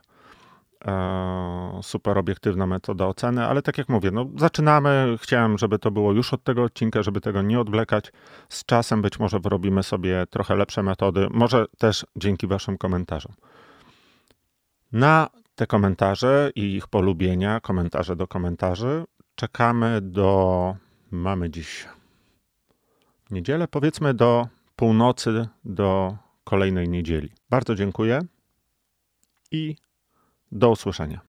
super 1.82 2.18
obiektywna 2.18 2.66
metoda 2.66 3.06
oceny, 3.06 3.46
ale 3.46 3.62
tak 3.62 3.78
jak 3.78 3.88
mówię, 3.88 4.10
no 4.10 4.26
zaczynamy. 4.36 5.16
Chciałem, 5.20 5.58
żeby 5.58 5.78
to 5.78 5.90
było 5.90 6.12
już 6.12 6.34
od 6.34 6.44
tego 6.44 6.62
odcinka, 6.62 7.02
żeby 7.02 7.20
tego 7.20 7.42
nie 7.42 7.60
odwlekać. 7.60 8.12
Z 8.48 8.64
czasem 8.64 9.02
być 9.02 9.18
może 9.18 9.40
wyrobimy 9.40 9.82
sobie 9.82 10.26
trochę 10.30 10.56
lepsze 10.56 10.82
metody, 10.82 11.28
może 11.30 11.66
też 11.78 12.06
dzięki 12.16 12.46
Waszym 12.46 12.78
komentarzom. 12.78 13.32
Na 14.92 15.28
te 15.54 15.66
komentarze 15.66 16.50
i 16.54 16.74
ich 16.74 16.88
polubienia, 16.88 17.60
komentarze 17.60 18.16
do 18.16 18.26
komentarzy, 18.26 19.04
czekamy 19.34 20.00
do. 20.00 20.76
Mamy 21.10 21.50
dziś 21.50 21.88
niedzielę, 23.30 23.68
powiedzmy 23.68 24.14
do 24.14 24.48
północy, 24.76 25.48
do 25.64 26.16
kolejnej 26.44 26.88
niedzieli. 26.88 27.30
Bardzo 27.50 27.74
dziękuję 27.74 28.20
i 29.50 29.76
do 30.52 30.70
usłyszenia. 30.70 31.20